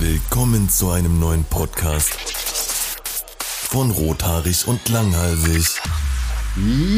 [0.00, 2.14] Willkommen zu einem neuen Podcast
[3.68, 5.80] von Rothaarig und Langhalsig.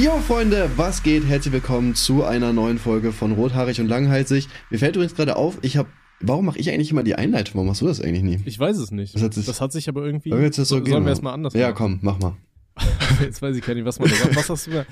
[0.03, 1.27] Jo Freunde, was geht?
[1.27, 4.49] Herzlich willkommen zu einer neuen Folge von Rothaarig und Langhalsig.
[4.71, 5.89] Mir fällt übrigens gerade auf, ich habe
[6.21, 7.55] Warum mache ich eigentlich immer die Einleitung?
[7.55, 8.41] Warum machst du das eigentlich nie?
[8.45, 9.15] Ich weiß es nicht.
[9.15, 10.33] Das hat sich, das hat sich aber irgendwie.
[10.33, 11.77] Hat das so Sollen gehen, wir erstmal anders Ja, machen?
[11.77, 12.37] komm, mach mal.
[13.21, 14.35] Jetzt weiß ich gar nicht, was man da sagt.
[14.37, 14.87] Was hast du da?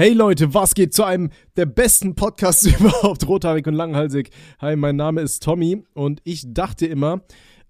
[0.00, 1.28] Hey Leute, was geht zu einem
[1.58, 3.28] der besten Podcasts überhaupt?
[3.28, 4.30] Rothaarig und langhalsig.
[4.58, 7.20] Hi, mein Name ist Tommy und ich dachte immer,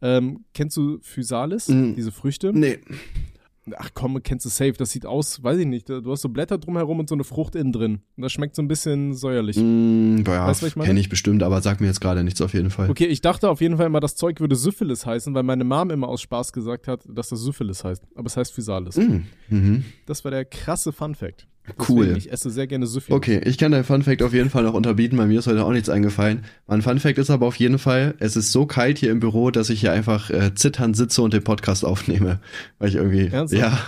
[0.01, 1.95] ähm, kennst du Physalis, Mm.
[1.97, 2.53] diese Früchte?
[2.57, 2.79] Nee.
[3.77, 4.75] Ach komm, kennst du safe.
[4.75, 5.89] Das sieht aus, weiß ich nicht.
[5.89, 7.99] Du hast so Blätter drumherum und so eine Frucht innen drin.
[8.17, 9.57] Und das schmeckt so ein bisschen säuerlich.
[9.57, 10.87] Mm, ja, Weißt du, was ich meine?
[10.87, 12.91] kenne ich bestimmt, aber sag mir jetzt gerade nichts auf jeden Fall.
[12.91, 15.91] Okay, ich dachte auf jeden Fall immer, das Zeug würde Syphilis heißen, weil meine Mom
[15.91, 18.05] immer aus Spaß gesagt hat, dass das Syphilis heißt.
[18.15, 18.99] Aber es heißt Physalis.
[18.99, 19.85] Mm, mhm.
[20.07, 21.49] Das war der krasse Fun Fact.
[21.89, 22.07] Cool.
[22.07, 23.17] Deswegen, Ich esse sehr gerne Syphilis.
[23.17, 25.17] Okay, ich kann dein Fun Fact auf jeden Fall noch unterbieten.
[25.17, 26.45] Bei mir ist heute auch nichts eingefallen.
[26.67, 29.51] Mein Fun Fact ist aber auf jeden Fall, es ist so kalt hier im Büro,
[29.51, 32.41] dass ich hier einfach äh, zitternd sitze und den Podcast aufnehme.
[32.79, 33.27] Weil ich irgendwie.
[33.29, 33.61] Ernsthaft?
[33.63, 33.79] Ja,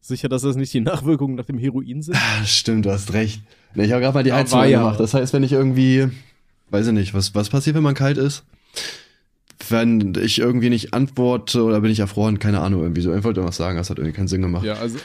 [0.00, 2.16] Sicher, dass das nicht die Nachwirkungen nach dem Heroin sind?
[2.16, 3.40] Ah, stimmt, du hast recht.
[3.74, 4.78] Ich habe gerade mal die Ja, Heizung ja.
[4.78, 5.00] gemacht.
[5.00, 6.06] Das heißt, wenn ich irgendwie,
[6.70, 8.44] weiß ich nicht, was, was passiert, wenn man kalt ist?
[9.68, 13.12] Wenn ich irgendwie nicht antworte oder bin ich erfroren, keine Ahnung, irgendwie so.
[13.14, 14.64] Ich wollte was sagen, das hat irgendwie keinen Sinn gemacht.
[14.64, 14.96] Ja, also,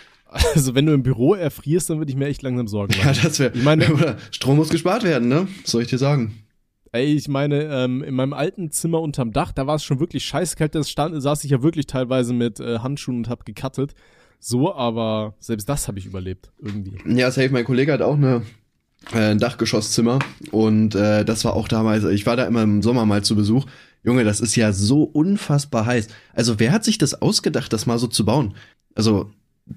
[0.54, 3.20] also wenn du im Büro erfrierst, dann würde ich mir echt langsam Sorgen Ja, machen.
[3.24, 3.52] das wäre.
[3.56, 5.48] Ich meine- Strom muss gespart werden, ne?
[5.64, 6.36] Was soll ich dir sagen?
[6.94, 10.26] Ey, ich meine, ähm, in meinem alten Zimmer unterm Dach, da war es schon wirklich
[10.26, 10.76] scheiße kalt.
[10.76, 13.94] Da stand, saß ich ja wirklich teilweise mit äh, Handschuhen und hab gecuttet.
[14.40, 16.52] So, aber selbst das habe ich überlebt.
[16.60, 16.98] Irgendwie.
[17.18, 18.42] Ja, safe, mein Kollege hat auch eine,
[19.14, 20.20] äh, ein Dachgeschosszimmer
[20.52, 23.66] und äh, das war auch damals, ich war da immer im Sommer mal zu Besuch.
[24.04, 26.08] Junge, das ist ja so unfassbar heiß.
[26.34, 28.56] Also wer hat sich das ausgedacht, das mal so zu bauen?
[28.96, 29.30] Also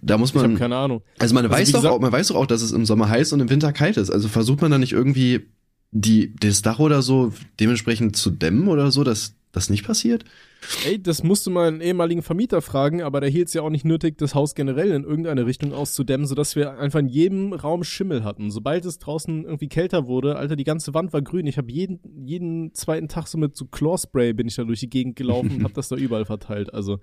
[0.03, 1.03] da muss Ich habe man, keine Ahnung.
[1.19, 3.09] also man Also, weiß doch gesagt- auch, man weiß doch auch, dass es im Sommer
[3.09, 4.11] heiß und im Winter kalt ist.
[4.11, 5.47] Also versucht man da nicht irgendwie
[5.91, 10.25] die, das Dach oder so dementsprechend zu dämmen oder so, dass das nicht passiert?
[10.85, 13.71] Ey, das musst du mal einen ehemaligen Vermieter fragen, aber der hielt es ja auch
[13.71, 17.85] nicht nötig, das Haus generell in irgendeine Richtung auszudämmen, sodass wir einfach in jedem Raum
[17.85, 18.51] Schimmel hatten.
[18.51, 21.47] Sobald es draußen irgendwie kälter wurde, Alter, die ganze Wand war grün.
[21.47, 24.91] Ich habe jeden, jeden zweiten Tag so mit so Chlorspray bin ich da durch die
[24.91, 26.73] Gegend gelaufen und habe das da überall verteilt.
[26.75, 26.99] Also,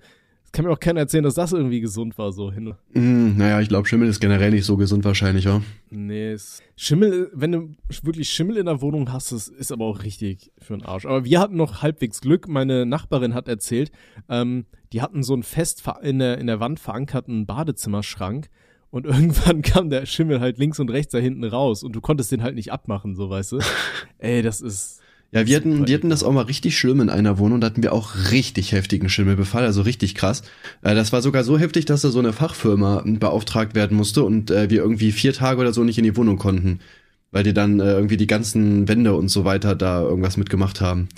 [0.52, 2.74] kann mir auch keiner erzählen, dass das irgendwie gesund war, so hin.
[2.92, 5.62] Hm, naja, ich glaube, Schimmel ist generell nicht so gesund wahrscheinlich, ja.
[5.90, 6.36] Nee,
[6.76, 10.76] Schimmel, wenn du wirklich Schimmel in der Wohnung hast, das ist aber auch richtig für
[10.76, 11.06] den Arsch.
[11.06, 12.48] Aber wir hatten noch halbwegs Glück.
[12.48, 13.90] Meine Nachbarin hat erzählt,
[14.28, 18.48] ähm, die hatten so einen fest in der, in der Wand verankerten Badezimmerschrank
[18.90, 22.30] und irgendwann kam der Schimmel halt links und rechts da hinten raus und du konntest
[22.30, 23.58] den halt nicht abmachen, so weißt du.
[24.18, 25.00] Ey, das ist.
[25.34, 27.82] Ja, wir hatten, wir hatten das auch mal richtig schlimm in einer Wohnung, da hatten
[27.82, 30.42] wir auch richtig heftigen Schimmelbefall, also richtig krass.
[30.82, 34.50] Äh, das war sogar so heftig, dass da so eine Fachfirma beauftragt werden musste und
[34.50, 36.80] äh, wir irgendwie vier Tage oder so nicht in die Wohnung konnten,
[37.30, 41.08] weil die dann äh, irgendwie die ganzen Wände und so weiter da irgendwas mitgemacht haben.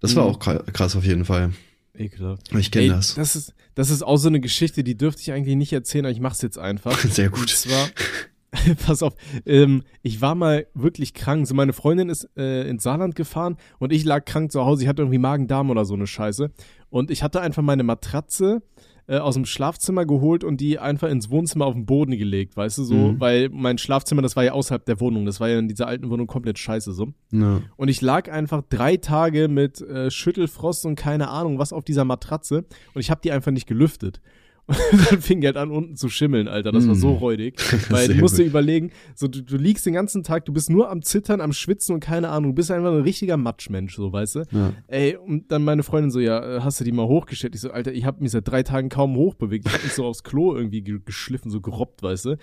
[0.00, 0.30] Das war Mhm.
[0.30, 1.50] auch kra- krass auf jeden Fall.
[1.94, 2.54] Ekelhaft.
[2.56, 3.16] Ich kenne das.
[3.16, 6.12] Das ist, das ist auch so eine Geschichte, die dürfte ich eigentlich nicht erzählen, aber
[6.12, 6.96] ich mach's jetzt einfach.
[7.10, 7.50] Sehr Und gut.
[7.50, 7.88] zwar,
[8.86, 9.14] pass auf,
[9.46, 11.46] ähm, ich war mal wirklich krank.
[11.46, 14.82] So, meine Freundin ist äh, ins Saarland gefahren und ich lag krank zu Hause.
[14.82, 16.50] Ich hatte irgendwie Magen-Darm oder so eine Scheiße.
[16.90, 18.62] Und ich hatte einfach meine Matratze
[19.06, 22.78] äh, aus dem Schlafzimmer geholt und die einfach ins Wohnzimmer auf den Boden gelegt, weißt
[22.78, 23.20] du, so, Mhm.
[23.20, 25.26] weil mein Schlafzimmer, das war ja außerhalb der Wohnung.
[25.26, 27.08] Das war ja in dieser alten Wohnung komplett scheiße so.
[27.30, 27.60] Ja.
[27.76, 32.04] Und ich lag einfach drei Tage mit äh, Schüttelfrost und keine Ahnung was auf dieser
[32.04, 34.20] Matratze und ich habe die einfach nicht gelüftet.
[34.68, 34.76] Und
[35.10, 36.72] dann fing halt an unten zu schimmeln, Alter.
[36.72, 37.16] Das war so Mm.
[37.16, 37.56] räudig.
[37.90, 40.90] Weil du musst dir überlegen, so du, du liegst den ganzen Tag, du bist nur
[40.90, 44.34] am Zittern, am Schwitzen und keine Ahnung, du bist einfach ein richtiger Matschmensch, so weißt
[44.36, 44.44] du.
[44.52, 44.72] Ja.
[44.86, 47.54] Ey, und dann meine Freundin so, ja, äh, hast du die mal hochgestellt?
[47.54, 49.66] Ich so, Alter, ich habe mich seit drei Tagen kaum hochbewegt.
[49.66, 52.36] Ich hab mich so aufs Klo irgendwie ge geschliffen, so gerobbt, weißt du.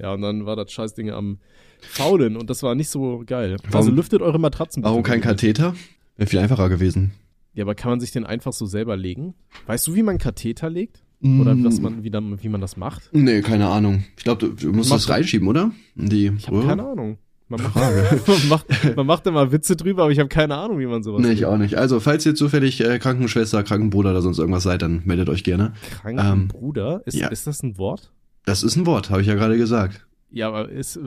[0.00, 1.38] Ja, und dann war das Scheißding am
[1.80, 3.56] Faulen und das war nicht so geil.
[3.64, 4.84] also Warum- lüftet eure Matratzen.
[4.84, 5.74] Warum kein Katheter?
[6.16, 7.10] Wäre viel einfacher gewesen.
[7.54, 9.34] Ja, aber kann man sich den einfach so selber legen?
[9.66, 11.02] Weißt du, wie man Katheter legt?
[11.22, 11.64] Oder Mm.
[11.64, 13.08] was man, wie, dann, wie man das macht?
[13.12, 14.04] Nee, keine Ahnung.
[14.16, 15.70] Ich glaube, du, du musst das reinschieben, oder?
[15.94, 17.18] Die Ich habe keine Ahnung.
[17.48, 17.74] Man macht,
[18.26, 21.20] man, macht, man macht immer Witze drüber, aber ich habe keine Ahnung, wie man sowas
[21.20, 21.76] Nee, ich auch nicht.
[21.76, 25.74] Also, falls ihr zufällig äh, Krankenschwester, Krankenbruder oder sonst irgendwas seid, dann meldet euch gerne.
[26.00, 27.02] Krankenbruder?
[27.04, 27.28] ist, ja.
[27.28, 28.10] ist das ein Wort?
[28.46, 30.06] Das ist ein Wort, habe ich ja gerade gesagt.
[30.30, 30.98] Ja, aber ist,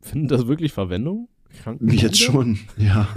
[0.00, 1.28] findet das wirklich Verwendung?
[1.62, 2.02] Krankenbruder?
[2.02, 3.08] Jetzt schon, ja.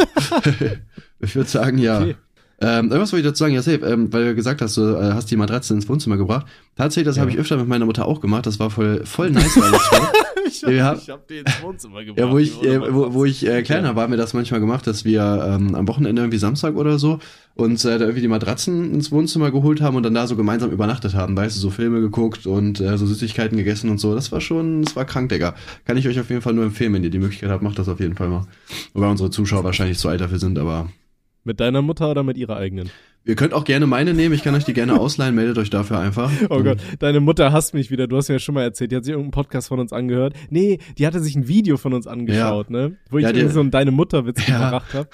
[1.19, 2.01] ich würde sagen, ja.
[2.01, 2.15] Okay.
[2.61, 5.13] Ähm, irgendwas wollte ich dazu sagen, ja, safe, ähm, weil du gesagt hast, du äh,
[5.13, 6.45] hast die Matratze ins Wohnzimmer gebracht.
[6.77, 7.21] Tatsächlich, das Ja.
[7.21, 8.45] habe ich öfter mit meiner Mutter auch gemacht.
[8.45, 10.11] Das war voll, voll nice, weil war.
[10.45, 10.93] Ich hab, Ja.
[10.93, 12.19] ich hab die ins Wohnzimmer gebracht.
[12.25, 14.85] Ja, wo ich, äh, wo, wo ich äh, kleiner war, haben wir das manchmal gemacht,
[14.85, 17.19] dass wir ähm, am Wochenende irgendwie Samstag oder so
[17.55, 20.69] uns äh, da irgendwie die Matratzen ins Wohnzimmer geholt haben und dann da so gemeinsam
[20.71, 24.13] übernachtet haben, weißt du, so Filme geguckt und äh, so Süßigkeiten gegessen und so.
[24.13, 25.55] Das war schon, das war krank, Digga.
[25.85, 27.89] Kann ich euch auf jeden Fall nur empfehlen, wenn ihr die Möglichkeit habt, macht das
[27.89, 28.45] auf jeden Fall mal.
[28.93, 30.89] Wobei unsere Zuschauer wahrscheinlich zu alt dafür sind, aber
[31.43, 32.89] Mit deiner Mutter oder mit ihrer eigenen?
[33.25, 35.99] Ihr könnt auch gerne meine nehmen, ich kann euch die gerne ausleihen, meldet euch dafür
[35.99, 36.29] einfach.
[36.49, 38.05] Oh Gott, deine Mutter hasst mich wieder.
[38.05, 40.35] Du hast mir ja schon mal erzählt, die hat sich irgendeinen Podcast von uns angehört.
[40.49, 42.75] Nee, die hatte sich ein Video von uns angeschaut, ja.
[42.75, 42.97] ne?
[43.09, 44.65] Wo ich ja, so einen Deine Mutter-Witz ja.
[44.65, 45.07] gebracht habe.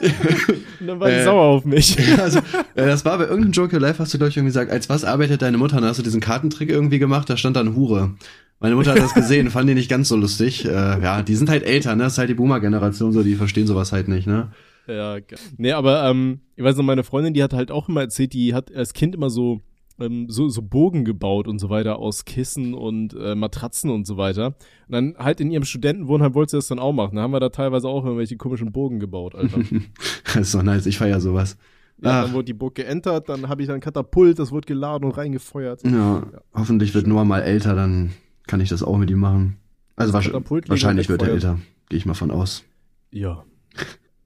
[0.80, 1.96] Und dann war die äh, sauer auf mich.
[2.18, 2.40] also,
[2.74, 5.04] äh, das war bei irgendeinem Joker Live, hast du, glaube ich, irgendwie gesagt, als was
[5.04, 5.78] arbeitet deine Mutter?
[5.78, 8.14] Und hast du diesen Kartentrick irgendwie gemacht, da stand dann Hure.
[8.58, 10.66] Meine Mutter hat das gesehen, fand die nicht ganz so lustig.
[10.66, 12.04] Äh, ja, die sind halt älter, ne?
[12.04, 14.48] Das ist halt die Boomer-Generation, so, die verstehen sowas halt nicht, ne?
[14.86, 15.18] Ja,
[15.56, 18.54] nee, aber ähm, ich weiß noch, meine Freundin, die hat halt auch immer erzählt, die
[18.54, 19.60] hat als Kind immer so
[20.00, 24.16] ähm, so, so Bogen gebaut und so weiter aus Kissen und äh, Matratzen und so
[24.16, 24.46] weiter.
[24.46, 27.16] Und dann halt in ihrem Studentenwohnheim wollte sie das dann auch machen.
[27.16, 29.60] Da haben wir da teilweise auch irgendwelche komischen Bogen gebaut, Alter.
[30.24, 31.56] das ist doch nice, ich feier sowas.
[32.02, 35.16] Ja, dann wurde die Burg geentert, dann habe ich dann Katapult, das wurde geladen und
[35.18, 35.84] reingefeuert.
[35.84, 36.40] Ja, ja.
[36.54, 38.12] hoffentlich wird Noah mal älter, dann
[38.46, 39.58] kann ich das auch mit ihm machen.
[39.96, 41.58] Also wahrscheinlich wird er älter,
[41.90, 42.64] gehe ich mal von aus.
[43.10, 43.44] Ja.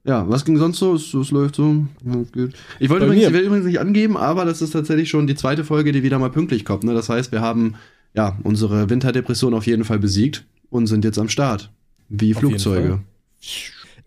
[0.05, 0.93] Ja, was ging sonst so?
[0.93, 1.85] Es, es läuft so.
[2.05, 2.53] Ja, geht.
[2.79, 5.63] Ich wollte übrigens, ich will übrigens nicht angeben, aber das ist tatsächlich schon die zweite
[5.63, 6.83] Folge, die wieder mal pünktlich kommt.
[6.83, 6.93] Ne?
[6.93, 7.75] Das heißt, wir haben
[8.13, 11.71] ja unsere Winterdepression auf jeden Fall besiegt und sind jetzt am Start.
[12.07, 12.99] Wie auf Flugzeuge.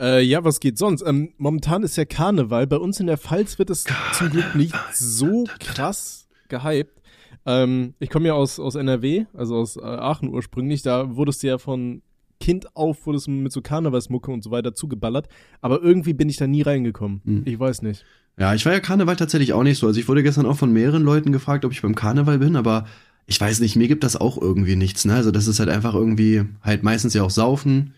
[0.01, 1.03] Äh, ja, was geht sonst?
[1.03, 2.69] Ähm, momentan ist ja Karneval.
[2.69, 4.15] Bei uns in der Pfalz wird es Karneval.
[4.15, 7.03] zum Glück nicht so krass gehypt.
[7.45, 10.83] Ähm, ich komme ja aus, aus NRW, also aus äh, Aachen ursprünglich.
[10.83, 12.03] Da wurdest du ja von
[12.41, 15.29] Kind auf wurde es mit so Karnevalsmucke und so weiter zugeballert,
[15.61, 17.21] aber irgendwie bin ich da nie reingekommen.
[17.25, 17.43] Hm.
[17.45, 18.05] Ich weiß nicht.
[18.39, 19.87] Ja, ich war ja Karneval tatsächlich auch nicht so.
[19.89, 22.87] Also ich wurde gestern auch von mehreren Leuten gefragt, ob ich beim Karneval bin, aber
[23.27, 25.15] ich weiß nicht, mir gibt das auch irgendwie nichts, ne?
[25.15, 27.95] Also das ist halt einfach irgendwie halt meistens ja auch saufen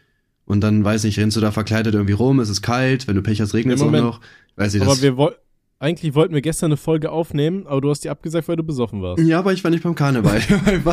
[0.46, 3.22] und dann weiß nicht, rennst du da verkleidet irgendwie rum, es ist kalt, wenn du
[3.22, 4.20] Pech hast, regnet es auch noch.
[4.56, 5.38] Weiß ich, aber wir wollten
[5.80, 9.00] eigentlich wollten wir gestern eine Folge aufnehmen, aber du hast die abgesagt, weil du besoffen
[9.00, 9.24] warst.
[9.24, 10.40] Ja, aber ich war nicht beim Karneval.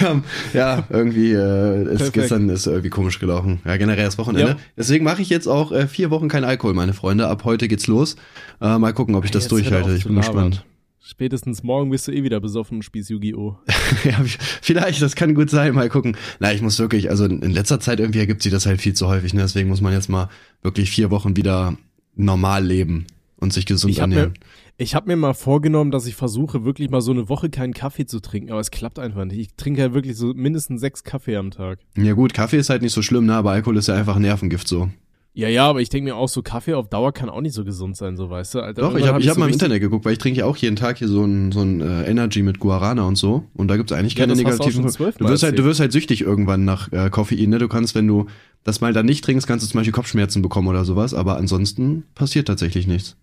[0.52, 3.60] Ja, irgendwie äh, ist gestern ist irgendwie komisch gelaufen.
[3.64, 4.52] Ja, generell das Wochenende.
[4.52, 4.56] Ja.
[4.76, 7.28] Deswegen mache ich jetzt auch äh, vier Wochen kein Alkohol, meine Freunde.
[7.28, 8.16] Ab heute geht's los.
[8.60, 9.94] Äh, mal gucken, ob ich das durchhalte.
[9.94, 10.64] Ich bin gespannt.
[11.06, 13.58] Spätestens morgen bist du eh wieder besoffen und spielst Yu-Gi-Oh!
[14.04, 14.24] ja,
[14.62, 16.16] vielleicht, das kann gut sein, mal gucken.
[16.40, 19.06] Na, ich muss wirklich, also in letzter Zeit irgendwie ergibt sich das halt viel zu
[19.06, 19.42] häufig, ne?
[19.42, 20.30] Deswegen muss man jetzt mal
[20.62, 21.76] wirklich vier Wochen wieder
[22.16, 23.06] normal leben
[23.44, 24.32] und sich gesund ich ernähren.
[24.32, 24.38] Mir,
[24.76, 28.06] ich habe mir mal vorgenommen, dass ich versuche, wirklich mal so eine Woche keinen Kaffee
[28.06, 29.38] zu trinken, aber es klappt einfach nicht.
[29.38, 31.78] Ich trinke ja wirklich so mindestens sechs Kaffee am Tag.
[31.96, 33.34] Ja gut, Kaffee ist halt nicht so schlimm, ne?
[33.34, 34.90] aber Alkohol ist ja einfach Nervengift so.
[35.36, 37.64] Ja, ja, aber ich denke mir auch, so Kaffee auf Dauer kann auch nicht so
[37.64, 38.60] gesund sein, so weißt du.
[38.60, 40.38] Alter, Doch, ich habe hab ich hab so mal im Internet geguckt, weil ich trinke
[40.38, 43.44] ja auch jeden Tag hier so ein, so ein äh, Energy mit Guarana und so.
[43.54, 44.84] Und da gibt's eigentlich keine ja, negativen.
[44.84, 47.58] Du wirst halt, du wirst halt süchtig irgendwann nach äh, Koffein, ne?
[47.58, 48.26] Du kannst, wenn du
[48.62, 52.04] das mal dann nicht trinkst, kannst du zum Beispiel Kopfschmerzen bekommen oder sowas, aber ansonsten
[52.14, 53.16] passiert tatsächlich nichts.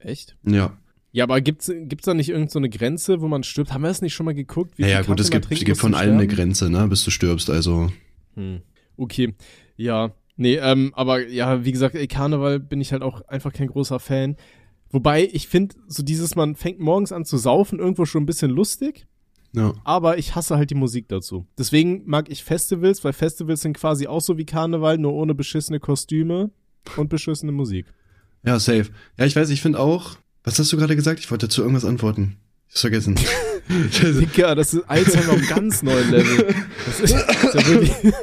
[0.00, 0.36] Echt?
[0.44, 0.76] Ja.
[1.12, 3.72] Ja, aber gibt's gibt's da nicht irgendeine so Grenze, wo man stirbt?
[3.72, 4.76] Haben wir das nicht schon mal geguckt?
[4.76, 7.48] Wie ja, ja gut, es gibt, gibt von allem eine Grenze, ne, bis du stirbst,
[7.48, 7.90] also.
[8.34, 8.60] Hm.
[8.96, 9.34] Okay,
[9.76, 10.12] ja.
[10.40, 13.98] Nee, ähm, aber ja, wie gesagt, ey, Karneval bin ich halt auch einfach kein großer
[13.98, 14.36] Fan.
[14.90, 18.52] Wobei, ich finde, so dieses, man fängt morgens an zu saufen, irgendwo schon ein bisschen
[18.52, 19.08] lustig.
[19.52, 19.74] Ja.
[19.82, 21.48] Aber ich hasse halt die Musik dazu.
[21.58, 25.80] Deswegen mag ich Festivals, weil Festivals sind quasi auch so wie Karneval, nur ohne beschissene
[25.80, 26.50] Kostüme
[26.96, 27.86] und beschissene Musik.
[28.44, 28.90] Ja, safe.
[29.18, 30.18] Ja, ich weiß, ich finde auch.
[30.44, 31.18] Was hast du gerade gesagt?
[31.18, 32.36] Ich wollte dazu irgendwas antworten.
[32.68, 33.18] Ich hab's vergessen.
[34.02, 36.54] Digga, das ist Alzheimer auf ganz neuen Level.
[36.86, 38.14] Das ist, das ist ja wirklich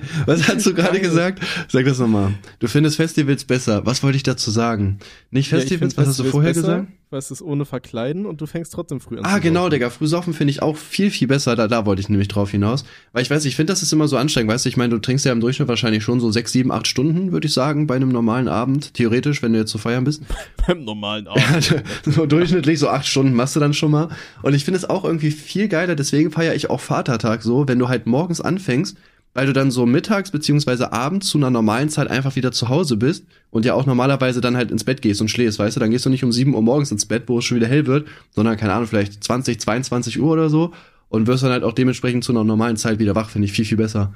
[0.26, 1.42] Was hast du gerade gesagt?
[1.68, 2.34] Sag das nochmal.
[2.58, 3.84] Du findest Festivals besser.
[3.86, 4.98] Was wollte ich dazu sagen?
[5.30, 6.88] Nicht Festivals, ja, was hast du vorher besser, gesagt?
[7.10, 9.24] Es ist ohne Verkleiden und du fängst trotzdem früh an.
[9.24, 9.90] Ah, genau, Digga.
[9.90, 11.56] Frühsaufen finde ich auch viel, viel besser.
[11.56, 12.84] Da, da wollte ich nämlich drauf hinaus.
[13.12, 14.50] Weil ich weiß, ich finde, das ist immer so anstrengend.
[14.50, 16.86] Weißt du, ich meine, du trinkst ja im Durchschnitt wahrscheinlich schon so sechs, sieben, acht
[16.86, 18.94] Stunden, würde ich sagen, bei einem normalen Abend.
[18.94, 20.22] Theoretisch, wenn du jetzt zu feiern bist.
[20.66, 21.82] Beim normalen Abend.
[22.06, 24.08] so durchschnittlich so acht Stunden machst du dann schon mal.
[24.42, 25.94] Und ich finde es auch irgendwie viel geiler.
[25.94, 28.96] Deswegen feiere ich auch Vatertag so, wenn du halt morgens anfängst
[29.34, 32.96] weil du dann so mittags beziehungsweise abends zu einer normalen Zeit einfach wieder zu Hause
[32.96, 35.90] bist und ja auch normalerweise dann halt ins Bett gehst und schläfst, weißt du, dann
[35.90, 38.06] gehst du nicht um 7 Uhr morgens ins Bett, wo es schon wieder hell wird,
[38.30, 40.72] sondern keine Ahnung, vielleicht 20, 22 Uhr oder so
[41.12, 43.66] und wirst dann halt auch dementsprechend zu einer normalen Zeit wieder wach, finde ich viel,
[43.66, 44.14] viel besser.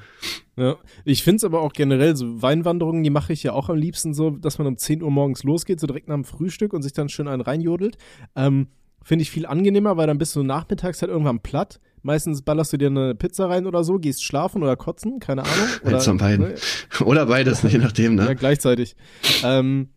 [0.57, 3.77] Ja, ich finde es aber auch generell, so Weinwanderungen, die mache ich ja auch am
[3.77, 6.81] liebsten so, dass man um 10 Uhr morgens losgeht, so direkt nach dem Frühstück und
[6.81, 7.99] sich dann schön einen reinjodelt.
[8.35, 8.69] Ähm,
[9.03, 12.77] finde ich viel angenehmer, weil dann bist du nachmittags halt irgendwann platt Meistens ballerst du
[12.77, 15.67] dir eine Pizza rein oder so, gehst schlafen oder kotzen, keine Ahnung.
[15.83, 16.49] Oder, Eins beiden.
[16.51, 16.55] Ne?
[17.05, 18.27] Oder beides, je nachdem, ne?
[18.27, 18.95] Ja, gleichzeitig.
[19.43, 19.89] Ähm,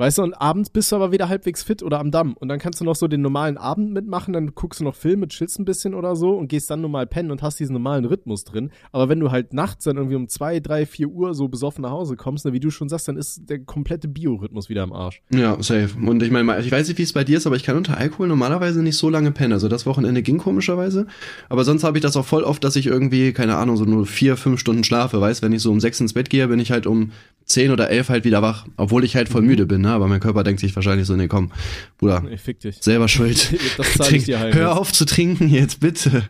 [0.00, 2.32] Weißt du, und abends bist du aber wieder halbwegs fit oder am Damm.
[2.32, 5.28] Und dann kannst du noch so den normalen Abend mitmachen, dann guckst du noch Filme,
[5.28, 8.44] chillst ein bisschen oder so und gehst dann normal pennen und hast diesen normalen Rhythmus
[8.44, 8.70] drin.
[8.92, 11.90] Aber wenn du halt nachts dann irgendwie um zwei, drei, vier Uhr so besoffen nach
[11.90, 15.20] Hause kommst, ne, wie du schon sagst, dann ist der komplette Biorhythmus wieder am Arsch.
[15.34, 15.90] Ja, safe.
[16.02, 17.98] Und ich meine, ich weiß nicht, wie es bei dir ist, aber ich kann unter
[17.98, 19.52] Alkohol normalerweise nicht so lange pennen.
[19.52, 21.08] Also das Wochenende ging komischerweise.
[21.50, 24.06] Aber sonst habe ich das auch voll oft, dass ich irgendwie, keine Ahnung, so nur
[24.06, 25.20] vier, fünf Stunden schlafe.
[25.20, 27.10] Weißt, wenn ich so um sechs ins Bett gehe, bin ich halt um
[27.50, 29.90] zehn oder elf halt wieder wach, obwohl ich halt voll müde bin, ne?
[29.90, 31.50] Aber mein Körper denkt sich wahrscheinlich so, nee, komm,
[31.98, 32.76] Bruder, Ich fick dich.
[32.80, 33.54] selber schuld.
[33.76, 36.22] Das zahl ich dir heim hör auf zu trinken jetzt, bitte.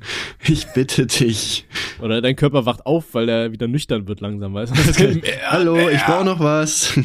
[0.48, 1.66] Ich bitte dich.
[2.00, 5.20] Oder dein Körper wacht auf, weil er wieder nüchtern wird langsam, weißt du?
[5.46, 6.96] Hallo, ich brauche noch was.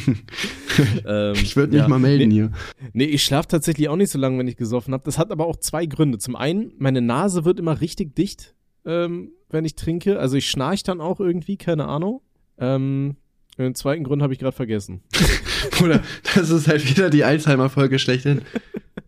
[1.05, 1.87] ähm, Ich würde mich ja.
[1.87, 2.51] mal melden nee, hier.
[2.93, 5.03] Nee, ich schlafe tatsächlich auch nicht so lange, wenn ich gesoffen habe.
[5.03, 6.17] Das hat aber auch zwei Gründe.
[6.19, 8.55] Zum einen, meine Nase wird immer richtig dicht,
[8.85, 10.19] ähm, wenn ich trinke.
[10.19, 12.21] Also ich schnarch dann auch irgendwie, keine Ahnung.
[12.57, 13.17] Ähm,
[13.63, 15.01] den zweiten Grund habe ich gerade vergessen.
[15.83, 16.01] Oder
[16.35, 18.41] das ist halt wieder die Alzheimer-Folge schlechthin.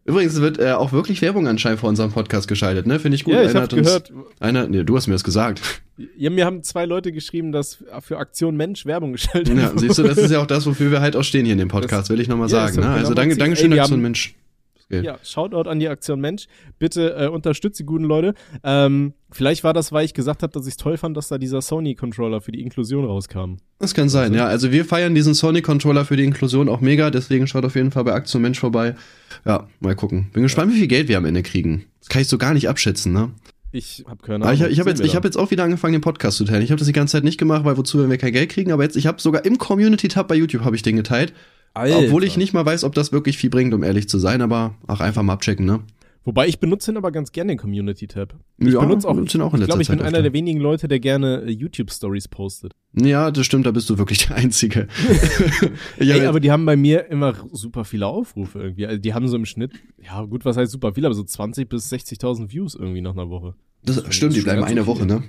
[0.06, 2.98] Übrigens wird äh, auch wirklich Werbung anscheinend vor unserem Podcast geschaltet, ne?
[2.98, 3.34] Finde ich gut.
[3.34, 4.14] ja, ich Einer habe hat uns- gehört.
[4.40, 5.62] Einer, nee, du hast mir das gesagt.
[6.16, 9.80] Ja, mir haben zwei Leute geschrieben, dass für Aktion Mensch Werbung geschaltet Ja, wurde.
[9.80, 11.68] siehst du, das ist ja auch das, wofür wir halt auch stehen hier in dem
[11.68, 12.76] Podcast, will ich nochmal Ja, sagen.
[12.78, 12.82] Ne?
[12.84, 13.40] genau Also mein danke, Ziel.
[13.40, 14.36] danke Ey, schön, wir Aktion Mensch.
[14.90, 15.04] Geht.
[15.04, 16.48] Ja, Shoutout an die Aktion Mensch.
[16.80, 18.34] Bitte äh, unterstützt die guten Leute.
[18.64, 21.38] Ähm, vielleicht war das, weil ich gesagt habe, dass ich es toll fand, dass da
[21.38, 23.58] dieser Sony-Controller für die Inklusion rauskam.
[23.80, 24.46] Das kann sein, ja.
[24.46, 28.06] Also wir feiern diesen Sony-Controller für die Inklusion auch mega, deswegen schaut auf jeden Fall
[28.06, 28.96] bei Aktion Mensch vorbei.
[29.46, 30.30] Ja, mal gucken.
[30.32, 31.86] Bin gespannt, wie viel Geld wir am Ende kriegen.
[32.00, 33.32] Das kann ich so gar nicht abschätzen, ne?
[33.72, 34.66] Ich habe keine Aber Ahnung.
[34.68, 36.62] ich, ich habe jetzt, ich hab jetzt auch wieder angefangen, den Podcast zu teilen.
[36.64, 38.72] Ich habe das die ganze Zeit nicht gemacht, weil wozu, wenn wir kein Geld kriegen.
[38.72, 41.34] Aber jetzt, ich habe sogar im Community-Tab bei YouTube habe ich den geteilt.
[41.74, 42.00] Alter.
[42.00, 44.42] Obwohl ich nicht mal weiß, ob das wirklich viel bringt, um ehrlich zu sein.
[44.42, 45.82] Aber auch einfach mal abchecken, ne?
[46.28, 48.36] Wobei ich benutze ihn aber ganz gerne, den Community-Tab.
[48.58, 50.22] Ich Ja, benutze auch, benutze ihn auch in ich letzter glaube, ich bin Zeit einer
[50.22, 52.74] der wenigen Leute, der gerne äh, YouTube-Stories postet.
[53.00, 54.90] Ja, das stimmt, da bist du wirklich der Einzige.
[55.98, 58.86] ich Ey, aber die haben bei mir immer super viele Aufrufe irgendwie.
[58.86, 59.72] Also die haben so im Schnitt,
[60.04, 63.30] ja gut, was heißt super viel, aber so 20 bis 60.000 Views irgendwie nach einer
[63.30, 63.56] Woche.
[63.84, 64.86] das stimmt, die bleiben eine.
[64.86, 65.24] Woche, ne?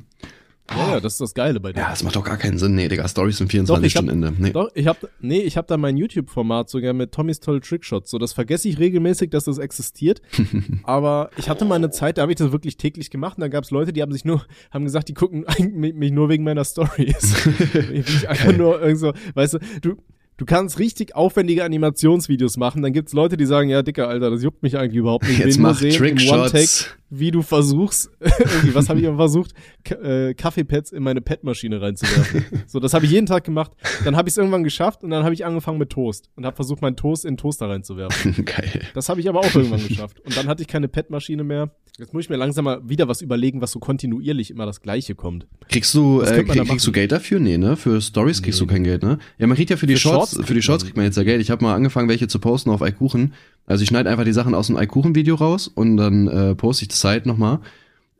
[0.70, 1.84] Ja, ja, das ist das Geile bei denen.
[1.84, 2.74] Ja, das macht doch gar keinen Sinn.
[2.74, 4.34] Nee, Digga, Stories sind 24 Doch, Stunden Ende.
[4.38, 4.50] Nee.
[4.50, 8.10] Doch, ich hab, nee, ich hab da mein YouTube-Format sogar mit Tommys tolle Trickshots.
[8.10, 10.20] So, das vergesse ich regelmäßig, dass das existiert.
[10.82, 13.48] aber ich hatte mal eine Zeit, da habe ich das wirklich täglich gemacht und da
[13.48, 16.64] gab's Leute, die haben sich nur, haben gesagt, die gucken eigentlich mich nur wegen meiner
[16.64, 17.46] Stories.
[17.92, 19.96] ich einfach nur irgend so, weißt du, du,
[20.38, 24.42] du kannst richtig aufwendige Animationsvideos machen, dann gibt's Leute, die sagen, ja, Dicker, Alter, das
[24.42, 25.38] juckt mich eigentlich überhaupt nicht.
[25.40, 26.68] Ich Jetzt will nur mach sehen im One-Take,
[27.10, 29.52] wie du versuchst, irgendwie, was habe ich immer versucht,
[29.84, 32.44] K äh, Kaffeepads in meine Padmaschine reinzuwerfen.
[32.66, 33.72] so, das habe ich jeden Tag gemacht.
[34.04, 36.56] Dann habe ich es irgendwann geschafft und dann habe ich angefangen mit Toast und habe
[36.56, 38.32] versucht, meinen Toast in den Toaster reinzuwerfen.
[38.44, 38.82] Geil.
[38.94, 40.20] Das habe ich aber auch irgendwann geschafft.
[40.20, 41.70] Und dann hatte ich keine Padmaschine mehr.
[41.98, 45.16] Jetzt muss ich mir langsam mal wieder was überlegen, was so kontinuierlich immer das Gleiche
[45.16, 45.48] kommt.
[45.68, 46.92] Kriegst du, äh, krieg, kriegst du?
[46.92, 47.40] Geld dafür?
[47.40, 47.76] Nee, ne?
[47.76, 48.66] Für Stories kriegst Nee.
[48.66, 49.18] du kein Geld, ne?
[49.38, 51.06] Ja, man kriegt ja für die Für Shorts, Shorts für die Shorts man- kriegt man
[51.06, 51.40] jetzt ja Geld.
[51.40, 53.34] Ich habe mal angefangen, welche zu posten auf iKuchen.
[53.66, 56.88] Also ich schneide einfach die Sachen aus dem iKuchen-Video raus und dann äh, poste ich
[56.88, 57.58] das halt nochmal.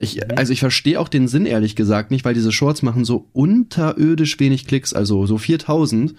[0.00, 0.22] Ich, Mhm.
[0.36, 4.40] also ich verstehe auch den Sinn ehrlich gesagt nicht, weil diese Shorts machen so unterirdisch
[4.40, 6.14] wenig Klicks, also so 4000.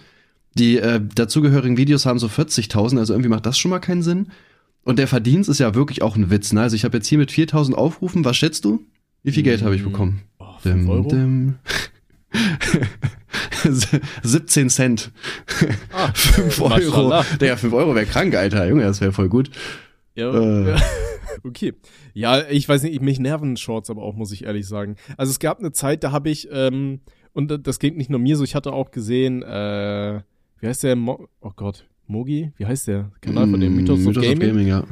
[0.55, 4.27] Die äh, dazugehörigen Videos haben so 40.000, also irgendwie macht das schon mal keinen Sinn.
[4.83, 6.61] Und der Verdienst ist ja wirklich auch ein Witz, ne?
[6.61, 8.81] Also ich habe jetzt hier mit 4000 Aufrufen, was schätzt du?
[9.23, 10.21] Wie viel Geld habe ich Mm, bekommen?
[10.39, 11.09] Oh, 5 Dim, Euro?
[11.09, 11.55] dim.
[14.23, 15.11] 17 Cent.
[15.91, 16.69] Ah, 5 Euro.
[16.69, 17.25] Maschallah.
[17.39, 18.67] Der 5 Euro wäre krank, Alter.
[18.67, 19.49] Junge, das wäre voll gut.
[20.15, 20.79] Ja, Äh.
[21.43, 21.73] Okay.
[22.13, 24.97] Ja, ich weiß nicht, mich nerven Shorts aber auch, muss ich ehrlich sagen.
[25.15, 26.99] Also es gab eine Zeit, da habe ich, ähm,
[27.31, 30.21] und das geht nicht nur mir so, ich hatte auch gesehen, äh,
[30.59, 32.51] wie heißt der, Mo oh Gott, Mogi?
[32.57, 34.67] Wie heißt der Kanal von dem Mm, Mythos, of Gaming?
[34.67, 34.83] ja.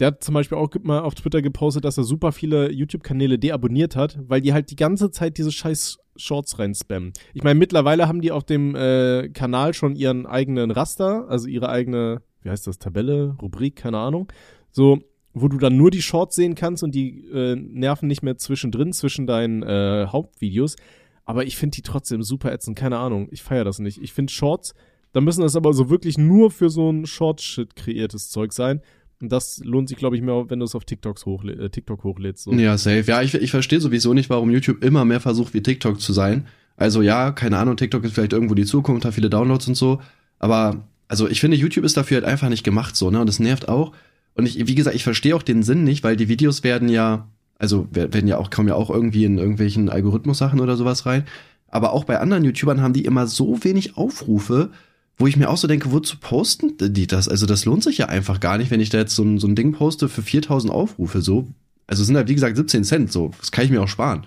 [0.00, 3.94] Der hat zum Beispiel auch mal auf Twitter gepostet, dass er super viele YouTube-Kanäle deabonniert
[3.94, 7.12] hat, weil die halt die ganze Zeit diese scheiß Shorts reinspammen.
[7.34, 11.68] Ich meine, mittlerweile haben die auf dem äh, Kanal schon ihren eigenen Raster, also ihre
[11.68, 14.28] eigene, wie heißt das, Tabelle, Rubrik, keine Ahnung.
[14.70, 14.98] So,
[15.34, 18.92] wo du dann nur die Shorts sehen kannst und die äh, nerven nicht mehr zwischendrin,
[18.92, 20.76] zwischen deinen äh, Hauptvideos.
[21.24, 23.28] Aber ich finde die trotzdem super ätzend, keine Ahnung.
[23.30, 24.02] Ich feiere das nicht.
[24.02, 24.74] Ich finde Shorts,
[25.12, 28.80] da müssen das aber so wirklich nur für so ein Short-Shit kreiertes Zeug sein.
[29.20, 32.02] Und das lohnt sich, glaube ich, mehr, wenn du es auf TikToks hochlä äh, TikTok
[32.02, 32.44] hochlädst.
[32.44, 32.52] So.
[32.52, 33.04] Ja, safe.
[33.06, 36.46] Ja, ich, ich verstehe sowieso nicht, warum YouTube immer mehr versucht, wie TikTok zu sein.
[36.76, 40.00] Also ja, keine Ahnung, TikTok ist vielleicht irgendwo die Zukunft, hat viele Downloads und so.
[40.40, 43.20] Aber, also ich finde, YouTube ist dafür halt einfach nicht gemacht so, ne?
[43.20, 43.92] Und das nervt auch.
[44.34, 47.28] Und ich, wie gesagt, ich verstehe auch den Sinn nicht, weil die Videos werden ja,
[47.58, 51.26] also wer- werden ja auch, kommen ja auch irgendwie in irgendwelchen Algorithmus-Sachen oder sowas rein.
[51.68, 54.70] Aber auch bei anderen YouTubern haben die immer so wenig Aufrufe,
[55.18, 57.28] wo ich mir auch so denke, wozu posten die das?
[57.28, 59.46] Also das lohnt sich ja einfach gar nicht, wenn ich da jetzt so ein, so
[59.46, 61.48] ein Ding poste für 4000 Aufrufe, so.
[61.86, 63.30] Also es sind halt, wie gesagt, 17 Cent, so.
[63.38, 64.26] Das kann ich mir auch sparen.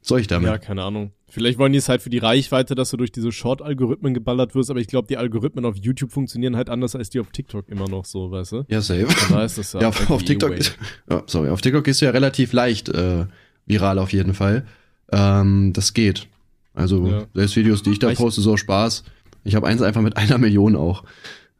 [0.00, 0.48] Soll ich damit?
[0.48, 1.12] Ja, keine Ahnung.
[1.28, 4.70] Vielleicht wollen die es halt für die Reichweite, dass du durch diese Short-Algorithmen geballert wirst,
[4.70, 7.86] aber ich glaube, die Algorithmen auf YouTube funktionieren halt anders als die auf TikTok immer
[7.88, 8.64] noch so, weißt du?
[8.68, 9.06] Ja, safe.
[9.28, 10.78] Daher ist das ja, Ja, auf, TikTok, ist,
[11.10, 13.26] ja, sorry, auf TikTok ist ja relativ leicht äh,
[13.66, 14.64] viral auf jeden Fall.
[15.12, 16.26] Ähm, das geht.
[16.72, 17.26] Also Ja.
[17.34, 19.04] selbst Videos, die ich da Ich- poste, so Spaß.
[19.46, 21.04] Ich habe eins einfach mit einer Million auch,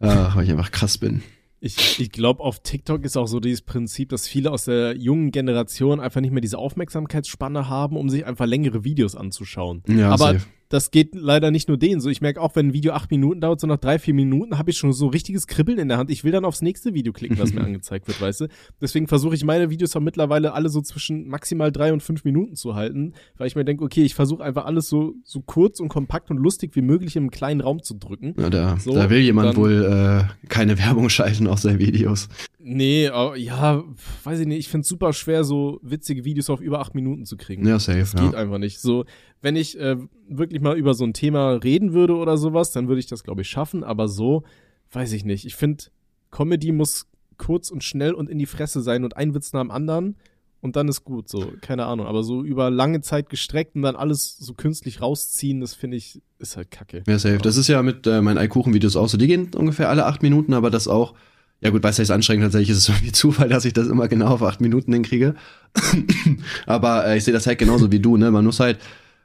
[0.00, 1.22] äh, weil ich einfach krass bin.
[1.58, 5.30] Ich, ich glaube, auf TikTok ist auch so dieses Prinzip, dass viele aus der jungen
[5.30, 9.82] Generation einfach nicht mehr diese Aufmerksamkeitsspanne haben, um sich einfach längere Videos anzuschauen.
[9.88, 10.46] Ja, Aber safe.
[10.68, 12.08] Das geht leider nicht nur denen so.
[12.10, 14.70] Ich merke auch, wenn ein Video acht Minuten dauert, so nach drei, vier Minuten habe
[14.70, 16.10] ich schon so richtiges Kribbeln in der Hand.
[16.10, 18.48] Ich will dann aufs nächste Video klicken, was mir angezeigt wird, weißt du?
[18.80, 22.56] Deswegen versuche ich meine Videos auch mittlerweile alle so zwischen maximal drei und fünf Minuten
[22.56, 25.88] zu halten, weil ich mir denke, okay, ich versuche einfach alles so, so kurz und
[25.88, 28.34] kompakt und lustig wie möglich im kleinen Raum zu drücken.
[28.38, 32.28] Ja, da, So, da will jemand dann- wohl äh, keine Werbung schalten auf seinen Videos.
[32.68, 33.04] Nee,
[33.36, 33.84] ja,
[34.24, 37.36] weiß ich nicht, ich find's super schwer, so witzige Videos auf über acht Minuten zu
[37.36, 37.64] kriegen.
[37.66, 38.00] Ja, safe.
[38.00, 38.24] Das Ja.
[38.24, 38.80] geht einfach nicht.
[38.80, 39.04] So,
[39.40, 39.96] wenn ich äh,
[40.28, 43.42] wirklich mal über so ein Thema reden würde oder sowas, dann würde ich das, glaube
[43.42, 43.84] ich, schaffen.
[43.84, 44.42] Aber so,
[44.90, 45.44] weiß ich nicht.
[45.46, 45.84] Ich finde,
[46.32, 47.06] Comedy muss
[47.38, 50.16] kurz und schnell und in die Fresse sein und ein Witz nach dem anderen
[50.60, 51.28] und dann ist gut.
[51.28, 52.06] So, keine Ahnung.
[52.06, 56.20] Aber so über lange Zeit gestreckt und dann alles so künstlich rausziehen, das finde ich,
[56.40, 57.04] ist halt kacke.
[57.06, 57.38] Ja, safe.
[57.38, 59.16] Das ist ja mit äh, meinen Eikuchen-Videos auch so.
[59.18, 61.14] Die gehen ungefähr alle acht Minuten, aber das auch.
[61.60, 64.08] Ja gut, weiß ich, ist anstrengend, tatsächlich ist es irgendwie Zufall, dass ich das immer
[64.08, 65.34] genau auf acht Minuten hinkriege.
[66.66, 68.30] aber äh, ich sehe das halt genauso wie du, ne?
[68.30, 68.78] Man muss halt,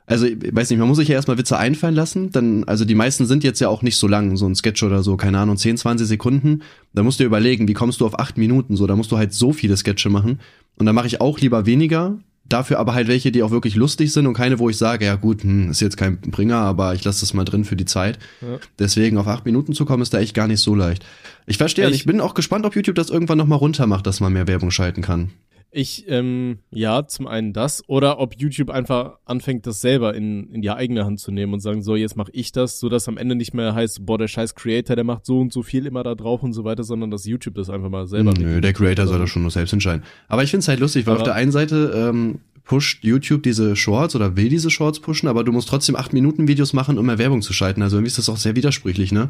[0.06, 2.32] also ich weiß nicht, man muss sich ja erstmal Witze einfallen lassen.
[2.32, 5.04] Dann, also die meisten sind jetzt ja auch nicht so lang, so ein Sketch oder
[5.04, 6.64] so, keine Ahnung, 10, 20 Sekunden.
[6.94, 9.18] Da musst du dir überlegen, wie kommst du auf acht Minuten so, da musst du
[9.18, 10.40] halt so viele Sketche machen.
[10.78, 12.18] Und da mache ich auch lieber weniger,
[12.54, 15.16] dafür aber halt welche, die auch wirklich lustig sind und keine, wo ich sage, ja
[15.16, 18.20] gut, hm, ist jetzt kein Bringer, aber ich lasse das mal drin für die Zeit.
[18.42, 18.58] Ja.
[18.80, 21.06] Deswegen auf acht Minuten zu kommen, ist da echt gar nicht so leicht.
[21.48, 24.06] Ich verstehe, Ich- ich, ich bin auch gespannt, ob YouTube das irgendwann nochmal runter macht,
[24.08, 25.32] dass man mehr Werbung schalten kann.
[25.74, 30.62] Ich, ähm, ja, zum einen das, oder ob YouTube einfach anfängt, das selber in, in
[30.62, 33.18] die eigene Hand zu nehmen und sagen, so, jetzt mache ich das, so dass am
[33.18, 36.04] Ende nicht mehr heißt, boah, der scheiß Creator, der macht so und so viel immer
[36.04, 39.08] da drauf und so weiter, sondern dass YouTube das einfach mal selber Nö, der Creator
[39.08, 40.04] soll das schon nur selbst entscheiden.
[40.28, 43.42] Aber ich finde es halt lustig, weil Aber- auf der einen Seite ähm, pusht YouTube
[43.44, 46.98] diese Shorts oder will diese Shorts pushen, aber du musst trotzdem acht Minuten Videos machen,
[46.98, 47.82] um mehr Werbung zu schalten.
[47.82, 49.30] Also irgendwie ist das auch sehr widersprüchlich, ne?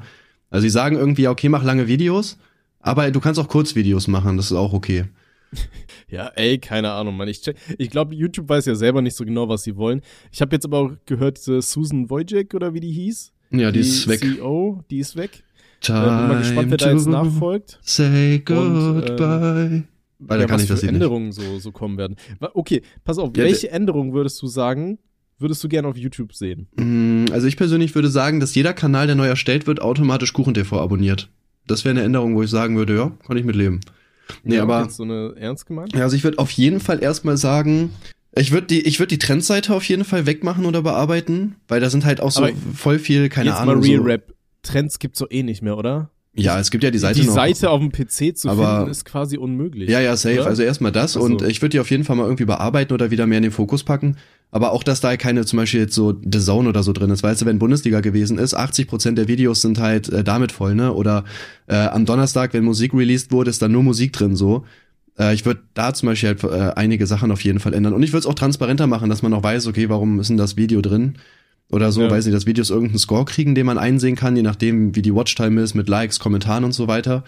[0.49, 2.39] Also sie sagen irgendwie, okay, mach lange Videos,
[2.79, 5.05] aber du kannst auch Kurzvideos machen, das ist auch okay.
[6.09, 7.29] Ja, ey, keine Ahnung, Mann.
[7.29, 7.41] Ich,
[7.77, 10.01] ich glaube, YouTube weiß ja selber nicht so genau, was sie wollen.
[10.29, 13.31] Ich habe jetzt aber auch gehört, diese Susan Wojcik oder wie die hieß.
[13.51, 14.19] Ja, die, ist weg.
[14.19, 15.43] CEO, die ist weg.
[15.83, 17.79] Äh, bin mal gespannt, wer da jetzt nachfolgt.
[17.81, 19.83] Say Und, goodbye.
[20.19, 20.87] Weiter ja, kann was ich das für.
[20.89, 22.17] Änderungen so, so kommen werden.
[22.53, 24.99] Okay, pass auf, Ja, welche Änderungen würdest du sagen,
[25.39, 26.67] würdest du gerne auf YouTube sehen?
[26.75, 30.73] Mm, Also ich persönlich würde sagen, dass jeder Kanal, der neu erstellt wird, automatisch KuchenTV
[30.73, 31.29] abonniert.
[31.67, 33.79] Das wäre eine Änderung, wo ich sagen würde, ja, kann ich mitleben.
[34.43, 35.93] Nee, Ja, aber so eine ernst gemeint?
[35.95, 37.91] ja, also ich würde auf jeden Fall erstmal sagen,
[38.35, 41.89] ich würde die, ich würde die Trendseite auf jeden Fall wegmachen oder bearbeiten, weil da
[41.89, 43.75] sind halt auch so Aber voll viel, keine Jetzt Ahnung.
[43.75, 44.33] mal Real so, Rap.
[44.63, 46.11] Trends gibt's doch eh nicht mehr, oder?
[46.33, 47.33] Ja, es gibt ja die Seite die noch.
[47.33, 49.89] Seite auf dem PC zu Aber- finden, ist quasi unmöglich.
[49.89, 50.39] Ja, ja, safe.
[50.39, 50.47] oder?
[50.47, 51.21] Also erstmal das so.
[51.21, 53.51] und ich würde die auf jeden Fall mal irgendwie bearbeiten oder wieder mehr in den
[53.51, 54.15] Fokus packen.
[54.49, 57.23] Aber auch, dass da keine zum Beispiel jetzt so The Zone oder so drin ist.
[57.23, 60.93] Weißt du, wenn Bundesliga gewesen ist, 80% der Videos sind halt äh, damit voll, ne?
[60.93, 61.23] Oder
[61.67, 64.65] äh, am Donnerstag, wenn Musik released wurde, ist da nur Musik drin so.
[65.17, 67.93] Äh, ich würde da zum Beispiel halt äh, einige Sachen auf jeden Fall ändern.
[67.93, 70.37] Und ich würde es auch transparenter machen, dass man auch weiß, okay, warum ist denn
[70.37, 71.15] das Video drin?
[71.69, 72.11] Oder so, Ja.
[72.11, 75.15] weiß nicht, dass Videos irgendeinen Score kriegen, den man einsehen kann, je nachdem, wie die
[75.15, 77.23] Watchtime ist, mit Likes, Kommentaren und so weiter.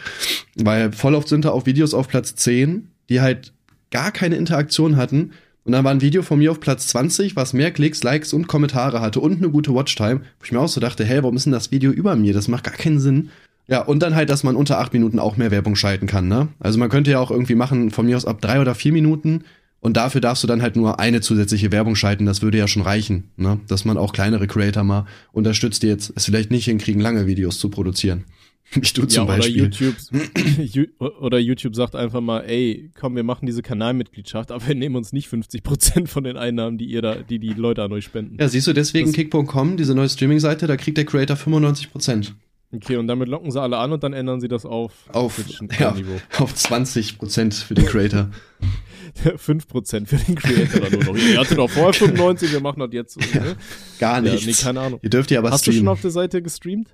[0.56, 3.54] Weil voll oft sind da auch Videos auf Platz 10, die halt
[3.92, 5.32] gar keine Interaktion hatten.
[5.66, 8.48] Und dann war ein Video von mir auf Platz 20, was mehr Klicks, Likes und
[8.48, 11.46] Kommentare hatte und eine gute Watchtime, wo ich mir auch so dachte, hey, warum ist
[11.46, 12.34] denn das Video über mir?
[12.34, 13.30] Das macht gar keinen Sinn.
[13.70, 16.50] Ja, und dann halt, dass man unter acht Minuten auch mehr Werbung schalten kann, ne?
[16.60, 19.46] Also man könnte ja auch irgendwie machen, von mir aus ab drei oder vier Minuten.
[19.84, 22.26] Und dafür darfst du dann halt nur eine zusätzliche Werbung schalten.
[22.26, 23.60] Das würde ja schon reichen, ne?
[23.68, 27.60] Dass man auch kleinere Creator mal unterstützt, die jetzt es vielleicht nicht hinkriegen, lange Videos
[27.60, 28.24] zu produzieren.
[28.72, 29.70] Wie du ja, zum oder Beispiel.
[29.74, 30.90] YouTube,
[31.22, 35.12] oder YouTube sagt einfach mal, ey, komm, wir machen diese Kanalmitgliedschaft, aber wir nehmen uns
[35.12, 38.38] nicht 50% von den Einnahmen, die ihr da, die die Leute an euch spenden.
[38.40, 42.36] Ja, siehst du, deswegen Kick.com, diese neue Streaming-Seite, da kriegt der Creator 95 Prozent.
[42.76, 45.40] Okay, und damit locken sie alle an und dann ändern sie das auf Auf,
[45.80, 45.96] ja,
[46.40, 48.30] auf 20 Prozent für den Creator.
[49.24, 51.16] 5% für den Creator dann nur noch.
[51.16, 53.14] Ihr hattet doch vorher 95, wir machen das jetzt.
[53.14, 53.56] so, Ne?
[54.00, 54.46] Gar Ja, nichts.
[54.48, 55.00] nee, keine Ahnung.
[55.04, 55.86] Ihr dürft ja aber Hast du streamen.
[55.86, 56.90] schon auf der Seite gestreamt?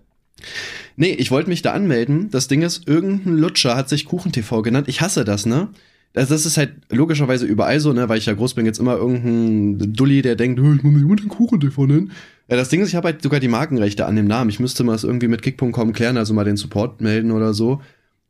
[0.98, 2.30] Nee, ich wollte mich da anmelden.
[2.32, 4.88] Das Ding ist, irgendein Lutscher hat sich KuchenTV genannt.
[4.90, 5.70] Ich hasse das, ne?
[6.16, 8.96] Also das ist halt logischerweise überall so, ne, weil ich ja groß bin, jetzt immer
[8.96, 12.12] irgendein Dulli, der denkt, "Hö, ich muss mich immer den KuchenTV nennen.
[12.50, 14.50] Ja, das Ding ist, ich habe halt sogar die Markenrechte an dem Namen.
[14.50, 17.82] Ich müsste mal das irgendwie mit Kick.com klären, also mal den Support melden oder so,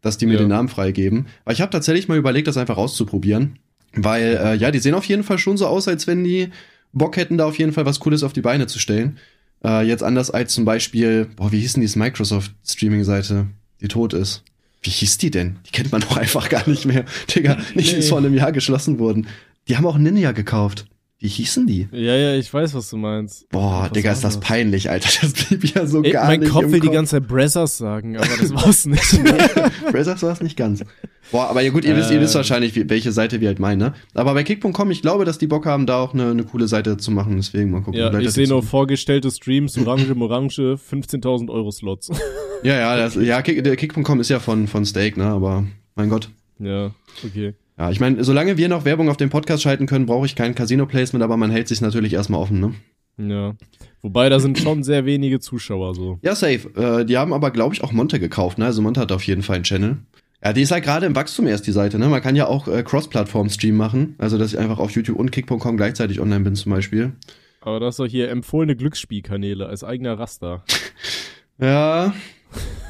[0.02, 0.40] dass die mir Ja.
[0.40, 1.28] den Namen freigeben.
[1.46, 3.60] Aber ich habe tatsächlich mal überlegt, das einfach auszuprobieren.
[3.94, 6.50] Weil, äh, ja, die sehen auf jeden Fall schon so aus, als wenn die
[6.94, 9.18] Bock hätten, da auf jeden Fall was Cooles auf die Beine zu stellen.
[9.64, 13.48] Äh, jetzt anders als zum Beispiel, boah, wie hieß denn diese Microsoft-Streaming-Seite,
[13.82, 14.44] die tot ist?
[14.82, 15.58] Wie hieß die denn?
[15.66, 17.04] Die kennt man doch einfach gar nicht mehr.
[17.36, 18.00] Digga, nicht Nee.
[18.00, 19.28] ist vor einem Jahr geschlossen wurden.
[19.68, 20.86] Die haben auch Ninja gekauft.
[21.22, 21.90] Wie hießen die?
[21.92, 23.50] Ja, ja, ich weiß, was du meinst.
[23.50, 25.10] Boah, Was Digga, ist das peinlich, Alter.
[25.22, 26.96] Das blieb ja so Ey, gar mein nicht Kopf im will die Kopf.
[26.96, 29.20] ganze Zeit Brazzers sagen, aber das war's nicht.
[29.92, 30.82] Brazzers war es nicht ganz.
[31.32, 33.80] Boah, aber ja gut, ihr wisst, ihr wisst wahrscheinlich, wie, welche Seite wir halt meinen,
[33.80, 33.94] ne?
[34.14, 36.96] Aber bei Kick.com, ich glaube, dass die Bock haben, da auch eine, eine coole Seite
[36.96, 38.00] zu machen, deswegen mal gucken.
[38.00, 42.10] ja, ich sehe die nur vorgestellte Streams, Orange, Morange, 15.000 Euro Slots.
[42.64, 45.26] Ja, ja, das, ja, Kick, der Kick.com ist ja von, von Steak, ne?
[45.26, 46.30] Aber mein Gott.
[46.60, 46.92] ja,
[47.26, 47.56] okay.
[47.80, 50.54] Ja, ich meine, solange wir noch Werbung auf dem Podcast schalten können, brauche ich kein
[50.54, 52.74] Casino-Placement, aber man hält sich natürlich erstmal offen, ne?
[53.18, 53.56] Ja.
[54.02, 56.20] Wobei, da sind schon sehr wenige Zuschauer so.
[56.22, 56.70] Ja, safe.
[56.76, 58.66] Äh, die haben aber, glaube ich, auch Monte gekauft, ne?
[58.66, 59.98] Also Monte hat auf jeden Fall einen Channel.
[60.44, 62.08] Ja, die ist halt gerade im Wachstum erst, die Seite, ne?
[62.10, 64.16] Man kann ja auch äh, Cross-Plattform-Stream machen.
[64.18, 67.14] Also, dass ich einfach auf YouTube und Kick.com gleichzeitig online bin, zum Beispiel.
[67.62, 70.64] Aber das ist doch hier empfohlene Glücksspielkanäle als eigener Raster.
[71.62, 72.14] Ja.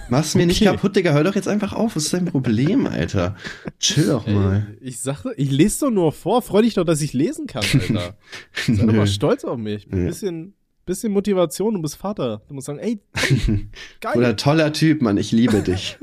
[0.09, 0.71] Mach's mir nicht Okay.
[0.75, 1.11] kaputt, Digga.
[1.13, 1.95] Hör doch jetzt einfach auf.
[1.95, 3.35] Was ist dein Problem, Alter?
[3.79, 4.67] Chill doch mal.
[4.81, 6.41] Ey, ich sage, ich lese doch nur vor.
[6.41, 8.17] Freu dich doch, dass ich lesen kann, Alter.
[8.65, 9.87] Sei doch mal stolz auf mich.
[9.87, 10.07] Nö.
[10.07, 12.41] Bisschen, bisschen Motivation, du bist Vater.
[12.47, 12.99] Du musst sagen, ey,
[14.01, 15.17] geil, Oder toller Typ, Mann.
[15.17, 15.97] Ich liebe dich.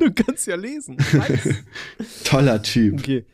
[0.00, 0.96] du kannst ja lesen.
[1.12, 1.54] Nice.
[2.24, 2.98] toller Typ.
[2.98, 3.24] Okay.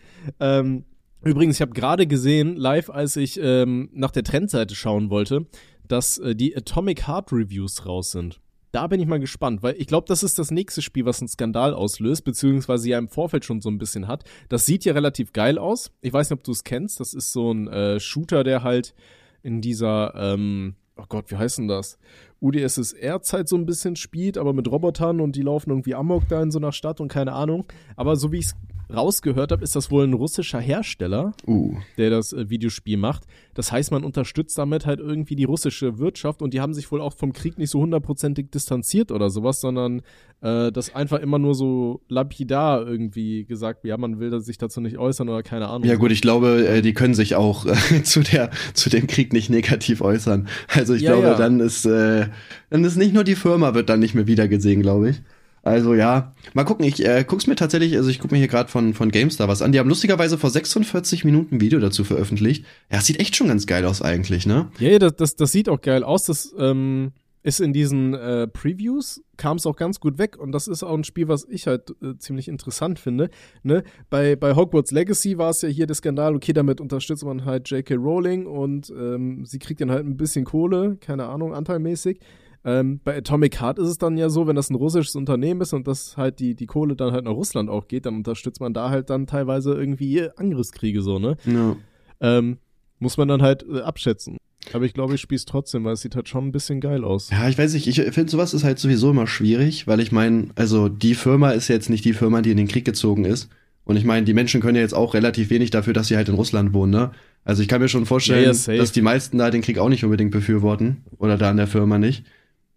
[0.40, 0.84] Ähm,
[1.24, 5.46] übrigens, ich habe gerade gesehen, live, als ich ähm, nach der Trendseite schauen wollte,
[5.88, 8.40] dass äh, die Atomic Heart Reviews raus sind.
[8.72, 11.28] Da bin ich mal gespannt, weil ich glaube, das ist das nächste Spiel, was einen
[11.28, 14.24] Skandal auslöst, beziehungsweise ja im Vorfeld schon so ein bisschen hat.
[14.48, 15.92] Das sieht ja relativ geil aus.
[16.00, 16.98] Ich weiß nicht, ob du es kennst.
[16.98, 18.94] Das ist so ein äh, Shooter, der halt
[19.42, 21.98] in dieser, ähm, oh Gott, wie heißt denn das?
[22.40, 26.50] UdSSR-Zeit so ein bisschen spielt, aber mit Robotern und die laufen irgendwie Amok da in
[26.50, 27.66] so einer Stadt und keine Ahnung.
[27.96, 28.54] Aber so wie ich es
[28.94, 31.74] rausgehört habe, ist das wohl ein russischer Hersteller, Uh.
[31.98, 33.24] der das äh, Videospiel macht.
[33.54, 37.00] Das heißt, man unterstützt damit halt irgendwie die russische Wirtschaft und die haben sich wohl
[37.00, 40.02] auch vom Krieg nicht so hundertprozentig distanziert oder sowas, sondern
[40.40, 44.98] äh, das einfach immer nur so lapidar irgendwie gesagt, ja, man will sich dazu nicht
[44.98, 45.86] äußern oder keine Ahnung.
[45.88, 49.32] Ja gut, ich glaube, äh, die können sich auch äh, zu der zu dem Krieg
[49.32, 50.48] nicht negativ äußern.
[50.68, 51.34] Also ich Ja, glaube, ja.
[51.36, 52.26] dann ist äh,
[52.70, 55.22] dann ist nicht nur die Firma wird dann nicht mehr wiedergesehen, glaube ich.
[55.62, 56.84] Also ja, mal gucken.
[56.84, 59.62] Ich äh, guck's mir tatsächlich, also ich guck mir hier gerade von von GameStar was
[59.62, 59.72] an.
[59.72, 62.64] Die haben lustigerweise vor 46 Minuten ein Video dazu veröffentlicht.
[62.90, 64.70] Ja, es sieht echt schon ganz geil aus eigentlich, ne?
[64.78, 66.24] Ja, ja das, das, das sieht auch geil aus.
[66.24, 70.38] Das ähm, ist in diesen äh, Previews, kam es auch ganz gut weg.
[70.38, 73.30] Und das ist auch ein Spiel, was ich halt äh, ziemlich interessant finde.
[73.62, 73.82] Ne?
[74.10, 77.68] Bei, bei Hogwarts Legacy war es ja hier der Skandal, okay, damit unterstützt man halt
[77.68, 77.94] J.K.
[77.94, 82.20] Rowling und ähm, sie kriegt dann halt ein bisschen Kohle, keine Ahnung, anteilmäßig.
[82.64, 85.72] Ähm, bei Atomic Heart ist es dann ja so, wenn das ein russisches Unternehmen ist
[85.72, 88.72] und das halt die, die Kohle dann halt nach Russland auch geht, dann unterstützt man
[88.72, 91.36] da halt dann teilweise irgendwie Angriffskriege so, ne?
[91.44, 91.76] Ja.
[92.20, 92.58] ähm,
[93.00, 94.36] muss man dann halt äh, abschätzen.
[94.72, 97.02] Aber ich glaube, ich spiele es trotzdem, weil es sieht halt schon ein bisschen geil
[97.04, 97.30] aus.
[97.30, 100.50] Ja, ich weiß nicht, ich finde sowas ist halt sowieso immer schwierig, weil ich meine,
[100.54, 103.48] also die Firma ist jetzt nicht die Firma, die in den Krieg gezogen ist.
[103.84, 106.28] Und ich meine, die Menschen können ja jetzt auch relativ wenig dafür, dass sie halt
[106.28, 107.10] in Russland wohnen, ne?
[107.44, 110.04] Also ich kann mir schon vorstellen, Ja, dass die meisten da den Krieg auch nicht
[110.04, 110.98] unbedingt befürworten.
[111.18, 112.24] Oder da in der Firma nicht.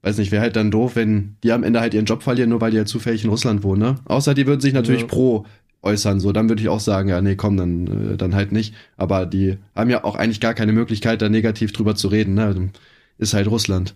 [0.05, 2.61] Weiß nicht, wäre halt dann doof, wenn die am Ende halt ihren Job verlieren, nur
[2.61, 3.95] weil die halt zufällig in Russland wohnen, ne?
[4.05, 5.07] Außer die würden sich natürlich Ja.
[5.07, 5.47] pro
[5.81, 8.75] äußern, so, dann würde ich auch sagen, ja, nee, komm, dann, äh, dann halt nicht.
[8.97, 12.69] Aber die haben ja auch eigentlich gar keine Möglichkeit, da negativ drüber zu reden, ne?
[13.17, 13.95] Ist halt Russland.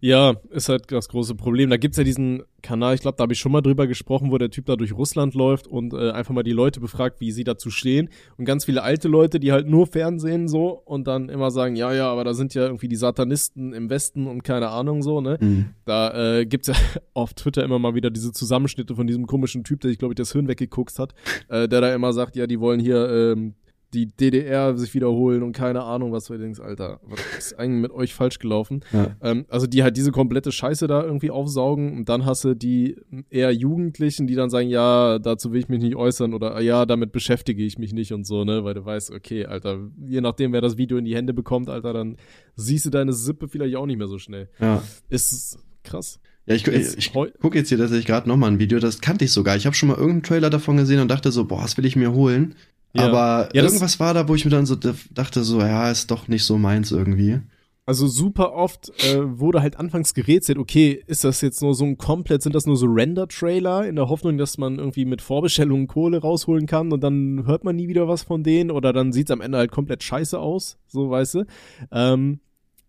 [0.00, 1.70] Ja, ist halt das große Problem.
[1.70, 4.38] Da gibt's ja diesen Kanal, ich glaube, da habe ich schon mal drüber gesprochen, wo
[4.38, 7.44] der Typ da durch Russland läuft und äh, einfach mal die Leute befragt, wie sie
[7.44, 8.08] dazu stehen.
[8.36, 11.92] Und ganz viele alte Leute, die halt nur Fernsehen so und dann immer sagen, ja,
[11.92, 15.38] ja, aber da sind ja irgendwie die Satanisten im Westen und keine Ahnung so, ne?
[15.40, 15.66] Mhm.
[15.84, 16.74] Da äh, gibt's ja
[17.14, 20.16] auf Twitter immer mal wieder diese Zusammenschnitte von diesem komischen Typ, der sich, glaube ich,
[20.16, 21.14] das Hirn weggeguckt hat,
[21.48, 23.54] äh, der da immer sagt, ja, die wollen hier ähm,
[23.96, 27.90] die DDR sich wiederholen und keine Ahnung, was du denkst, Alter, was ist eigentlich mit
[27.90, 28.84] euch falsch gelaufen?
[28.92, 29.16] Ja.
[29.22, 32.96] Ähm, also die halt diese komplette Scheiße da irgendwie aufsaugen und dann hast du die
[33.30, 37.12] eher Jugendlichen, die dann sagen, ja, dazu will ich mich nicht äußern oder ja, damit
[37.12, 40.60] beschäftige ich mich nicht und so, ne, weil du weißt, okay, Alter, je nachdem, wer
[40.60, 42.16] das Video in die Hände bekommt, Alter, dann
[42.54, 44.50] siehst du deine Sippe vielleicht auch nicht mehr so schnell.
[44.60, 44.82] Ja.
[45.08, 46.20] Ist krass.
[46.46, 49.32] Ja, ich, ich, ich gucke jetzt hier tatsächlich gerade nochmal ein Video, das kannte ich
[49.32, 49.56] sogar.
[49.56, 51.96] Ich habe schon mal irgendeinen Trailer davon gesehen und dachte so, boah, das will ich
[51.96, 52.54] mir holen.
[52.96, 53.06] Ja.
[53.06, 56.28] Aber Ja, irgendwas war da, wo ich mir dann so dachte, so, ja, ist doch
[56.28, 57.40] nicht so meins irgendwie.
[57.88, 61.96] Also super oft äh, wurde halt anfangs gerätselt, okay, ist das jetzt nur so ein
[61.96, 66.18] komplett, sind das nur so Render-Trailer in der Hoffnung, dass man irgendwie mit Vorbestellungen Kohle
[66.20, 69.40] rausholen kann und dann hört man nie wieder was von denen oder dann sieht's am
[69.40, 71.44] Ende halt komplett scheiße aus, so weißt du.
[71.92, 72.40] Ähm,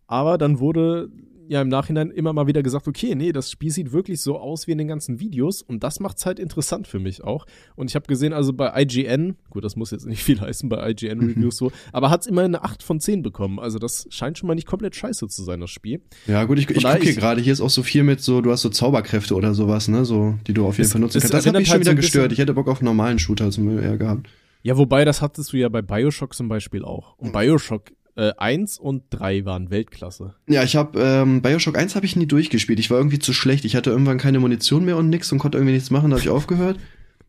[0.08, 1.10] aber dann wurde
[1.48, 4.66] ja im Nachhinein immer mal wieder gesagt, okay, nee, das Spiel sieht wirklich so aus
[4.66, 7.46] wie in den ganzen Videos und das macht's halt interessant für mich auch.
[7.76, 10.90] Und ich habe gesehen, also bei IGN, gut, das muss jetzt nicht viel heißen bei
[10.90, 13.58] IGN-Reviews so, aber hat's immer eine 8 von 10 bekommen.
[13.58, 16.00] Also das scheint schon mal nicht komplett scheiße zu sein, das Spiel.
[16.26, 18.50] Ja, gut, ich, ich gucke hier gerade, hier ist auch so viel mit so, du
[18.50, 21.34] hast so Zauberkräfte oder sowas, ne, so, die du auf jeden Es- Fall nutzen kannst.
[21.34, 22.32] Das hat mich schon halt so wieder gestört.
[22.32, 24.28] Ich hätte Bock auf einen normalen Shooter zum eher gehabt.
[24.62, 27.16] Ja, wobei, das hattest du ja bei Bioshock zum Beispiel auch.
[27.16, 30.34] Und Bioshock äh, 1 und 3 waren Weltklasse.
[30.48, 32.80] Ja, ich habe ähm, Bioshock 1 habe ich nie durchgespielt.
[32.80, 33.64] Ich war irgendwie zu schlecht.
[33.64, 36.22] Ich hatte irgendwann keine Munition mehr und nix und konnte irgendwie nichts machen, da habe
[36.24, 36.78] ich aufgehört.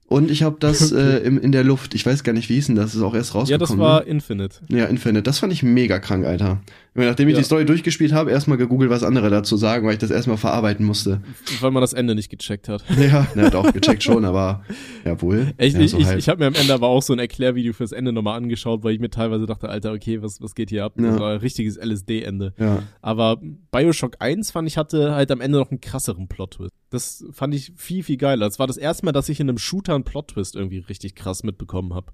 [0.07, 1.93] Und ich habe das äh, im, in der Luft.
[1.93, 2.95] Ich weiß gar nicht, wie hieß denn das?
[2.95, 3.69] Ist auch erst Ja, rausgekommen.
[3.69, 4.07] das war ne?
[4.07, 4.57] Infinite.
[4.69, 5.21] Ja, Infinite.
[5.21, 6.59] Das fand ich mega krank, Alter.
[6.95, 7.39] Nachdem ich Ja.
[7.39, 10.85] die Story durchgespielt habe, erstmal gegoogelt, was andere dazu sagen, weil ich das erstmal verarbeiten
[10.85, 11.21] musste.
[11.61, 12.83] Weil man das Ende nicht gecheckt hat.
[12.99, 14.63] Ja, ne, doch, gecheckt schon, aber
[15.05, 15.53] jawohl.
[15.57, 16.19] Echt, ja, ich, so ich, halb.
[16.19, 18.93] ich habe mir am Ende aber auch so ein Erklärvideo fürs Ende nochmal angeschaut, weil
[18.93, 20.93] ich mir teilweise dachte, Alter, okay, was, was geht hier ab?
[20.97, 21.11] Ja.
[21.11, 22.53] Das war ein richtiges LSD-Ende.
[22.57, 22.83] ja.
[23.01, 23.39] Aber
[23.71, 26.71] Bioshock 1 fand ich hatte halt am Ende noch einen krasseren Plot-Twist.
[26.89, 28.47] Das fand ich viel, viel geiler.
[28.47, 31.43] Das war das erste Mal, dass ich in einem Shooter einen Plot-Twist irgendwie richtig krass
[31.43, 32.07] mitbekommen habe.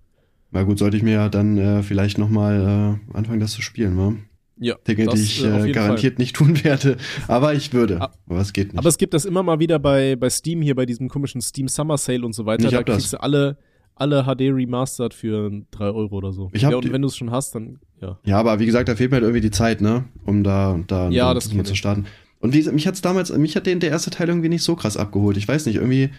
[0.51, 3.97] Na gut, sollte ich mir ja dann äh, vielleicht nochmal äh, anfangen, das zu spielen,
[3.97, 4.13] wa?
[4.57, 6.97] Ja, Dinge, das, die ich äh, äh, garantiert nicht tun werde.
[7.27, 8.01] Aber ich würde.
[8.01, 8.11] Ah.
[8.27, 8.79] Aber es geht nicht.
[8.79, 11.67] Aber es gibt das immer mal wieder bei, bei Steam hier, bei diesem komischen Steam
[11.67, 12.65] Summer Sale und so weiter.
[12.65, 12.95] Ich da hab das.
[12.97, 13.57] kriegst du alle,
[13.95, 16.49] alle HD remastered für 3 Euro oder so.
[16.53, 18.17] Ich hab ja, und wenn du es schon hast, dann, ja.
[18.23, 20.05] Ja, aber wie gesagt, da fehlt mir halt irgendwie die Zeit, ne?
[20.25, 22.05] Um da, da Ja, da das mal zu starten.
[22.39, 24.75] Und wie gesagt, mich hat's damals, mich hat den, der erste Teil irgendwie nicht so
[24.75, 25.35] krass abgeholt.
[25.35, 26.11] Ich weiß nicht, irgendwie,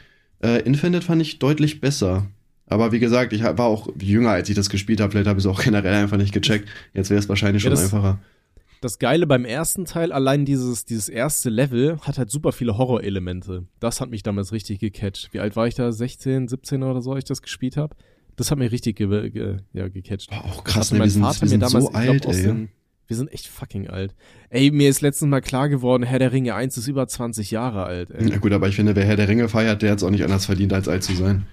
[0.43, 2.27] äh, Infinite fand ich deutlich besser.
[2.69, 5.13] Aber wie gesagt, ich war auch jünger, als ich das gespielt habe.
[5.13, 6.69] Vielleicht habe ich es auch generell einfach nicht gecheckt.
[6.95, 8.19] Jetzt wäre es wahrscheinlich Ja, schon das- einfacher.
[8.83, 13.65] Das Geile beim ersten Teil, allein dieses, dieses erste Level, hat halt super viele Horrorelemente.
[13.81, 15.31] Das hat mich damals richtig gecatcht.
[15.33, 15.91] Wie alt war ich da?
[15.91, 17.97] 16, 17 oder so, als ich das gespielt habe?
[18.37, 20.29] Das hat mich richtig ge ge ja, gecatcht.
[20.29, 20.99] Boah, auch krass, ne?
[20.99, 22.43] mein Wir sind, Vater wir sind mir so damals, glaub, alt, aus ey.
[22.43, 22.69] den,
[23.07, 24.15] wir sind echt fucking alt.
[24.51, 27.85] Ey, mir ist letztens mal klar geworden, Herr der Ringe 1 ist über 20 Jahre
[27.85, 28.27] alt, ey.
[28.29, 30.23] Na gut, aber ich finde, wer Herr der Ringe feiert, der hat es auch nicht
[30.25, 31.47] anders verdient, als alt zu sein.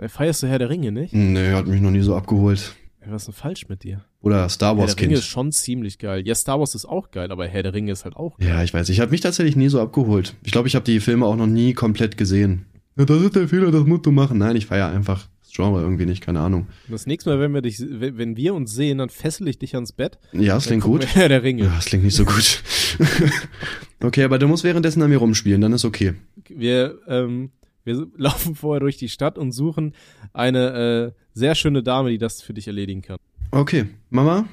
[0.00, 1.12] Ey, Feierst du Herr der Ringe nicht?
[1.12, 2.74] Nee, hat mich noch nie so abgeholt.
[3.04, 4.02] Was ist denn falsch mit dir?
[4.22, 5.30] Oder Star Herr Wars der Ringe ist Kind.
[5.30, 6.26] schon ziemlich geil.
[6.26, 8.48] Ja, Star Wars ist auch geil, aber Herr der Ringe ist halt auch geil.
[8.48, 8.88] Ja, ich weiß.
[8.88, 10.36] Ich habe mich tatsächlich nie so abgeholt.
[10.42, 12.64] Ich glaube, ich habe die Filme auch noch nie komplett gesehen.
[12.96, 14.38] Ja, das ist der Fehler, das musst du machen.
[14.38, 16.68] Nein, ich feiere einfach das Genre irgendwie nicht, keine Ahnung.
[16.88, 19.92] Das nächste Mal, wenn wir dich, wenn wir uns sehen, dann fessel ich dich ans
[19.92, 20.18] Bett.
[20.32, 21.06] Ja, das klingt gut.
[21.14, 21.64] Herr der Ringe.
[21.64, 22.62] Ja, das klingt nicht so gut.
[24.02, 26.14] okay, aber du musst währenddessen an mir rumspielen, dann ist okay.
[26.48, 27.50] Wir, ähm,
[27.84, 29.94] wir laufen vorher durch die Stadt und suchen
[30.32, 33.18] eine äh, sehr schöne Dame, die das für dich erledigen kann.
[33.50, 34.46] Okay, Mama?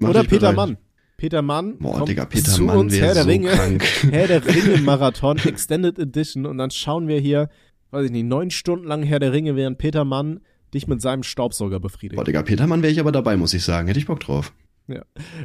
[0.00, 0.56] Oder Peter bereit.
[0.56, 0.76] Mann.
[1.16, 3.84] Peter Mann Boah, kommt Digga, Peter zu Mann uns Herr der so Ringe, krank.
[4.10, 7.48] Herr der Ringe Marathon Extended Edition und dann schauen wir hier,
[7.92, 10.40] weiß ich nicht, neun Stunden lang Herr der Ringe, während Peter Mann
[10.74, 12.16] dich mit seinem Staubsauger befriedigt.
[12.16, 13.86] Boah, Digga, Peter Mann wäre ich aber dabei, muss ich sagen.
[13.86, 14.52] Hätte ich Bock drauf.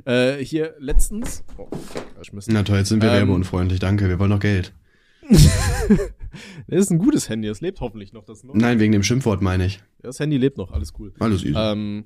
[0.05, 1.43] Äh, hier letztens.
[1.57, 1.67] Oh.
[2.47, 3.15] Na toll, jetzt sind wir Ähm.
[3.17, 4.09] werbeunfreundlich, danke.
[4.09, 4.73] Wir wollen noch Geld.
[6.67, 8.25] Das ist ein gutes Handy, das lebt hoffentlich noch.
[8.25, 8.43] Das.
[8.43, 9.81] Nein, wegen dem Schimpfwort meine ich.
[10.01, 11.13] das Handy lebt noch, alles cool.
[11.19, 11.53] Alles easy.
[11.55, 12.05] Ähm,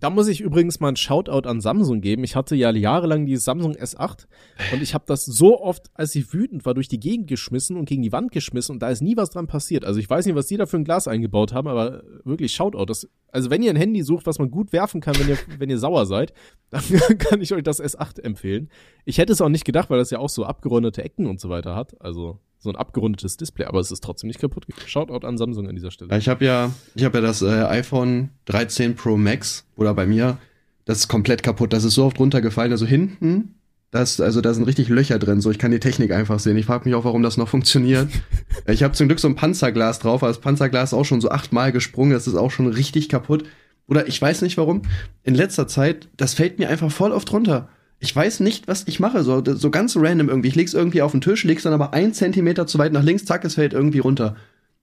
[0.00, 2.24] da muss ich übrigens mal einen Shoutout an Samsung geben.
[2.24, 4.26] Ich hatte ja jahrelang die Samsung S8
[4.72, 7.86] und ich habe das so oft, als ich wütend war, durch die Gegend geschmissen und
[7.86, 9.84] gegen die Wand geschmissen und da ist nie was dran passiert.
[9.84, 12.86] Also ich weiß nicht, was die da für ein Glas eingebaut haben, aber wirklich Shoutout.
[12.86, 15.70] Das, also wenn ihr ein Handy sucht, was man gut werfen kann, wenn ihr, wenn
[15.70, 16.32] ihr sauer seid,
[16.70, 16.82] dann
[17.18, 18.70] kann ich euch das S8 empfehlen.
[19.04, 21.50] Ich hätte es auch nicht gedacht, weil das ja auch so abgerundete Ecken und so
[21.50, 22.00] weiter hat.
[22.00, 24.86] Also so ein abgerundetes Display, aber es ist trotzdem nicht kaputt gegangen.
[24.86, 26.16] Shoutout an Samsung an dieser Stelle.
[26.18, 30.36] Ich habe ja, ich habe ja das äh, iPhone 13 Pro Max oder bei mir,
[30.84, 31.72] das ist komplett kaputt.
[31.72, 32.70] Das ist so oft runtergefallen.
[32.70, 33.54] Also hinten,
[33.90, 35.40] das, also da sind richtig Löcher drin.
[35.40, 36.56] So, ich kann die Technik einfach sehen.
[36.58, 38.08] Ich frage mich auch, warum das noch funktioniert.
[38.66, 41.30] ich habe zum Glück so ein Panzerglas drauf, aber das Panzerglas ist auch schon so
[41.30, 42.12] achtmal gesprungen.
[42.12, 43.44] Das ist auch schon richtig kaputt.
[43.88, 44.82] Oder ich weiß nicht warum.
[45.22, 47.70] In letzter Zeit, das fällt mir einfach voll oft runter.
[48.00, 49.22] Ich weiß nicht, was ich mache.
[49.22, 50.48] So, so ganz random irgendwie.
[50.48, 53.26] Ich leg's irgendwie auf den Tisch, leg's dann aber ein Zentimeter zu weit nach links,
[53.26, 54.36] zack, es fällt irgendwie runter.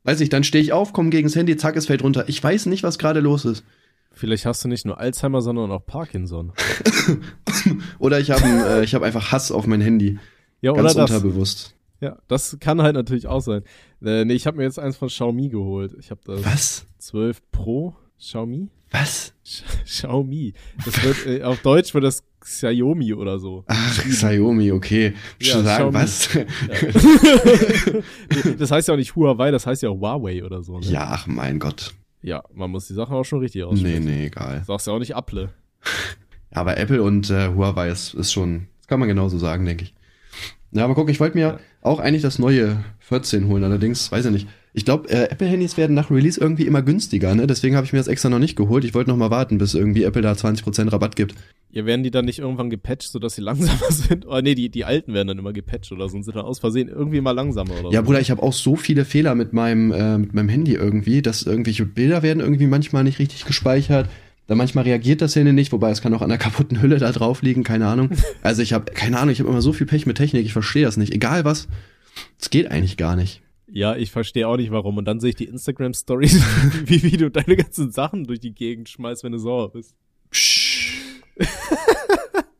[0.03, 2.29] Weiß ich, dann stehe ich auf, komme gegens Handy, zack, es fällt runter.
[2.29, 3.63] Ich weiß nicht, was gerade los ist.
[4.11, 6.53] Vielleicht hast du nicht nur Alzheimer, sondern auch Parkinson.
[7.99, 10.17] Oder ich habe äh, ich hab einfach Hass auf mein Handy.
[10.61, 11.11] Ja, Ganz oder das.
[11.11, 11.75] unterbewusst.
[11.99, 13.63] Ja, das kann halt natürlich auch sein.
[14.03, 15.95] Äh, nee, ich habe mir jetzt eins von Xiaomi geholt.
[15.99, 16.85] Ich habe das Was?
[16.99, 18.69] 12 Pro Xiaomi.
[18.91, 19.33] Was?
[19.83, 20.53] Xiaomi.
[20.85, 23.63] Das wird äh, auf Deutsch wird das Xiaomi oder so.
[23.67, 25.13] Ach, Xiaomi, okay.
[25.41, 26.29] Ja, Sagen, was?
[28.57, 30.79] das heißt ja auch nicht Huawei, das heißt ja auch Huawei oder so.
[30.79, 30.85] Ne?
[30.87, 31.93] ja, ach mein Gott.
[32.21, 34.05] ja, man muss die Sachen auch schon richtig Nee, aussprechen.
[34.05, 34.63] nee, egal.
[34.65, 35.49] Sagst ja auch nicht Apple.
[36.51, 39.93] Aber Apple und äh, Huawei ist, ist schon, das kann man genauso sagen, denke ich.
[40.71, 41.59] Ja, aber guck, ich wollte mir Ja.
[41.81, 44.47] auch eigentlich das neue 14 holen, allerdings, weiß ich nicht.
[44.77, 47.47] Ich glaube, äh, Apple-Handys werden nach Release irgendwie immer günstiger, ne?
[47.47, 48.85] Deswegen habe ich mir das extra noch nicht geholt.
[48.85, 51.33] Ich wollte noch mal warten, bis irgendwie Apple da 20% Rabatt gibt.
[51.71, 54.27] Ja, werden die dann nicht irgendwann gepatcht, sodass sie langsamer sind?
[54.27, 56.59] Oh nee, die, die alten werden dann immer gepatcht oder so und sind dann aus
[56.59, 58.05] Versehen irgendwie mal langsamer oder Ja, so.
[58.05, 61.41] Bruder, ich habe auch so viele Fehler mit meinem, äh, mit meinem Handy irgendwie, dass
[61.41, 64.07] irgendwelche Bilder werden irgendwie manchmal nicht richtig gespeichert.
[64.45, 67.11] Dann manchmal reagiert das Handy nicht, wobei es kann auch an der kaputten Hülle da
[67.11, 68.11] drauf liegen, keine Ahnung.
[68.43, 70.85] Also ich habe keine Ahnung, ich habe immer so viel Pech mit Technik, ich verstehe
[70.85, 71.15] das nicht.
[71.15, 71.67] Egal was,
[72.39, 73.41] es geht eigentlich gar nicht.
[73.77, 74.97] Ja, ich verstehe auch nicht warum.
[74.97, 76.33] Und dann sehe ich die Instagram-Stories,
[76.85, 79.95] wie, wie du deine ganzen Sachen durch die Gegend schmeißt, wenn du sauer bist.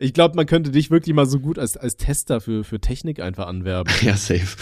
[0.00, 3.20] Ich glaube, man könnte dich wirklich mal so gut als, als Tester für, für Technik
[3.20, 3.92] einfach anwerben.
[4.02, 4.56] Ja, safe.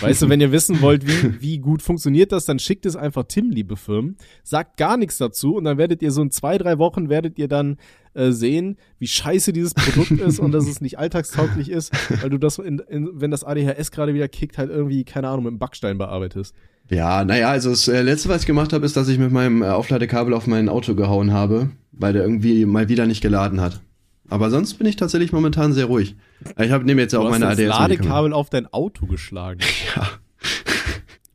[0.00, 3.24] Weißt du, wenn ihr wissen wollt, wie, wie gut funktioniert das, dann schickt es einfach
[3.26, 4.16] Tim, liebe Firmen.
[4.42, 7.48] Sagt gar nichts dazu und dann werdet ihr so in zwei, drei Wochen werdet ihr
[7.48, 7.78] dann
[8.12, 12.38] äh, sehen, wie scheiße dieses Produkt ist und dass es nicht alltagstauglich ist, weil du
[12.38, 15.58] das, in, in, wenn das ADHS gerade wieder kickt, halt irgendwie, keine Ahnung, mit dem
[15.58, 16.54] Backstein bearbeitest.
[16.90, 19.62] Ja, naja, also das äh, letzte, was ich gemacht habe, ist, dass ich mit meinem
[19.62, 23.80] äh, Aufladekabel auf mein Auto gehauen habe, weil der irgendwie mal wieder nicht geladen hat.
[24.30, 26.14] Aber sonst bin ich tatsächlich momentan sehr ruhig.
[26.58, 27.68] Ich habe nehme jetzt ja Du auch hast meine das ADS.
[27.68, 29.60] Ladekabel auf dein Auto geschlagen.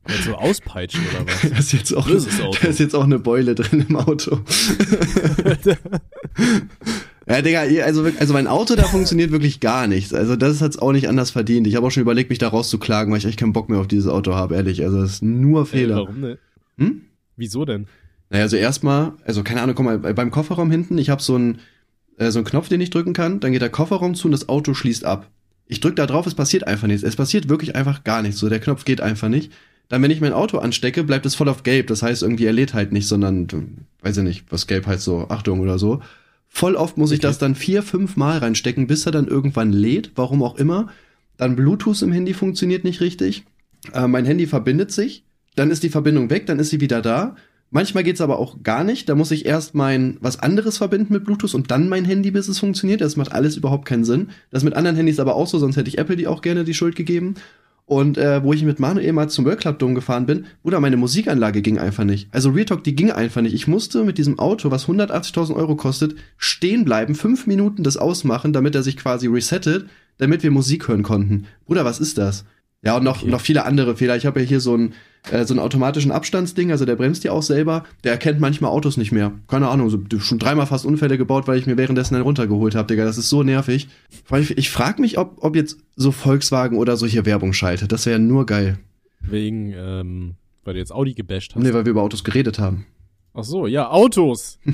[0.08, 1.50] Ja, Und so auspeitschen oder was?
[1.50, 4.38] da ist jetzt auch, da ist jetzt auch eine Beule drin im Auto.
[7.28, 10.14] ja, Digga, also, also mein Auto, da funktioniert wirklich gar nichts.
[10.14, 11.66] Also das hat's auch nicht anders verdient.
[11.66, 13.88] Ich habe auch schon überlegt, mich da rauszuklagen, weil ich echt keinen Bock mehr auf
[13.88, 14.82] dieses Auto habe, ehrlich.
[14.84, 15.96] Also das ist nur Fehler.
[15.96, 16.38] warum denn?
[16.78, 17.00] Hm?
[17.36, 17.86] Wieso denn?
[18.30, 21.34] Naja, also erstmal, also keine Ahnung, guck mal, bei- beim Kofferraum hinten, ich habe so
[21.34, 21.58] einen
[22.18, 24.48] äh, so einen Knopf, den ich drücken kann, dann geht der Kofferraum zu und das
[24.48, 25.28] Auto schließt ab.
[25.66, 27.02] Ich drücke da drauf, es passiert einfach nichts.
[27.02, 28.38] Es passiert wirklich einfach gar nichts.
[28.38, 29.52] So, der Knopf geht einfach nicht.
[29.88, 31.88] Dann, wenn ich mein Auto anstecke, bleibt es voll auf gelb.
[31.88, 33.48] Das heißt, irgendwie er lädt halt nicht, sondern,
[34.02, 36.02] weiß ich nicht, was gelb heißt, so Achtung oder so.
[36.48, 37.26] Voll oft muss ich Okay.
[37.26, 40.88] das dann vier, fünf Mal reinstecken, bis er dann irgendwann lädt, warum auch immer.
[41.36, 43.44] Dann Bluetooth im Handy funktioniert nicht richtig.
[43.92, 45.24] Äh, mein Handy verbindet sich,
[45.54, 47.36] dann ist die Verbindung weg, dann ist sie wieder da.
[47.76, 49.06] Manchmal geht's aber auch gar nicht.
[49.06, 52.48] Da muss ich erst mein was anderes verbinden mit Bluetooth und dann mein Handy, bis
[52.48, 53.02] es funktioniert.
[53.02, 54.30] Das macht alles überhaupt keinen Sinn.
[54.50, 56.72] Das mit anderen Handys aber auch so, sonst hätte ich Apple die auch gerne die
[56.72, 57.34] Schuld gegeben.
[57.84, 60.96] Und äh, wo ich mit Manuel mal zum World Club Dome gefahren bin, Bruder, meine
[60.96, 62.28] Musikanlage ging einfach nicht.
[62.32, 63.52] Also Real Talk, die ging einfach nicht.
[63.52, 68.54] Ich musste mit diesem Auto, was 180.000 Euro kostet, stehen bleiben, fünf Minuten das ausmachen,
[68.54, 69.84] damit er sich quasi resettet,
[70.16, 71.44] damit wir Musik hören konnten.
[71.66, 72.46] Bruder, was ist das?
[72.82, 73.30] Ja, und noch, Okay.
[73.30, 74.16] noch viele andere Fehler.
[74.16, 74.94] Ich habe ja hier so einen,
[75.30, 77.84] äh, so einen automatischen Abstandsding, also der bremst ja auch selber.
[78.04, 79.32] Der erkennt manchmal Autos nicht mehr.
[79.48, 82.86] Keine Ahnung, so, schon dreimal fast Unfälle gebaut, weil ich mir währenddessen einen runtergeholt habe,
[82.86, 83.04] Digga.
[83.04, 83.88] Das ist so nervig.
[84.38, 87.90] Ich, ich frage mich, ob, ob jetzt so Volkswagen oder so hier Werbung schaltet.
[87.90, 88.78] Das wäre nur geil.
[89.20, 90.34] Wegen, ähm,
[90.64, 91.62] weil du jetzt Audi gebasht hast.
[91.62, 92.86] Nee, weil wir über Autos geredet haben.
[93.34, 94.58] Ach so, ja, Autos.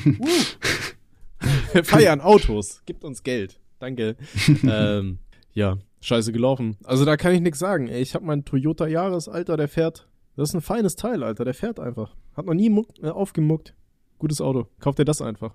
[1.42, 1.46] Uh.
[1.72, 2.82] Wir feiern Autos.
[2.86, 3.58] Gibt uns Geld.
[3.80, 4.16] Danke.
[4.62, 5.18] ähm,
[5.54, 6.76] ja, scheiße gelaufen.
[6.84, 7.88] Also da kann ich nichts sagen.
[7.88, 10.08] Ey, ich habe meinen Toyota Yaris, Alter, der fährt.
[10.36, 11.44] Das ist ein feines Teil, Alter.
[11.44, 12.14] Der fährt einfach.
[12.36, 13.74] Hat noch nie muck, äh, aufgemuckt.
[14.18, 14.68] Gutes Auto.
[14.80, 15.54] Kauf dir das einfach.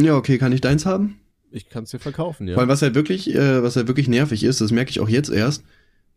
[0.00, 1.20] Ja, okay, kann ich deins haben?
[1.50, 2.56] Ich kann es dir verkaufen, ja.
[2.56, 5.30] Allem, was halt wirklich, äh, was halt wirklich nervig ist, das merke ich auch jetzt
[5.30, 5.64] erst.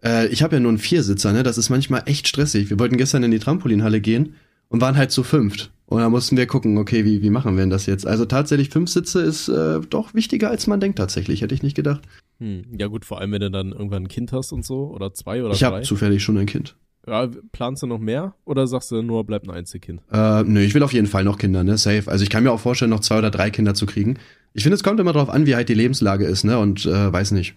[0.04, 1.44] Äh, ich habe ja nur einen Viersitzer, ne?
[1.44, 2.70] Das ist manchmal echt stressig.
[2.70, 4.36] Wir wollten gestern in die Trampolinhalle gehen
[4.72, 5.72] und waren halt zu fünft.
[5.86, 8.08] Und da mussten wir gucken, okay, wie, wie machen wir denn das jetzt?
[8.08, 11.42] Also tatsächlich fünf Sitze ist äh, doch wichtiger, als man denkt tatsächlich.
[11.42, 12.02] Hätte ich nicht gedacht.
[12.40, 15.14] Hm, ja gut, vor allem wenn du dann irgendwann ein Kind hast und so oder
[15.14, 15.66] zwei oder ich drei.
[15.68, 16.76] habe zufällig schon ein Kind.
[17.06, 20.02] ja, planst du noch mehr oder sagst du nur bleibt ein Einzelkind?
[20.12, 21.78] Äh, nö, ich will auf jeden Fall noch Kinder, ne?
[21.78, 22.04] Safe.
[22.10, 24.18] Also ich kann mir auch vorstellen, noch zwei oder drei Kinder zu kriegen.
[24.54, 26.58] Ich finde, es kommt immer drauf an, wie halt die Lebenslage ist, ne?
[26.58, 27.56] Und äh, weiß nicht,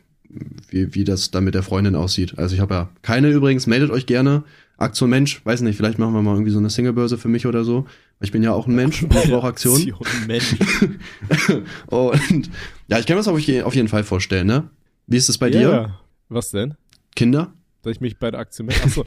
[0.69, 2.37] wie, wie das dann mit der Freundin aussieht.
[2.37, 4.43] Also ich habe ja keine übrigens, meldet euch gerne.
[4.85, 7.65] Aktion Mensch, weiß nicht, vielleicht machen wir mal irgendwie so eine Singlebörse für mich oder
[7.65, 7.87] so.
[8.21, 9.93] Ich bin ja auch ein Mensch und ich brauche Aktion.
[10.27, 10.55] Mensch.
[11.87, 12.51] Und
[12.89, 14.69] ja, ich kann mir das auf je- auf jeden Fall vorstellen, ne?
[15.07, 15.69] Wie ist es bei Ja, dir?
[15.71, 16.01] ja.
[16.29, 16.75] Was denn?
[17.17, 17.53] Kinder?
[17.83, 18.83] Dass ich mich bei der Aktion melde?
[18.85, 19.05] Achso.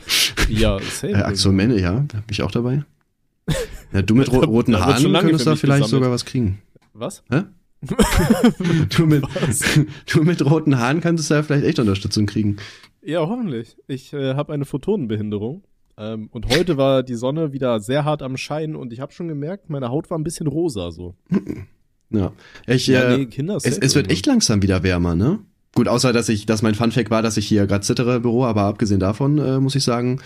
[0.49, 1.09] ja, safe.
[1.13, 2.83] Äh, Aktion Männer, ja, bin ich auch dabei.
[3.93, 5.89] Ja, du mit ro roten da Haaren könntest da vielleicht gesammelt.
[5.89, 6.59] sogar was kriegen.
[6.93, 7.23] Was?
[7.29, 7.43] Hä?
[8.89, 9.61] Du mit, Was?
[10.11, 12.57] du mit roten Haaren könntest da vielleicht echt Unterstützung kriegen.
[13.03, 13.77] Ja, hoffentlich.
[13.87, 15.63] Ich äh, habe eine Photonenbehinderung.
[15.97, 19.27] Ähm, und heute war die Sonne wieder sehr hart am Scheinen und ich habe schon
[19.27, 21.15] gemerkt, meine Haut war ein bisschen rosa so.
[22.09, 22.31] Ja.
[22.67, 25.39] Ich, Ja, äh, nee, Kinder es, es wird echt langsam wieder wärmer, ne?
[25.75, 28.45] Gut, außer dass ich, dass mein Funfact war, dass ich hier gerade zittere im Büro,
[28.45, 30.21] aber abgesehen davon äh, muss ich sagen,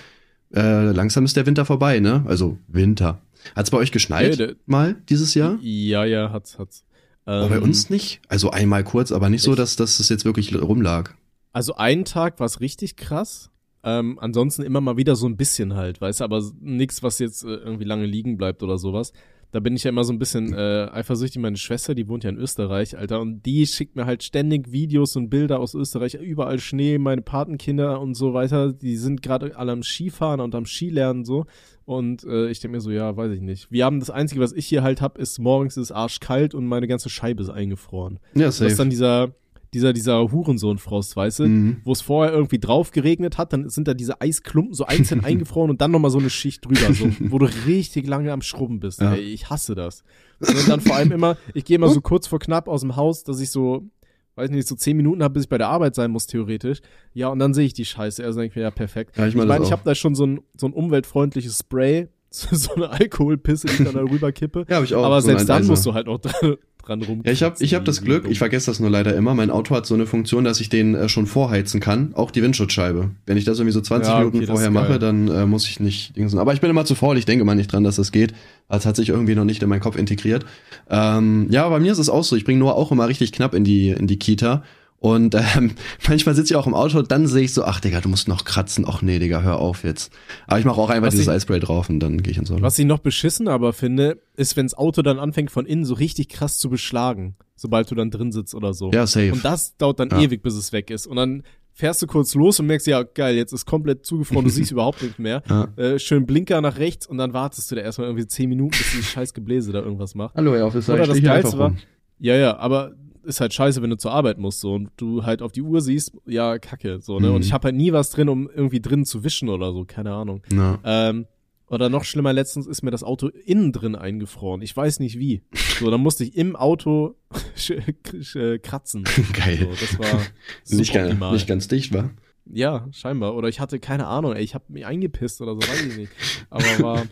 [0.53, 2.23] äh, langsam ist der Winter vorbei, ne?
[2.27, 3.19] Also Winter.
[3.55, 5.57] Hat's bei euch geschneit der- mal dieses Jahr?
[5.61, 6.85] Ja, ja, hat's, hat's.
[7.25, 8.21] Aber bei Ähm, uns nicht.
[8.27, 11.15] Also einmal kurz, aber nicht so, dass, dass es jetzt wirklich rumlag.
[11.53, 13.49] Also einen Tag war es richtig krass.
[13.83, 17.43] Ähm, ansonsten immer mal wieder so ein bisschen halt, weißt du, aber nichts, was jetzt
[17.43, 19.11] äh, irgendwie lange liegen bleibt oder sowas.
[19.51, 21.41] Da bin ich ja immer so ein bisschen äh, eifersüchtig.
[21.41, 25.15] Meine Schwester, die wohnt ja in Österreich, Alter, und die schickt mir halt ständig Videos
[25.17, 29.73] und Bilder aus Österreich, überall Schnee, meine Patenkinder und so weiter, die sind gerade alle
[29.73, 31.47] am Skifahren und am Skilernen so.
[31.83, 33.69] Und äh, ich denke mir so, ja, weiß ich nicht.
[33.71, 36.87] Wir haben das Einzige, was ich hier halt hab, ist morgens ist arschkalt und meine
[36.87, 38.19] ganze Scheibe ist eingefroren.
[38.35, 39.33] Ja, Das ist dann dieser,
[39.73, 41.47] dieser, dieser Hurensohn-Frost, weißt du?
[41.47, 41.77] Mhm.
[41.83, 45.69] Wo es vorher irgendwie drauf geregnet hat, dann sind da diese Eisklumpen so einzeln eingefroren
[45.69, 49.01] und dann nochmal so eine Schicht drüber, so, wo du richtig lange am Schrubben bist.
[49.01, 49.13] Ja.
[49.13, 50.03] Ey, ich hasse das.
[50.39, 53.23] Und dann vor allem immer, ich gehe immer so kurz vor knapp aus dem Haus,
[53.23, 53.89] dass ich so
[54.35, 56.81] weiß nicht, so zehn Minuten habe, bis ich bei der Arbeit sein muss, theoretisch.
[57.13, 58.23] Ja, und dann sehe ich die Scheiße.
[58.23, 59.17] Also denke ich mir, ja, perfekt.
[59.17, 61.59] Ja, ich ich meine meine, das ich habe da schon so ein, so ein umweltfreundliches
[61.59, 64.65] Spray, so eine Alkoholpisse, die ich dann darüber kippe.
[64.69, 65.05] Ja, habe ich auch.
[65.05, 67.21] Aber so selbst dann musst du halt auch dran, dran rum.
[67.25, 69.35] Ja, ich habe ich hab das Glück, ich vergesse das nur leider immer.
[69.35, 72.41] Mein Auto hat so eine Funktion, dass ich den äh, schon vorheizen kann, auch die
[72.41, 73.11] Windschutzscheibe.
[73.25, 76.15] Wenn ich das irgendwie so 20 Ja, Minuten vorher mache, dann äh, muss ich nicht
[76.15, 76.39] dingsen.
[76.39, 78.33] Aber ich bin immer zu faul, ich denke immer nicht dran, dass das geht.
[78.69, 80.45] Das hat sich irgendwie noch nicht in meinen Kopf integriert.
[80.89, 82.37] Ähm, ja, bei mir ist es auch so.
[82.37, 84.63] Ich bringe Noah auch immer richtig knapp in die, in die Kita.
[85.03, 85.71] Und ähm,
[86.07, 88.45] manchmal sitze ich auch im Auto, dann sehe ich so, ach Digga, du musst noch
[88.45, 88.85] kratzen.
[88.87, 90.13] Ach nee, Digga, hör auf jetzt.
[90.45, 92.51] Aber ich mache auch einfach Was dieses ich- Eispray drauf und dann gehe ich ins
[92.51, 92.61] Auto.
[92.61, 95.95] Was ich noch beschissen aber finde, ist, wenn das Auto dann anfängt von innen so
[95.95, 98.91] richtig krass zu beschlagen, sobald du dann drin sitzt oder so.
[98.91, 99.33] Ja, safe.
[99.33, 100.19] Und das dauert dann Ja.
[100.21, 101.07] ewig, bis es weg ist.
[101.07, 101.41] Und dann
[101.73, 105.01] fährst du kurz los und merkst, ja, geil, jetzt ist komplett zugefroren, du siehst überhaupt
[105.01, 105.41] nicht mehr.
[105.49, 105.67] Ja.
[105.77, 108.91] Äh, schön Blinker nach rechts und dann wartest du da erstmal irgendwie zehn Minuten, bis
[108.91, 110.35] dieses scheiß Gebläse da irgendwas macht.
[110.35, 111.77] Hallo, Herr Officer, Oder ich das Geilste war, rum.
[112.19, 112.91] ja, ja, aber
[113.23, 115.81] ist halt scheiße, wenn du zur Arbeit musst so und du halt auf die Uhr
[115.81, 117.29] siehst, ja, kacke, so, ne?
[117.29, 117.35] Mhm.
[117.35, 120.13] Und ich habe halt nie was drin, um irgendwie drin zu wischen oder so, keine
[120.13, 120.41] Ahnung.
[120.51, 120.79] Ja.
[120.83, 121.25] Ähm,
[121.67, 124.61] oder noch schlimmer, letztens ist mir das Auto innen drin eingefroren.
[124.61, 125.41] Ich weiß nicht wie.
[125.79, 127.15] So, dann musste ich im Auto
[127.57, 129.03] sch- kratzen.
[129.33, 129.59] Geil.
[129.59, 130.21] So, das war
[130.77, 131.33] nicht, ganz, suboptimal.
[131.33, 132.09] nicht ganz dicht, war.
[132.51, 133.35] Ja, scheinbar.
[133.35, 136.11] Oder ich hatte keine Ahnung, ey, ich habe mich eingepisst oder so, weiß ich nicht.
[136.49, 137.03] Aber war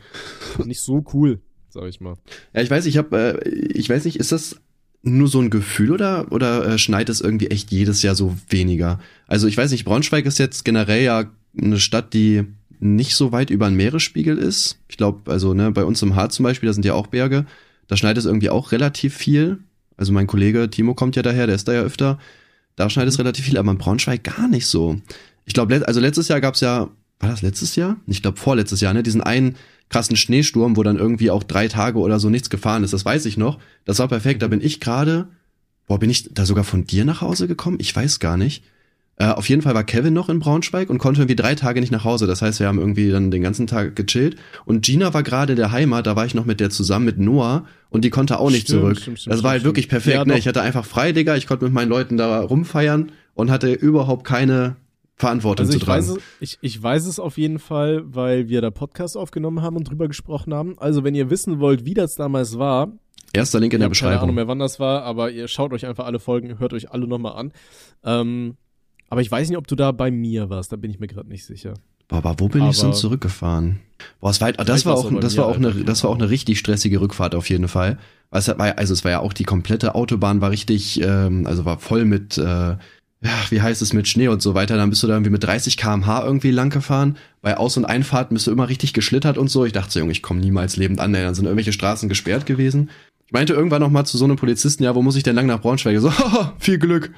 [0.66, 1.40] nicht so cool,
[1.70, 2.16] sag ich mal.
[2.54, 4.60] Ja, ich weiß, ich habe, äh, ich weiß nicht, ist das
[5.02, 9.00] nur so ein Gefühl oder oder äh, schneit es irgendwie echt jedes Jahr so weniger?
[9.28, 11.26] Also ich weiß nicht, Braunschweig ist jetzt generell ja
[11.58, 12.46] eine Stadt, die
[12.80, 14.78] nicht so weit über den Meeresspiegel ist.
[14.88, 17.46] Ich glaube, also ne, bei uns im Harz zum Beispiel, da sind ja auch Berge,
[17.88, 19.60] da schneit es irgendwie auch relativ viel.
[19.98, 22.20] Also mein Kollege Timo kommt ja daher, der ist da ja öfter.
[22.76, 25.02] Da schneit es relativ viel, aber in Braunschweig gar nicht so.
[25.46, 26.90] Ich glaube, also letztes Jahr gab's ja,
[27.20, 27.98] war das letztes Jahr?
[28.08, 29.04] Ich glaube vorletztes Jahr, ne?
[29.04, 29.56] Diesen einen
[29.90, 32.94] krassen Schneesturm, wo dann irgendwie auch drei Tage oder so nichts gefahren ist.
[32.94, 33.60] Das weiß ich noch.
[33.86, 34.42] Das war perfekt.
[34.42, 35.28] Da bin ich gerade,
[35.88, 37.78] boah, bin ich da sogar von dir nach Hause gekommen?
[37.82, 38.64] Ich weiß gar nicht.
[39.18, 41.92] Äh, auf jeden Fall war Kevin noch in Braunschweig und konnte irgendwie drei Tage nicht
[41.92, 42.26] nach Hause.
[42.26, 44.38] Das heißt, wir haben irgendwie dann den ganzen Tag gechillt.
[44.64, 47.18] Und Gina war gerade in der Heimat, da war ich noch mit der zusammen, mit
[47.20, 47.66] Noah.
[47.90, 48.98] Und die konnte auch nicht Stimmt, zurück.
[49.00, 50.16] stimmt, stimmt, das war halt wirklich perfekt.
[50.16, 50.38] Ja, ne?
[50.38, 51.36] Ich hatte einfach frei, Digga.
[51.36, 54.78] Ich konnte mit meinen Leuten da rumfeiern und hatte überhaupt keine
[55.20, 56.08] Verantwortung Also zu ich tragen.
[56.08, 59.76] weiß, es, ich, ich weiß es auf jeden Fall, weil wir da Podcast aufgenommen haben
[59.76, 60.80] und drüber gesprochen haben.
[60.80, 62.94] Also wenn ihr wissen wollt, wie das damals war,
[63.32, 64.36] Erster Link in ich der habe keine Ahnung Beschreibung.
[64.36, 67.34] mehr, wann das war, aber ihr schaut euch einfach alle Folgen, hört euch alle nochmal
[67.34, 67.52] an.
[68.04, 68.56] Ähm,
[69.10, 71.30] aber ich weiß nicht, ob du da bei mir warst, da bin ich mir gerade
[71.30, 71.74] nicht sicher.
[72.08, 73.82] Boah, aber wo bin ich Aber- sonst zurückgefahren?
[74.22, 76.58] Boah, es war, das war auch, das war auch eine, das war auch eine richtig
[76.58, 78.00] stressige Rückfahrt auf jeden Fall.
[78.32, 81.66] Weil es war, also es war ja auch die komplette Autobahn war richtig, ähm, also
[81.66, 82.78] war voll mit, äh,
[83.22, 84.78] ja, wie heißt es, mit Schnee und so weiter.
[84.78, 87.18] Dann bist du da irgendwie mit 30 km/h irgendwie lang gefahren.
[87.42, 89.66] Bei Aus- und Einfahrten bist du immer richtig geschlittert und so.
[89.66, 91.12] Ich dachte so, Junge, ich komme niemals lebend an.
[91.12, 92.90] Dann sind irgendwelche Straßen gesperrt gewesen.
[93.26, 95.46] Ich meinte irgendwann noch mal zu so einem Polizisten, ja, wo muss ich denn lang
[95.46, 96.00] nach Braunschweig?
[96.00, 96.12] So,
[96.60, 97.12] viel Glück.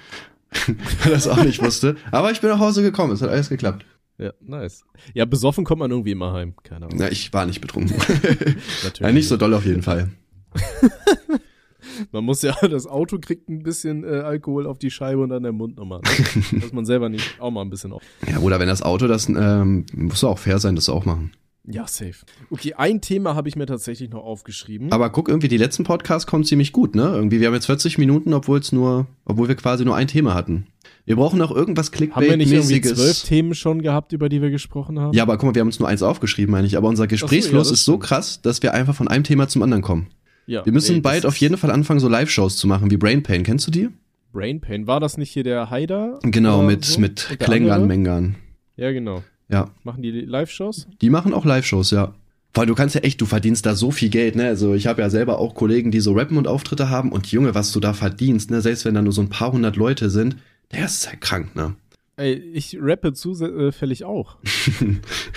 [1.03, 1.95] Weil das auch nicht wusste.
[2.11, 3.85] Aber ich bin nach Hause gekommen, es hat alles geklappt.
[4.17, 4.83] Ja, nice.
[5.13, 6.53] Ja, besoffen kommt man irgendwie immer heim.
[6.63, 6.99] Keine Ahnung.
[6.99, 7.95] Na, ich war nicht betrunken.
[8.83, 8.99] Natürlich.
[8.99, 10.11] ja, nicht so doll auf jeden Fall.
[12.11, 15.43] Man muss ja, das Auto kriegt ein bisschen äh, Alkohol auf die Scheibe und dann
[15.43, 16.01] der Mund nochmal.
[16.01, 16.59] Ne?
[16.61, 18.01] Dass man selber nicht auch mal ein bisschen auf.
[18.27, 21.31] Ja, oder wenn das Auto das, ähm, musst du auch fair sein, das auch machen.
[21.67, 22.15] Ja, safe.
[22.49, 24.91] Okay, ein Thema habe ich mir tatsächlich noch aufgeschrieben.
[24.91, 27.03] Aber guck, irgendwie die letzten Podcasts kommen ziemlich gut, ne?
[27.13, 30.33] Irgendwie, wir haben jetzt 40 Minuten, obwohl es nur, obwohl wir quasi nur ein Thema
[30.33, 30.65] hatten.
[31.05, 33.23] Wir brauchen noch irgendwas haben wir nicht irgendwie zwölf.
[33.23, 35.13] Themen schon gehabt, über die wir gesprochen haben?
[35.13, 36.77] Ja, aber guck mal, wir haben uns nur eins aufgeschrieben, meine ich.
[36.77, 39.81] Aber unser Gesprächsfluss das ist so krass, dass wir einfach von einem Thema zum anderen
[39.83, 40.07] kommen.
[40.47, 43.23] Ja Wir müssen das bald auf jeden Fall anfangen, so Live-Shows zu machen, wie Brain
[43.23, 43.43] Pain.
[43.43, 43.89] Kennst du die?
[44.33, 44.87] Brain Pain.
[44.87, 46.19] War das nicht hier der Haider?
[46.23, 46.99] Genau, mit, so?
[46.99, 47.87] mit Klängern?
[47.87, 48.35] Mengern.
[48.77, 49.23] Ja, genau.
[49.49, 49.69] Ja.
[49.83, 50.87] Machen die Live-Shows?
[51.01, 52.13] Die machen auch Live-Shows, ja.
[52.53, 54.47] Weil du kannst ja echt, du verdienst da so viel Geld, ne?
[54.47, 57.55] Also ich habe ja selber auch Kollegen, die so rappen und Auftritte haben und Junge,
[57.55, 58.61] was du da verdienst, ne?
[58.61, 60.37] Selbst wenn da nur so ein paar hundert Leute sind,
[60.73, 61.75] der ist ja krank, ne?
[62.17, 64.37] Ey, ich rappe zufällig auch.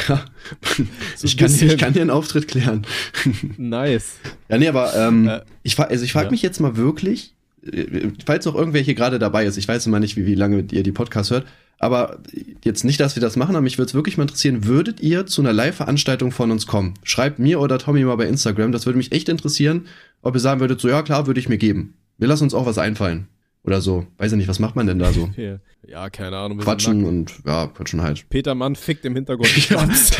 [0.09, 0.25] Ja.
[1.17, 2.85] So ich, kann, ich kann dir einen Auftritt klären.
[3.57, 4.17] Nice.
[4.49, 6.31] Ja, nee, aber ähm, Äh, ich, also ich frage ja.
[6.33, 10.01] mich jetzt mal wirklich, äh, falls noch irgendwer hier gerade dabei ist, ich weiß immer
[10.01, 11.47] nicht, wie, wie lange ihr die Podcasts hört,
[11.79, 12.19] aber
[12.65, 15.27] jetzt nicht, dass wir das machen, aber mich würde es wirklich mal interessieren, würdet ihr
[15.27, 16.95] zu einer Live-Veranstaltung von uns kommen?
[17.03, 19.87] Schreibt mir oder Tommy mal bei Instagram, das würde mich echt interessieren,
[20.23, 21.95] ob ihr sagen würdet, so ja klar, würde ich mir geben.
[22.19, 23.29] Wir lassen uns auch was einfallen.
[23.65, 24.07] Oder so.
[24.19, 25.31] Weiß ja nicht, was macht man denn da so?
[25.37, 25.59] Ja,
[25.89, 26.59] ja keine Ahnung.
[26.59, 28.29] Quatschen und ja, quatschen halt.
[28.29, 29.49] Peter Mann fickt im Hintergrund.
[29.71, 30.13] Ja, das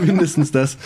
[0.00, 0.78] mindestens das.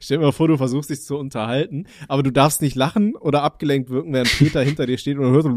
[0.00, 3.42] Stell dir mal vor, du versuchst dich zu unterhalten, aber du darfst nicht lachen oder
[3.42, 5.52] abgelenkt wirken, während Peter hinter dir steht und du hörst so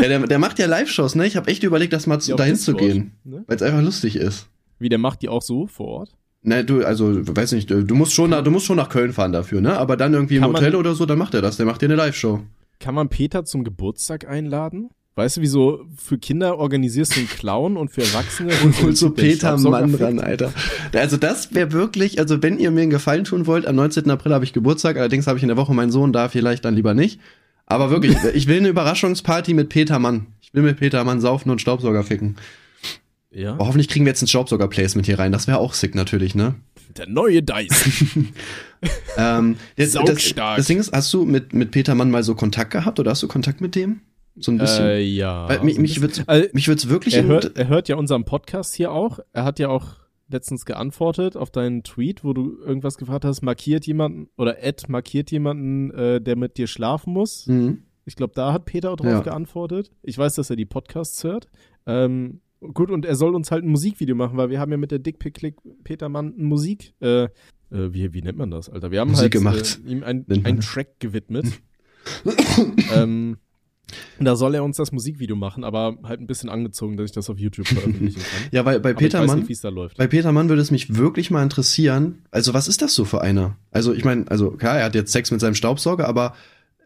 [0.00, 1.26] Ja, der, der macht ja Live-Shows, ne?
[1.26, 3.12] Ich habe echt überlegt, das mal zu, Ja, dahin zu Discord, gehen.
[3.24, 3.44] ne?
[3.46, 4.48] Weil es einfach lustig ist.
[4.78, 6.12] Wie, der macht die auch so vor Ort?
[6.48, 9.32] Ne, du, also, weiß nicht, du musst schon, nach, du musst schon nach Köln fahren
[9.32, 9.76] dafür, ne?
[9.76, 11.58] Aber dann irgendwie im Kann man- Hotel oder so, dann macht er das.
[11.58, 12.40] Der macht dir eine Live-Show.
[12.80, 14.88] Kann man Peter zum Geburtstag einladen?
[15.16, 19.08] Weißt du, wieso für Kinder organisierst du einen Clown und für Erwachsene Und holt so
[19.08, 20.52] den Peter Staubsauger Mann ran, Alter.
[20.94, 24.08] Also das wäre wirklich, also wenn ihr mir einen Gefallen tun wollt, am 19.
[24.10, 26.74] April habe ich Geburtstag, allerdings habe ich in der Woche meinen Sohn da, vielleicht dann
[26.74, 27.20] lieber nicht.
[27.66, 30.28] Aber wirklich, ich will eine Überraschungsparty mit Peter Mann.
[30.40, 32.36] Ich will mit Peter Mann saufen und Staubsauger ficken.
[33.30, 33.52] Ja.
[33.52, 35.32] Aber hoffentlich kriegen wir jetzt ein Staubsauger-Placement hier rein.
[35.32, 36.54] Das wäre auch sick natürlich, ne?
[36.96, 38.04] Der neue Dice.
[39.16, 40.56] Ähm, das, das, Saugstark.
[40.58, 43.22] das Ding ist, hast du mit, mit Peter Mann mal so Kontakt gehabt oder hast
[43.24, 44.02] du Kontakt mit dem?
[44.36, 44.84] So ein bisschen.
[44.86, 45.48] äh, ja.
[45.48, 48.74] Weil mich, so mich Also, mich wird's wirklich er, hört, er hört ja unseren Podcast
[48.76, 49.18] hier auch.
[49.32, 49.96] Er hat ja auch
[50.28, 55.32] letztens geantwortet auf deinen Tweet, wo du irgendwas gefragt hast, markiert jemanden oder Ed markiert
[55.32, 57.48] jemanden, äh, der mit dir schlafen muss.
[57.48, 57.82] Mhm.
[58.04, 59.20] Ich glaube, da hat Peter auch drauf Ja.
[59.22, 59.90] geantwortet.
[60.04, 61.48] Ich weiß, dass er die Podcasts hört.
[61.86, 64.90] Ähm, gut, und er soll uns halt ein Musikvideo machen, weil wir haben ja mit
[64.90, 67.28] der Dickpick Click Peter Mann ein Musik, äh, äh,
[67.70, 68.90] wie, wie nennt man das, Alter?
[68.90, 69.80] Wir haben Musik halt gemacht.
[69.86, 70.60] Äh, ihm einen.
[70.60, 71.46] Track gewidmet.
[72.94, 73.36] ähm,
[74.20, 77.30] da soll er uns das Musikvideo machen, aber halt ein bisschen angezogen, dass ich das
[77.30, 78.42] auf YouTube veröffentlichen kann.
[78.50, 79.96] Ja, weil bei aber Peter ich weiß Mann, nicht, wie es da läuft.
[79.96, 82.22] bei Peter Mann würde es mich wirklich mal interessieren.
[82.30, 83.56] Also, was ist das so für einer?
[83.70, 86.34] Also, ich meine, also klar, er hat jetzt Sex mit seinem Staubsauger, aber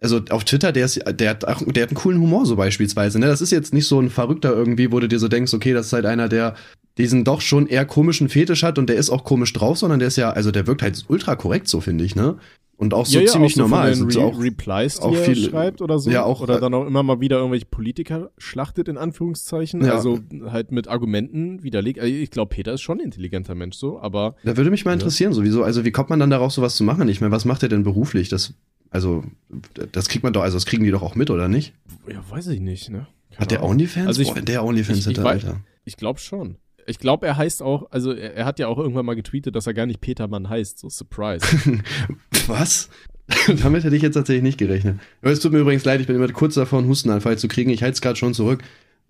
[0.03, 3.18] also auf Twitter, der ist, der hat, der hat einen coolen Humor so beispielsweise.
[3.18, 3.26] Ne?
[3.26, 5.86] Das ist jetzt nicht so ein Verrückter irgendwie, wo du dir so denkst, okay, das
[5.86, 6.55] ist halt einer, der
[6.98, 10.09] diesen doch schon eher komischen Fetisch hat und der ist auch komisch drauf, sondern der
[10.09, 12.36] ist ja, also der wirkt halt ultra korrekt, so finde ich, ne?
[12.77, 13.95] Und auch so ziemlich auch so normal.
[13.95, 16.11] Von den Also, Re auch, Replies, die auch er viel- schreibt oder so.
[16.11, 19.85] ja, auch, oder äh, dann auch immer mal wieder irgendwelche Politiker schlachtet, in Anführungszeichen.
[19.85, 19.95] Ja.
[19.95, 22.01] Also halt mit Argumenten widerlegt.
[22.01, 24.95] Also ich glaube, Peter ist schon ein intelligenter Mensch so, aber Da würde mich mal
[24.95, 25.62] interessieren, sowieso.
[25.62, 27.09] Also, wie kommt man dann darauf, sowas zu machen?
[27.09, 28.29] Ich meine, was macht er denn beruflich?
[28.29, 28.55] Das,
[28.91, 29.23] also,
[29.93, 31.75] das kriegt man doch, also das kriegen die doch auch mit, oder nicht?
[32.11, 33.07] ja, weiß ich nicht, ne?
[33.31, 33.70] Keine Hat der Ahnung.
[33.73, 34.07] Onlyfans?
[34.09, 35.61] Also ich- Boah, der Onlyfans ich- ich hätte, weiß- Alter.
[35.85, 36.57] Ich glaube schon.
[36.87, 39.66] Ich glaube, er heißt auch, also er, er hat ja auch irgendwann mal getweetet, dass
[39.66, 41.47] er gar nicht Petermann heißt, so Surprise.
[42.47, 42.89] Was?
[43.62, 44.99] Damit hätte ich jetzt tatsächlich nicht gerechnet.
[45.22, 47.70] Aber es tut mir übrigens leid, ich bin immer kurz davor, einen Hustenanfall zu kriegen.
[47.70, 48.62] Ich halte es gerade schon zurück.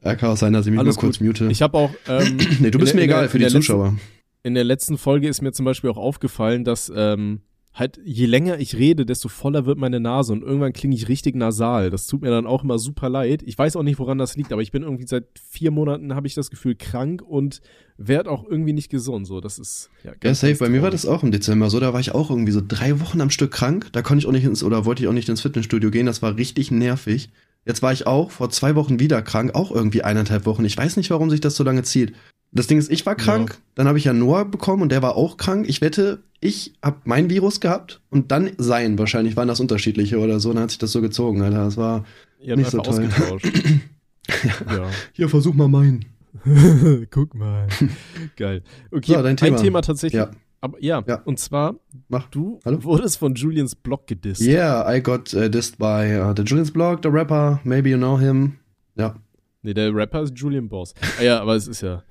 [0.02, 1.46] Äh, kann auch sein, dass ich mich Alles mal kurz mute.
[1.50, 1.90] Ich habe auch.
[2.08, 3.96] Ähm, nee, du bist der- mir egal der- für die der letzten- Zuschauer.
[4.42, 7.40] in der letzten Folge ist mir zum Beispiel auch aufgefallen, dass ähm,
[7.74, 11.34] halt je länger ich rede, desto voller wird meine Nase und irgendwann klinge ich richtig
[11.34, 11.90] nasal.
[11.90, 13.42] Das tut mir dann auch immer super leid.
[13.44, 16.26] Ich weiß auch nicht, woran das liegt, aber ich bin irgendwie seit vier Monaten habe
[16.26, 17.62] ich das Gefühl krank und
[17.96, 19.26] werd auch irgendwie nicht gesund.
[19.26, 20.56] So, das ist ja, Ja, safe.
[20.56, 21.80] Bei mir war das auch im Dezember so.
[21.80, 23.88] Da war ich auch irgendwie so drei Wochen am Stück krank.
[23.92, 26.06] Da konnte ich auch nicht ins, oder wollte ich auch nicht ins Fitnessstudio gehen.
[26.06, 27.30] Das war richtig nervig.
[27.64, 29.54] Jetzt war ich auch vor zwei Wochen wieder krank.
[29.54, 30.64] Auch irgendwie eineinhalb Wochen.
[30.64, 32.12] Ich weiß nicht, warum sich das so lange zieht.
[32.54, 33.50] Das Ding ist, ich war krank.
[33.52, 33.56] Ja.
[33.76, 35.66] Dann habe ich ja Noah bekommen und der war auch krank.
[35.68, 38.98] Ich wette, ich habe mein Virus gehabt und dann sein.
[38.98, 40.52] Wahrscheinlich waren das unterschiedliche oder so.
[40.52, 41.64] Dann hat sich das so gezogen, Alter.
[41.64, 42.04] Das war,
[42.40, 43.36] Ihr habt nicht so einfach toll.
[43.36, 43.46] ausgetauscht.
[44.70, 44.90] ja.
[45.12, 46.04] hier, versuch mal meinen.
[47.10, 47.68] Guck mal.
[48.36, 48.62] Geil.
[48.90, 49.56] Okay, So, dein Thema.
[49.56, 50.20] ein Thema tatsächlich.
[50.20, 50.30] Ja.
[50.60, 51.16] Aber ja, Ja.
[51.24, 51.76] und zwar,
[52.08, 52.28] Mach.
[52.28, 52.84] du Hallo?
[52.84, 54.40] wurdest von Julians Blog gedisst.
[54.42, 57.60] Yeah, I got uh, dissed by uh, the Julian's Blog, the rapper.
[57.64, 58.58] Maybe you know him.
[58.94, 59.16] Ja.
[59.64, 60.92] Nee, der Rapper ist Julian Boss.
[61.18, 62.02] Ah ja, aber es ist ja.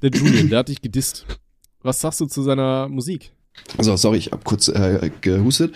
[0.00, 1.26] Der Julian, der hat dich gedisst.
[1.82, 3.32] Was sagst du zu seiner Musik?
[3.80, 5.74] So, sorry, ich hab kurz äh, gehustet.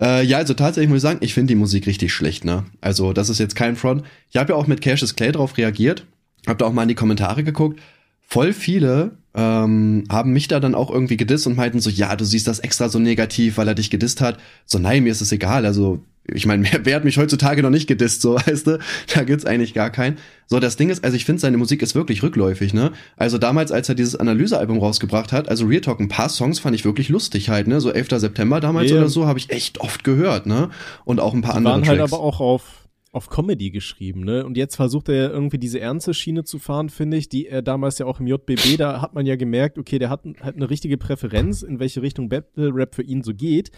[0.00, 2.64] Äh, ja, also tatsächlich muss ich sagen, ich finde die Musik richtig schlecht, ne?
[2.80, 4.04] Also, das ist jetzt kein Front.
[4.30, 6.06] Ich habe ja auch mit Cassius Clay drauf reagiert,
[6.46, 7.78] hab da auch mal in die Kommentare geguckt.
[8.22, 12.24] Voll viele ähm, haben mich da dann auch irgendwie gedisst und meinten so, ja, du
[12.24, 14.38] siehst das extra so negativ, weil er dich gedisst hat.
[14.64, 15.66] So, nein, mir ist es egal.
[15.66, 18.78] Also, ich meine, wer, hat mich heutzutage noch nicht gedisst, so, weißt du?
[19.14, 20.18] Da gibt's eigentlich gar keinen.
[20.46, 22.92] So, das Ding ist, also ich finde, seine Musik ist wirklich rückläufig, ne?
[23.16, 26.74] Also damals, als er dieses Analysealbum rausgebracht hat, also Real Talk, ein paar Songs fand
[26.74, 27.80] ich wirklich lustig halt, ne?
[27.80, 28.08] So 11.
[28.20, 28.98] September damals Ja.
[28.98, 30.70] oder so, habe ich echt oft gehört, ne?
[31.04, 32.12] Und auch ein paar Die andere waren halt Tracks.
[32.12, 34.44] aber auch auf, auf Comedy geschrieben, ne?
[34.44, 37.62] Und jetzt versucht er ja irgendwie diese ernste Schiene zu fahren, finde ich, die er
[37.62, 40.68] damals ja auch im JBB, da hat man ja gemerkt, okay, der hat, hat eine
[40.68, 43.70] richtige Präferenz, in welche Richtung Battle Rap für ihn so geht.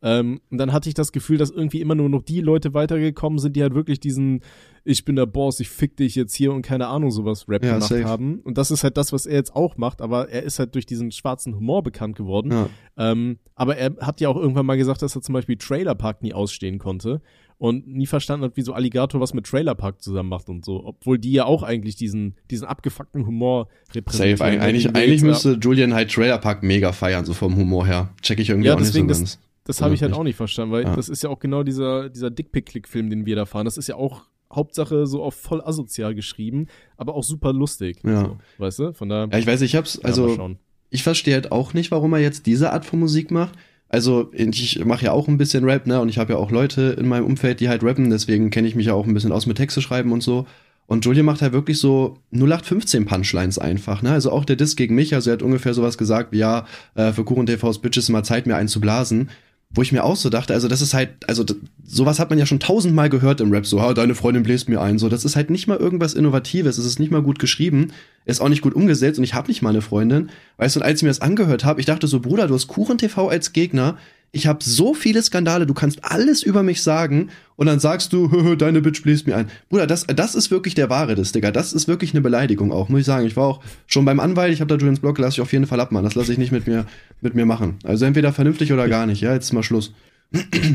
[0.00, 3.38] Ähm, und dann hatte ich das Gefühl, dass irgendwie immer nur noch die Leute weitergekommen
[3.40, 4.42] sind, die halt wirklich diesen
[4.84, 7.74] Ich bin der Boss, ich fick dich jetzt hier und keine Ahnung sowas Rap Ja,
[7.74, 8.04] gemacht safe.
[8.04, 8.38] haben.
[8.44, 10.86] Und das ist halt das, was er jetzt auch macht, aber er ist halt durch
[10.86, 12.52] diesen schwarzen Humor bekannt geworden.
[12.52, 12.68] ja.
[12.96, 16.22] Ähm, aber er hat ja auch irgendwann mal gesagt, dass er zum Beispiel Trailer Park
[16.22, 17.20] nie ausstehen konnte
[17.58, 20.84] und nie verstanden hat, wieso Alligator was mit Trailer Park zusammen macht und so.
[20.84, 24.36] Obwohl die ja auch eigentlich diesen, diesen abgefuckten Humor repräsentieren.
[24.36, 24.50] Safe.
[24.52, 28.10] Eig eigentlich, eigentlich müsste Julian halt Trailer Park mega feiern, so vom Humor her.
[28.22, 29.20] Check ich irgendwie Ja, auch nicht so deswegen, ganz.
[29.22, 29.38] Das
[29.82, 30.96] habe ich halt auch nicht verstanden, weil Ja.
[30.96, 33.64] das ist ja auch genau dieser, dieser Dickpick-Click-Film, den wir da fahren.
[33.64, 36.66] Das ist ja auch Hauptsache so auf voll asozial geschrieben,
[36.96, 37.98] aber auch super lustig.
[38.04, 38.22] Ja.
[38.24, 38.92] So, weißt du?
[38.94, 39.28] Von da.
[39.30, 40.50] Ja, ich weiß, ich hab's, also
[40.90, 43.52] ich verstehe halt auch nicht, warum er jetzt diese Art von Musik macht.
[43.90, 46.00] Also ich mache ja auch ein bisschen Rap, ne?
[46.00, 48.74] Und ich habe ja auch Leute in meinem Umfeld, die halt rappen, deswegen kenne ich
[48.74, 50.46] mich ja auch ein bisschen aus mit Texte schreiben und so.
[50.86, 54.12] Und Julian macht halt wirklich so 0815 Punchlines einfach, ne?
[54.12, 57.12] Also auch der Diss gegen mich, also er hat ungefähr sowas gesagt wie, ja, äh,
[57.12, 59.28] für Kuchen TVs Bitches mal Zeit, mir einen zu blasen.
[59.70, 61.44] Wo ich mir auch so dachte, also das ist halt, also
[61.84, 64.80] sowas hat man ja schon tausendmal gehört im Rap, so, ha, deine Freundin bläst mir
[64.80, 67.92] ein, so, das ist halt nicht mal irgendwas Innovatives, es ist nicht mal gut geschrieben,
[68.24, 70.30] ist auch nicht gut umgesetzt und ich habe nicht mal eine Freundin.
[70.56, 72.66] Weißt du, und als ich mir das angehört habe, ich dachte so, Bruder, du hast
[72.66, 73.98] Kuchen TV als Gegner,
[74.30, 78.54] ich habe so viele Skandale, du kannst alles über mich sagen und dann sagst du,
[78.56, 79.50] deine Bitch bläst mir ein.
[79.68, 81.50] Bruder, das, das ist wirklich der wahre das, Digga.
[81.50, 83.26] Das ist wirklich eine Beleidigung auch, muss ich sagen.
[83.26, 85.66] Ich war auch schon beim Anwalt, ich habe da Julians Blog, lass ich auf jeden
[85.66, 86.04] Fall abmachen.
[86.04, 86.86] Das lasse ich nicht mit mir,
[87.20, 87.78] mit mir machen.
[87.84, 89.20] Also entweder vernünftig oder gar nicht.
[89.20, 89.92] Ja, jetzt ist mal Schluss.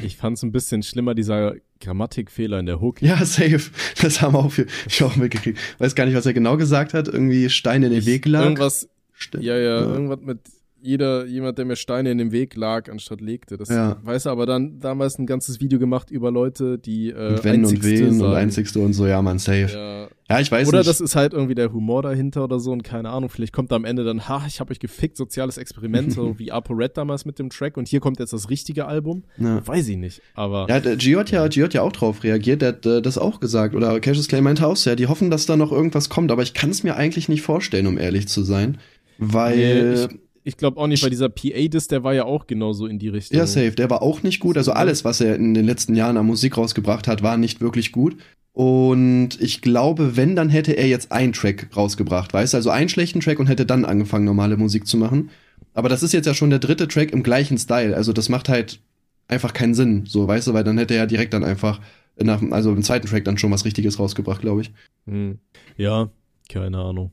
[0.02, 3.04] Ich fand's ein bisschen schlimmer, dieser Grammatikfehler in der Hook.
[3.04, 3.62] Ja, safe.
[4.02, 5.60] Das haben auch wir, ich auch mitgekriegt.
[5.78, 7.08] Weiß gar nicht, was er genau gesagt hat.
[7.08, 8.44] Irgendwie Steine in den Weg lag.
[8.44, 8.90] Irgendwas,
[9.34, 10.40] ja, ja, ja, irgendwas mit
[10.84, 13.58] jeder, jemand, der mir Steine in den Weg lag, anstatt legte.
[13.58, 13.98] Das ja.
[14.04, 17.84] weiß aber dann damals ein ganzes Video gemacht über Leute, die äh, und wenn und
[17.84, 19.70] wen und einzigste und so, ja, man, safe.
[19.74, 20.90] Ja, ja ich weiß oder nicht.
[20.90, 23.78] das ist halt irgendwie der Humor dahinter oder so und keine Ahnung, vielleicht kommt da
[23.78, 27.40] am Ende dann, ha, ich habe euch gefickt, soziales Experiment, so wie ApoRed damals mit
[27.40, 29.24] dem Track und hier kommt jetzt das richtige Album.
[29.38, 29.66] Ja.
[29.66, 30.68] Weiß ich nicht, aber.
[30.68, 33.40] Ja, Gio hat ja, Gio hat ja auch drauf reagiert, der hat äh, das auch
[33.40, 36.42] gesagt, oder Cassius Clay meinte auch ja, die hoffen, dass da noch irgendwas kommt, aber
[36.42, 38.80] ich kann es mir eigentlich nicht vorstellen, um ehrlich zu sein.
[39.18, 39.56] Weil.
[39.56, 40.10] Nee, ich
[40.58, 43.38] glaube auch nicht, weil dieser PA-Disc, der war ja auch genauso in die Richtung.
[43.38, 43.72] Ja, safe.
[43.72, 44.58] Der war auch nicht gut.
[44.58, 47.92] Also alles, was er in den letzten Jahren an Musik rausgebracht hat, war nicht wirklich
[47.92, 48.18] gut.
[48.52, 52.58] Und ich glaube, wenn, dann hätte er jetzt einen Track rausgebracht, weißt du?
[52.58, 55.32] Also einen schlechten Track und hätte dann angefangen, normale Musik zu machen.
[55.74, 57.96] Aber das ist jetzt ja schon der dritte Track im gleichen Style.
[57.96, 58.80] Also das macht halt
[59.28, 60.54] einfach keinen Sinn, so, weißt du?
[60.54, 61.80] Weil dann hätte er ja direkt dann einfach,
[62.22, 64.72] nach, also im zweiten Track dann schon was Richtiges rausgebracht, glaube ich.
[65.08, 65.40] Hm.
[65.78, 66.10] Ja,
[66.48, 67.12] keine Ahnung.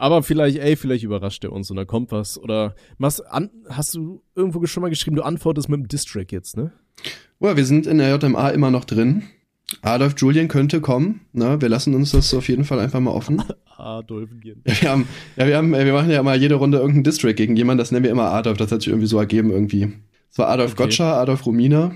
[0.00, 2.38] Aber vielleicht, ey, vielleicht überrascht er uns und da kommt was.
[2.38, 6.56] Oder was, an, hast du irgendwo schon mal geschrieben, du antwortest mit dem Distrack jetzt,
[6.56, 6.72] ne?
[7.38, 9.24] Ja, wir sind in der JMA immer noch drin.
[9.82, 11.20] Adolf Julian könnte kommen.
[11.34, 13.42] Na, wir lassen uns das auf jeden Fall einfach mal offen.
[13.76, 14.62] Adolf gehen.
[14.64, 17.54] Ja, wir haben, ja, wir haben, wir machen ja immer jede Runde irgendeinen Distrack gegen
[17.54, 18.56] jemanden, das nennen wir immer Adolf.
[18.56, 19.92] Das hat sich irgendwie so ergeben irgendwie.
[20.30, 20.84] Es war Adolf okay.
[20.84, 21.92] Gotcha, Adolf Romina.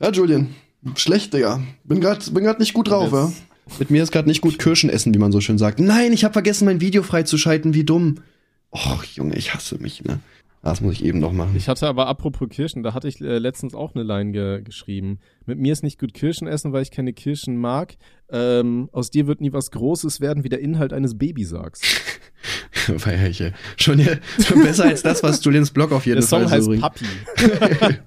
[0.00, 0.48] Ja, Julian.
[0.96, 1.60] Schlecht, Digga.
[1.84, 3.32] Bin grad, bin grad nicht gut drauf, ja.
[3.78, 5.80] Mit mir ist gerade nicht gut Kirschen essen, wie man so schön sagt.
[5.80, 8.16] Nein, ich habe vergessen, mein Video freizuschalten, wie dumm.
[8.70, 10.20] Och, Junge, ich hasse mich, ne?
[10.62, 11.54] Das muss ich eben noch machen.
[11.56, 15.20] Ich hatte aber apropos Kirschen, da hatte ich äh, letztens auch eine Line ge geschrieben.
[15.46, 17.96] Mit mir ist nicht gut Kirschen essen, weil ich keine Kirschen mag.
[18.28, 21.80] Ähm, aus dir wird nie was Großes werden, wie der Inhalt eines Babysargs.
[22.98, 23.52] Feierche.
[23.76, 26.64] Schon, ja, schon besser als das, was Julians Blog auf jeden der Fall Song heißt
[26.64, 27.04] so Papi.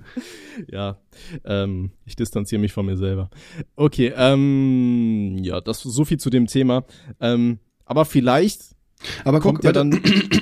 [0.71, 0.97] ja,
[1.45, 3.29] ähm, ich distanziere mich von mir selber.
[3.75, 6.85] Okay, ähm, ja, das so viel zu dem Thema.
[7.19, 8.77] Ähm, aber vielleicht
[9.23, 9.91] aber kommt ja dann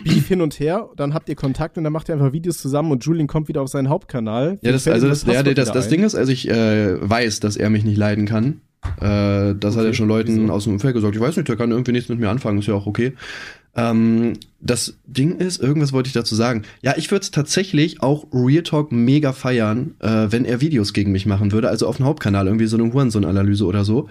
[0.03, 2.91] Beef hin und her, dann habt ihr Kontakt und dann macht ihr einfach Videos zusammen
[2.91, 4.59] und Julian kommt wieder auf seinen Hauptkanal.
[4.61, 7.57] Ja, das, also das, das, ja, das, das Ding ist, also ich äh, weiß, dass
[7.57, 8.61] er mich nicht leiden kann.
[9.01, 10.53] Äh, das okay, hat er schon Leuten wieso?
[10.53, 11.15] aus dem Umfeld gesagt.
[11.15, 13.13] Ich weiß nicht, der kann irgendwie nichts mit mir anfangen, ist ja auch okay.
[13.75, 16.63] Ähm, das Ding ist, irgendwas wollte ich dazu sagen.
[16.81, 21.11] Ja, ich würde es tatsächlich auch Real Talk mega feiern, äh, wenn er Videos gegen
[21.11, 24.09] mich machen würde, also auf dem Hauptkanal, irgendwie so eine Hurensohn-Analyse oder so.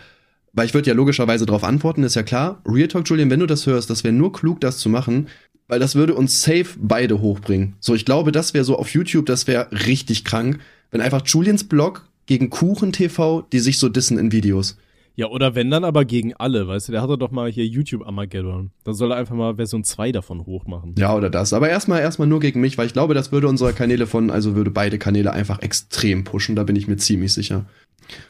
[0.52, 2.62] Weil ich würde ja logischerweise darauf antworten, ist ja klar.
[2.66, 5.28] Real Talk, Julian, wenn du das hörst, das wäre nur klug, das zu machen,
[5.66, 7.74] weil das würde uns safe beide hochbringen.
[7.80, 10.60] So, ich glaube, das wäre so auf YouTube, das wäre richtig krank,
[10.90, 14.76] wenn einfach Julians Blog gegen Kuchen TV, die sich so dissen in Videos.
[15.16, 18.04] Ja, oder wenn dann aber gegen alle, weißt du, der hatte doch mal hier YouTube
[18.04, 18.72] Armageddon.
[18.82, 20.96] Da soll er einfach mal Version 2 davon hochmachen.
[20.98, 21.52] Ja, oder das.
[21.52, 24.56] Aber erstmal erstmal nur gegen mich, weil ich glaube, das würde unsere Kanäle von, also
[24.56, 27.64] würde beide Kanäle einfach extrem pushen, da bin ich mir ziemlich sicher.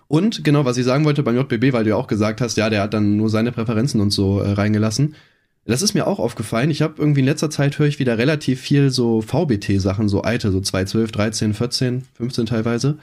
[0.09, 2.69] Und genau, was ich sagen wollte beim JBB, weil du ja auch gesagt hast, ja,
[2.69, 5.15] der hat dann nur seine Präferenzen und so äh, reingelassen.
[5.67, 6.71] Das ist mir auch aufgefallen.
[6.71, 10.53] Ich habe irgendwie in letzter Zeit höre ich wieder relativ viel so VBT-Sachen, so alte,
[10.53, 12.99] so 212, 13, 14, 15 teilweise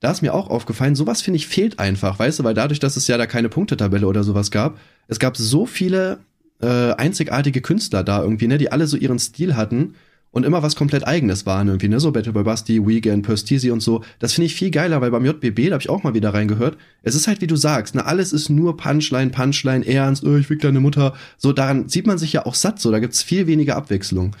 [0.00, 2.96] da ist mir auch aufgefallen, sowas finde ich fehlt einfach, weißt du, weil dadurch, dass
[2.96, 4.78] es ja da keine Punktetabelle oder sowas gab,
[5.08, 6.20] es gab so viele
[6.60, 9.94] äh, einzigartige Künstler da irgendwie, ne, die alle so ihren Stil hatten
[10.30, 13.80] und immer was komplett eigenes waren irgendwie, ne, so Battle by Basti, Weekend, Perstisi und
[13.80, 14.02] so.
[14.20, 16.78] Das finde ich viel geiler, weil beim JBB, da habe ich auch mal wieder reingehört,
[17.02, 20.46] es ist halt wie du sagst, ne, alles ist nur Punchline, Punchline, Ernst, oh, ich
[20.46, 23.46] fick deine Mutter, so daran sieht man sich ja auch satt, so da gibt's viel
[23.46, 24.36] weniger Abwechslung.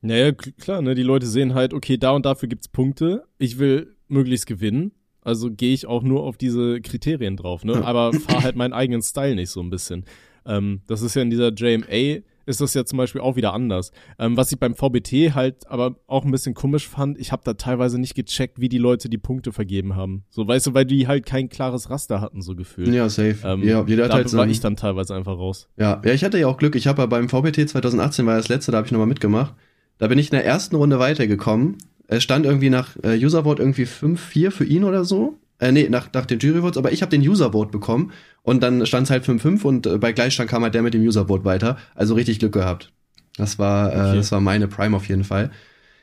[0.00, 3.96] Naja, klar, ne, die Leute sehen halt, okay, da und dafür gibt's Punkte, ich will
[4.08, 4.92] möglichst gewinnen.
[5.22, 7.84] Also gehe ich auch nur auf diese Kriterien drauf, ne?
[7.84, 10.04] Aber fahre halt meinen eigenen Style nicht so ein bisschen.
[10.46, 13.92] Ähm, das ist ja in dieser JMA ist das ja zum Beispiel auch wieder anders.
[14.18, 17.52] Ähm, was ich beim VBT halt aber auch ein bisschen komisch fand, ich habe da
[17.52, 20.24] teilweise nicht gecheckt, wie die Leute die Punkte vergeben haben.
[20.30, 22.88] So, weißt du, weil die halt kein klares Raster hatten, so gefühlt.
[22.88, 23.36] Ja, safe.
[23.44, 25.68] Ähm, ja, jeder hat da halt war ich dann teilweise einfach raus.
[25.76, 26.74] Ja, ja, ich hatte ja auch Glück.
[26.74, 29.54] Ich habe ja beim VBT 2018 war das letzte, da habe ich nochmal mitgemacht.
[29.98, 31.76] Da bin ich in der ersten Runde weitergekommen
[32.08, 35.38] es stand irgendwie nach äh, Userwort irgendwie 5-4 für ihn oder so.
[35.60, 39.04] Äh, nee, nach, nach den Jury-Votes, aber ich habe den User-Vote bekommen und dann stand
[39.06, 41.78] es halt 5-5 und äh, bei Gleichstand kam halt der mit dem User-Vote weiter.
[41.94, 42.92] Also richtig Glück gehabt.
[43.36, 44.16] Das war, äh, Okay.
[44.16, 45.50] das war meine Prime auf jeden Fall.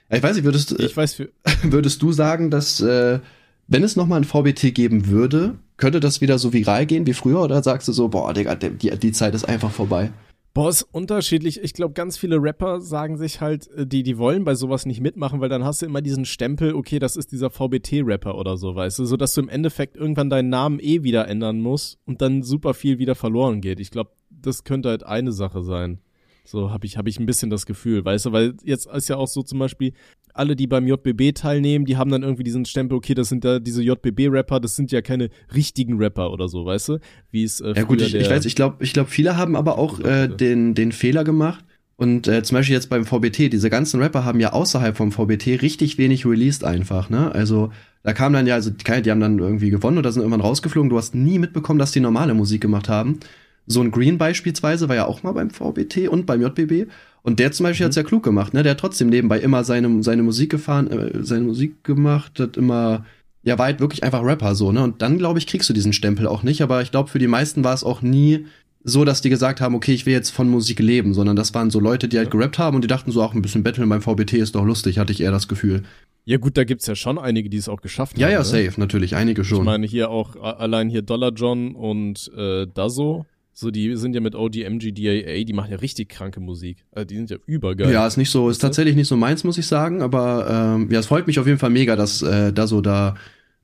[0.10, 1.30] Ich weiß nicht, würdest, Ich weiß für.
[1.64, 3.20] würdest du sagen, dass äh,
[3.68, 7.42] wenn es nochmal ein VBT geben würde, könnte das wieder so viral gehen wie früher
[7.42, 10.12] oder sagst du so, boah, Digga, die, die Zeit ist einfach vorbei?
[10.56, 11.62] Boah, ist unterschiedlich.
[11.62, 15.02] Ich glaube, ganz viele Rapper sagen sich halt, äh, die, die wollen bei sowas nicht
[15.02, 18.74] mitmachen, weil dann hast du immer diesen Stempel, okay, das ist dieser VBT-Rapper oder so,
[18.74, 22.22] weißt du, so dass du im Endeffekt irgendwann deinen Namen eh wieder ändern musst und
[22.22, 23.82] dann super viel wieder verloren geht.
[23.82, 26.00] Ich glaube, das könnte halt eine Sache sein.
[26.46, 29.18] So habe ich, hab ich ein bisschen das Gefühl, weißt du, weil jetzt ist ja
[29.18, 29.92] auch so zum Beispiel,
[30.36, 33.60] alle, die beim JBB teilnehmen, die haben dann irgendwie diesen Stempel, okay, das sind da
[33.60, 37.00] diese JBB-Rapper, das sind ja keine richtigen Rapper oder so, weißt du?
[37.32, 39.78] Wie es äh, Ja gut, ich, ich weiß, ich glaube, ich glaub, viele haben aber
[39.78, 41.64] auch äh, den, den Fehler gemacht.
[41.98, 45.62] Und äh, zum Beispiel jetzt beim VBT, diese ganzen Rapper haben ja außerhalb vom VBT
[45.62, 47.32] richtig wenig released einfach, ne?
[47.32, 47.72] Also
[48.04, 50.90] da kam dann ja, also die die haben dann irgendwie gewonnen oder sind irgendwann rausgeflogen.
[50.90, 53.20] Du hast nie mitbekommen, dass die normale Musik gemacht haben.
[53.68, 56.88] So ein Green beispielsweise war ja auch mal beim VBT und beim JBB.
[57.24, 58.62] Und der zum Beispiel hat's ja klug gemacht, ne?
[58.62, 63.04] Der hat trotzdem nebenbei immer seine, seine Musik gefahren, äh, seine Musik gemacht, hat immer,
[63.44, 64.84] ja, war halt wirklich einfach Rapper so, ne?
[64.84, 66.62] Und dann, glaube ich, kriegst du diesen Stempel auch nicht.
[66.62, 68.46] Aber ich glaube, für die meisten war es auch nie
[68.84, 71.72] so, dass die gesagt haben, okay, ich will jetzt von Musik leben, sondern das waren
[71.72, 74.04] so Leute, die halt gerappt haben und die dachten so, auch ein bisschen Battlen beim
[74.04, 75.82] VBT ist doch lustig, hatte ich eher das Gefühl.
[76.26, 78.34] Ja gut, da gibt's ja schon einige, die es auch geschafft Ja, haben.
[78.34, 78.46] ja, ne?
[78.46, 79.66] safe, natürlich, einige Ich schon.
[79.66, 83.26] meine hier auch allein hier Dollar John und äh, Dazo,
[83.58, 86.86] so die sind ja mit OGMG DAA, die machen ja richtig kranke Musik.
[86.92, 87.90] Also die sind ja übergeil.
[87.90, 91.00] Ja, ist nicht so, ist tatsächlich nicht so meins, muss ich sagen, aber ähm, ja,
[91.00, 93.16] es freut mich auf jeden Fall mega, dass äh, da so da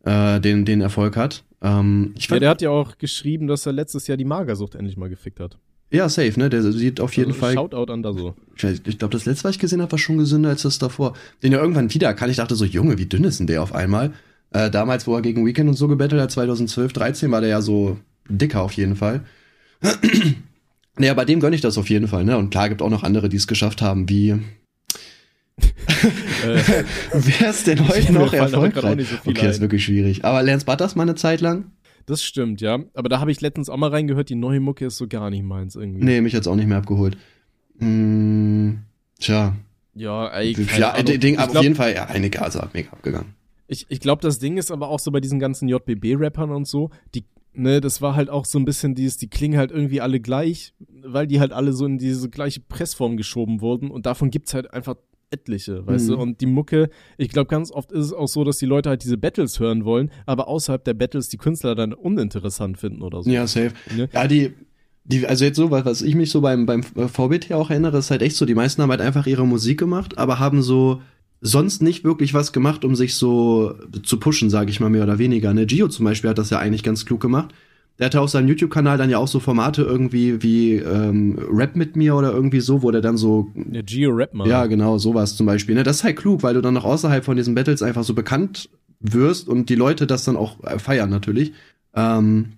[0.05, 1.43] äh, den, den Erfolg hat.
[1.61, 4.75] Ähm, ich ja, fand, der hat ja auch geschrieben, dass er letztes Jahr die Magersucht
[4.75, 5.57] endlich mal gefickt hat.
[5.91, 6.49] ja, safe, ne?
[6.49, 8.33] Der sieht auf jeden also, Fall Shoutout an Dazo.
[8.55, 11.15] Ich, ich glaube, das letzte, was ich gesehen habe, war schon gesünder als das davor.
[11.43, 12.29] Den ja irgendwann wieder kann.
[12.29, 14.13] Ich dachte so, Junge, wie dünn ist denn der auf einmal?
[14.51, 17.61] Äh, damals, wo er gegen Weekend und so gebettelt hat, 2012, 13, war der ja
[17.61, 17.97] so
[18.29, 19.25] dicker auf jeden Fall.
[20.97, 22.37] nee, aber dem gönne ich das auf jeden Fall, ne?
[22.37, 24.35] Und klar, gibt auch noch andere, die es geschafft haben, wie.
[26.43, 29.07] Äh, Wer ist denn heute noch erfolgreich?
[29.23, 29.61] so okay, ist ein.
[29.61, 30.25] wirklich schwierig.
[30.25, 31.65] Aber Lance Butters mal eine Zeit lang?
[32.07, 32.79] das stimmt, ja.
[32.95, 35.43] Aber da habe ich letztens auch mal reingehört, die neue Mucke ist so gar nicht
[35.43, 36.03] meins irgendwie.
[36.03, 37.15] Nee, mich jetzt auch nicht mehr abgeholt.
[37.79, 38.79] Hm,
[39.19, 39.55] tja.
[39.93, 41.19] Ja, ey, keine Ja, Ahnung.
[41.19, 43.35] Ding, Ich auf glaub- jeden Fall, ja, eine Gase hat mega abgegangen.
[43.67, 46.89] Ich, ich glaube, das Ding ist aber auch so bei diesen ganzen JBB-Rappern und so,
[47.13, 47.23] die,
[47.53, 50.73] ne, das war halt auch so ein bisschen dieses, die klingen halt irgendwie alle gleich,
[51.03, 54.73] weil die halt alle so in diese gleiche Pressform geschoben wurden und davon gibt's halt
[54.73, 54.95] einfach
[55.33, 56.11] etliche, weißt Mhm.
[56.11, 56.17] du?
[56.19, 59.03] Und die Mucke, ich glaube, ganz oft ist es auch so, dass die Leute halt
[59.03, 63.29] diese Battles hören wollen, aber außerhalb der Battles die Künstler dann uninteressant finden oder so.
[63.29, 63.71] Ja, safe.
[63.95, 64.09] Ne?
[64.13, 64.53] Ja, die,
[65.05, 68.11] die, also jetzt so, was, was ich mich so beim, beim VBT auch erinnere, ist
[68.11, 71.01] halt echt so, die meisten haben halt einfach ihre Musik gemacht, aber haben so
[71.41, 75.17] sonst nicht wirklich was gemacht, um sich so zu pushen, sage ich mal mehr oder
[75.17, 75.53] weniger.
[75.53, 77.53] Ne, Gio zum Beispiel hat das ja eigentlich ganz klug gemacht.
[77.99, 81.95] Der hatte auf seinem YouTube-Kanal dann ja auch so Formate irgendwie wie ähm, Rap mit
[81.95, 84.47] mir oder irgendwie so, wo der dann so Der Geo-Rap mal.
[84.47, 85.75] ja, genau, sowas zum Beispiel.
[85.75, 85.83] Ne?
[85.83, 88.69] Das ist halt klug, weil du dann noch außerhalb von diesen Battles einfach so bekannt
[88.99, 91.53] wirst und die Leute das dann auch äh, feiern natürlich.
[91.95, 92.53] Ähm,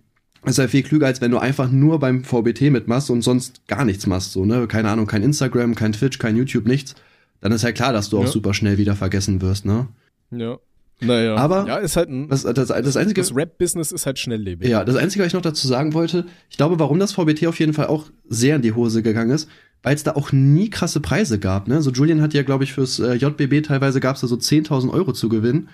[0.45, 3.85] ist halt viel klüger, als wenn du einfach nur beim VBT mitmachst und sonst gar
[3.85, 4.33] nichts machst.
[4.33, 4.67] So, ne?
[4.67, 6.95] Keine Ahnung, kein Instagram, kein Twitch, kein YouTube, nichts.
[7.43, 8.27] Dann ist halt klar, dass du auch Ja.
[8.29, 9.87] super schnell wieder vergessen wirst, ne?
[10.31, 10.57] Ja.
[11.01, 11.35] Naja.
[11.35, 14.69] Aber- ja, ist halt ein, Das, das, das Einzige, das Rap-Business ist halt schnelllebig.
[14.69, 17.59] Ja, das Einzige, was ich noch dazu sagen wollte, ich glaube, warum das VBT auf
[17.59, 19.49] jeden Fall auch sehr in die Hose gegangen ist,
[19.81, 21.67] weil es da auch nie krasse Preise gab.
[21.67, 21.81] Ne?
[21.81, 24.89] So Julian hat ja, glaube ich, fürs äh, JBB teilweise gab es da so 10.000
[24.93, 25.67] Euro zu gewinnen.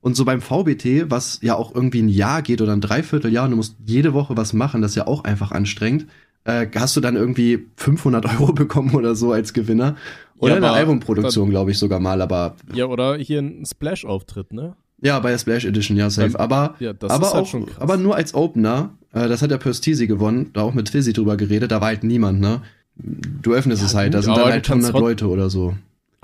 [0.00, 3.50] Und so beim VBT, was ja auch irgendwie ein Jahr geht oder ein Dreivierteljahr und
[3.50, 6.06] du musst jede Woche was machen, das ist ja auch einfach anstrengend,
[6.46, 9.96] äh, hast du dann irgendwie 500 Euro bekommen oder so als Gewinner.
[10.38, 12.20] Oder Ja, eine Albumproduktion, glaube ich, sogar mal.
[12.22, 14.76] Aber Ja, oder hier ein Splash-Auftritt, ne?
[15.02, 16.38] ja, bei der Splash Edition, ja, safe.
[16.40, 18.90] Aber Ja, aber halt auch, aber nur als Opener.
[19.12, 21.70] Äh, das hat der Purstisi gewonnen, da auch mit Fizzy drüber geredet.
[21.70, 22.62] Da war halt niemand, ne?
[22.96, 25.50] Du öffnest Ja, es halt, gut, da sind dann halt kannst 100 trot- Leute oder
[25.50, 25.74] so.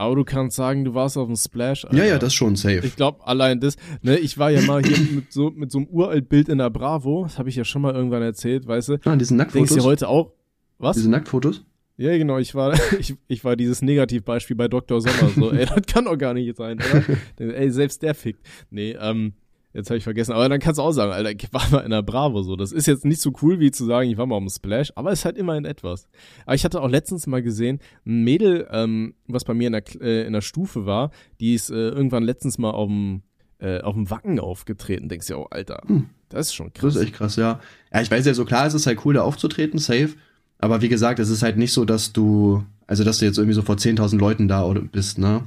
[0.03, 1.85] Aber du kannst sagen, du warst auf dem Splash.
[1.93, 2.19] Ja, ja, Alter.
[2.19, 2.81] das schon safe.
[2.85, 5.87] Ich glaube, allein das, ne, ich war ja mal hier mit so, mit so einem
[5.87, 8.93] uralt Bild in der Bravo, das habe ich ja schon mal irgendwann erzählt, weißt du.
[9.05, 9.85] ah, diese Denkst du Nacktfotos.
[9.85, 10.33] heute auch,
[10.79, 10.97] was?
[10.97, 11.65] Diese Nacktfotos?
[11.99, 15.01] Ja, genau, ich war, ich, ich war dieses Negativbeispiel bei Dr.
[15.01, 17.55] Sommer, so, ey, das kann doch gar nicht sein, oder?
[17.57, 18.45] ey, selbst der fickt.
[18.71, 19.35] Nee, ähm,
[19.75, 21.91] jetzt habe ich vergessen, aber dann kannst du auch sagen, Alter, ich war mal in
[21.91, 22.57] der Bravo, so.
[22.57, 24.93] Das ist jetzt nicht so cool, wie zu sagen, ich war mal auf dem Splash,
[24.97, 26.07] aber es ist halt immerhin etwas.
[26.47, 29.83] Aber ich hatte auch letztens mal gesehen, ein Mädel, ähm, was bei mir in der,
[30.01, 31.11] äh, in der Stufe war,
[31.41, 33.23] die ist äh, irgendwann letztens mal auf dem,
[33.59, 36.07] äh, auf dem Wacken aufgetreten, denkst du, ja, oh, Alter, Hm.
[36.29, 36.97] das ist schon Das krass.
[36.97, 37.61] ist echt krass, ja.
[37.93, 40.11] Ja, ich weiß ja, so klar ist es halt cool, da aufzutreten, safe.
[40.59, 43.55] Aber wie gesagt, es ist halt nicht so, dass du, also dass du jetzt irgendwie
[43.55, 45.43] so vor 10.000 Leuten da bist, ne?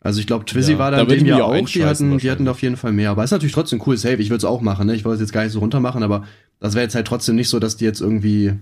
[0.00, 1.84] Also ich glaube, Twizzy Ja, war da dann ich dem mich ja auch auch, die
[1.84, 3.10] hatten, die hatten auf jeden Fall mehr.
[3.10, 4.16] Aber ist natürlich trotzdem cool, safe.
[4.16, 4.94] Ich würde es auch machen, ne?
[4.94, 6.24] Ich wollte es jetzt gar nicht so runter machen, aber
[6.60, 8.54] das wäre jetzt halt trotzdem nicht so, dass die jetzt irgendwie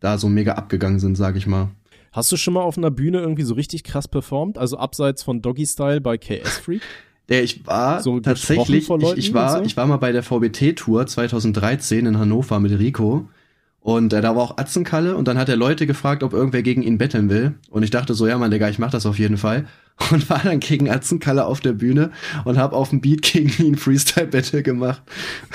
[0.00, 1.70] da so mega abgegangen sind, sag ich mal.
[2.12, 4.58] Hast du schon mal auf einer Bühne irgendwie so richtig krass performt?
[4.58, 6.82] Also abseits von Doggy Style bei KS Freak?
[7.28, 9.64] Der ich war So tatsächlich, ich, ich war, so?
[9.64, 13.28] ich war mal bei der VBT-Tour 2013 in Hannover mit Rico.
[13.82, 16.82] Und äh, da war auch Atzenkalle und dann hat er Leute gefragt, ob irgendwer gegen
[16.82, 17.54] ihn betteln will.
[17.68, 19.66] Und ich dachte so, ja Mann, Digga, ich mach das auf jeden Fall.
[20.10, 22.10] Und war dann gegen Atzenkalle auf der Bühne
[22.46, 25.02] und hab auf dem Beat gegen ihn Freestyle-Battle gemacht.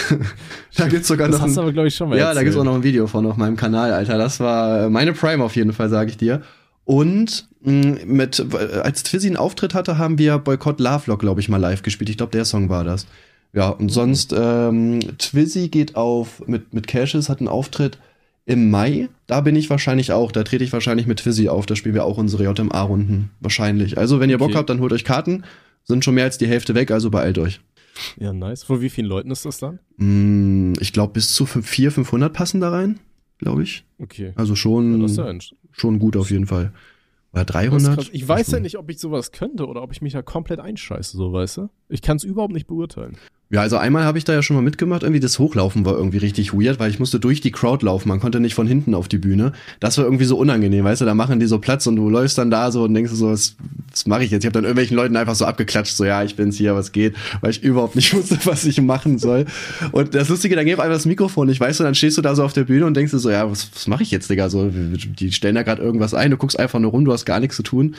[0.77, 2.43] da gibt's sogar Das noch hast du ein, aber, glaube ich, schon mal Ja, da
[2.43, 2.65] gibt's auch erzählt.
[2.65, 4.19] noch ein Video von auf meinem Kanal, Alter.
[4.19, 6.43] Das war äh, meine Prime auf jeden Fall, sage ich dir.
[6.85, 11.49] Und mh, mit, äh, als Twizzy einen Auftritt hatte, haben wir Boykott Lovelock, glaube ich,
[11.49, 12.09] mal live gespielt.
[12.11, 13.07] Ich glaube, der Song war das.
[13.53, 17.97] Ja, und sonst, ähm, Twizzy geht auf, mit, mit Cashes, hat einen Auftritt
[18.47, 19.09] im Mai.
[19.27, 20.31] Da bin ich wahrscheinlich auch.
[20.31, 21.65] Da trete ich wahrscheinlich mit Twizzy auf.
[21.67, 23.29] Da spielen wir auch unsere JMA-Runden.
[23.41, 23.97] Wahrscheinlich.
[23.97, 24.57] Also, wenn ihr Bock Okay.
[24.57, 25.43] habt, dann holt euch Karten.
[25.83, 27.59] Sind schon mehr als die Hälfte weg, also beeilt euch.
[28.17, 28.63] Ja, nice.
[28.63, 29.79] Von wie vielen Leuten ist das dann?
[29.97, 32.99] Mm, ich glaube, bis zu 400, 500 passen da rein,
[33.39, 33.83] glaube ich.
[33.99, 34.33] Okay.
[34.35, 35.41] Also Ja, schon, ja ein
[35.71, 36.71] schon gut auf jeden Fall.
[37.33, 37.95] Oder Das ist 300?
[37.95, 38.09] krass.
[38.11, 41.17] Ich weiß ja nicht, ob ich sowas könnte oder ob ich mich da komplett einscheiße,
[41.17, 41.69] so weißt du?
[41.89, 43.17] Ich kann es überhaupt nicht beurteilen.
[43.49, 45.03] Ja, also einmal habe ich da ja schon mal mitgemacht.
[45.03, 48.09] Irgendwie das Hochlaufen war irgendwie richtig weird, weil ich musste durch die Crowd laufen.
[48.09, 49.53] Man konnte nicht von hinten auf die Bühne.
[49.79, 51.05] Das war irgendwie so unangenehm, weißt du?
[51.05, 53.55] Da machen die so Platz und du läufst dann da so und denkst so, was,
[53.89, 54.43] was mache ich jetzt?
[54.43, 57.15] Ich habe dann irgendwelchen Leuten einfach so abgeklatscht, so ja, ich bin's hier, was geht,
[57.39, 59.45] weil ich überhaupt nicht wusste, was ich machen soll.
[59.93, 61.85] Und das Lustige, dann geht einfach das Mikrofon nicht, weißt du?
[61.85, 64.03] Dann stehst du da so auf der Bühne und denkst so, ja, was, was mache
[64.03, 64.49] ich jetzt, Digga?
[64.49, 67.39] So, die stellen da gerade irgendwas ein, du guckst einfach nur rum, du hast gar
[67.39, 67.95] nichts zu tun.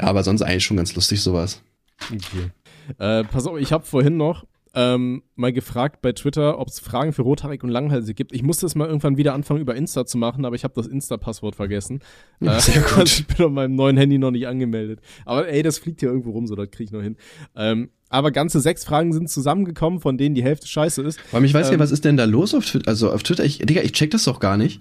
[0.00, 1.62] Ja, aber sonst eigentlich schon ganz lustig sowas.
[2.10, 2.50] Okay.
[2.98, 4.44] Äh, pass auf, ich habe vorhin noch
[4.74, 8.32] ähm, mal gefragt bei Twitter, ob es Fragen für Rothaarig und Langhalsig gibt.
[8.32, 10.86] Ich musste es mal irgendwann wieder anfangen, über Insta zu machen, aber ich habe das
[10.86, 12.00] Insta-Passwort vergessen.
[12.40, 12.98] Ja, Äh, sehr gut.
[12.98, 15.00] also ich bin auf meinem neuen Handy noch nicht angemeldet.
[15.24, 17.16] Aber ey, das fliegt hier irgendwo rum, so das krieg ich noch hin.
[17.56, 21.18] Ähm, aber ganze sechs Fragen sind zusammengekommen, von denen die Hälfte scheiße ist.
[21.32, 22.88] Allem, ich weiß ja, Ähm, was ist denn da los auf Twitter?
[22.88, 24.80] Also auf Twitter, ich, Digga, ich check das doch gar nicht.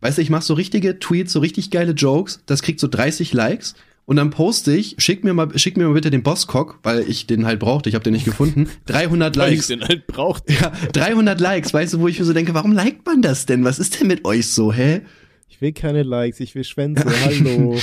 [0.00, 3.32] Weißt du, ich mach so richtige Tweets, so richtig geile Jokes, das kriegt so 30
[3.32, 3.74] Likes
[4.08, 7.26] und dann poste ich, schick mir mal, schick mir mal bitte den Bosscock, weil ich
[7.26, 8.66] den halt brauchte, ich habe den nicht gefunden.
[8.86, 9.66] 300 Weil ich Likes.
[9.66, 10.50] den halt braucht.
[10.50, 13.64] Ja, 300 Likes, weißt du, wo ich mir so denke, warum liked man das denn?
[13.64, 15.02] Was ist denn mit euch so, hä?
[15.50, 17.76] Ich will keine Likes, ich will Schwänze, hallo.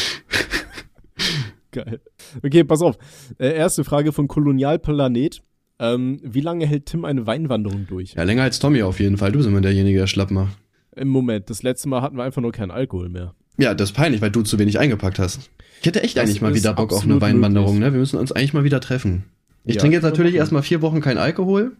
[1.72, 2.02] Geil.
[2.44, 2.98] Okay, pass auf.
[3.38, 5.44] Äh, erste Frage von Kolonialplanet.
[5.78, 8.16] Ähm, wie lange hält Tim eine Weinwanderung durch?
[8.16, 9.32] Ja, länger als Tommy auf jeden Fall.
[9.32, 10.58] Du bist immer derjenige, der schlapp macht.
[10.96, 11.52] Im Moment.
[11.52, 13.36] Das letzte Mal hatten wir einfach nur keinen Alkohol mehr.
[13.58, 15.50] Ja, das ist peinlich, weil du zu wenig eingepackt hast.
[15.80, 17.94] Ich hätte echt Das eigentlich mal wieder Bock auf eine Weinwanderung, ne?
[17.94, 19.26] Wir müssen uns eigentlich mal wieder treffen.
[19.66, 21.76] Ich Ja, trinke jetzt natürlich erstmal vier Wochen kein Alkohol,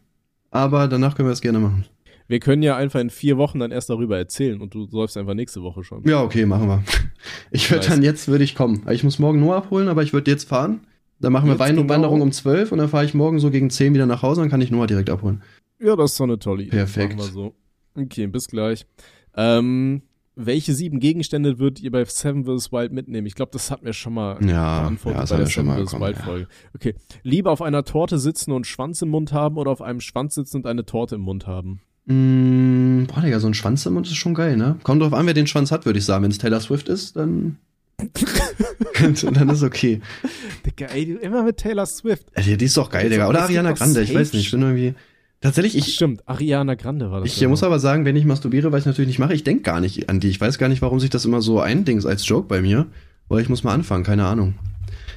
[0.52, 1.86] aber danach können wir es gerne machen.
[2.28, 5.36] Wir können ja einfach in vier Wochen dann erst darüber erzählen und du säufst einfach
[5.36, 6.04] nächste Woche schon.
[6.08, 6.84] Ja, okay, machen wir.
[7.52, 8.84] Ich würde dann jetzt, würde ich kommen.
[8.90, 10.82] Ich muss morgen nur abholen, aber ich würde jetzt fahren.
[11.20, 12.12] Dann machen wir Jetzt Wein und genau.
[12.12, 14.62] Um 12 und dann fahre ich morgen so gegen 10 wieder nach Hause, dann kann
[14.62, 15.42] ich Noah direkt abholen.
[15.80, 16.72] Ja, das ist doch eine tolle Idee.
[16.72, 17.16] Perfekt.
[17.16, 17.56] Machen wir so.
[17.96, 18.86] Okay, bis gleich.
[19.36, 20.02] Ähm,
[20.36, 22.72] welche sieben Gegenstände würdet ihr bei Seven vs.
[22.72, 23.26] Wild mitnehmen?
[23.28, 25.94] Ich glaube, das hatten wir schon mal Ja, beantwortet ja, das bei der Seven vs.
[26.00, 26.24] Wild ja.
[26.24, 26.48] Folge.
[26.74, 26.96] Okay.
[27.24, 30.58] Lieber auf einer Torte sitzen und Schwanz im Mund haben oder auf einem Schwanz sitzen
[30.58, 31.80] und eine Torte im Mund haben?
[32.06, 34.78] Mm, boah, Digga, so ein Schwanz im Mund ist schon geil, ne?
[34.84, 36.24] Kommt drauf an, wer den Schwanz hat, würde ich sagen.
[36.24, 37.58] Wenn es Taylor Swift ist, dann.
[39.34, 40.02] dann ist okay.
[40.66, 42.28] Digga, ey, immer mit Taylor Swift.
[42.34, 43.28] Ey, die- ist doch geil, Digga.
[43.28, 44.46] Oder Ariana Grande, ich weiß nicht.
[44.46, 44.94] Ich bin irgendwie.
[45.46, 47.30] Tatsächlich, ich, stimmt, Ariana Grande war das.
[47.30, 49.64] ich ja muss aber sagen, wenn ich masturbiere, was ich natürlich nicht mache, ich denke
[49.64, 50.30] gar nicht an die.
[50.30, 52.88] Ich weiß gar nicht, warum sich das immer so eindings als Joke bei mir.
[53.30, 54.56] Aber ich muss mal anfangen, keine Ahnung.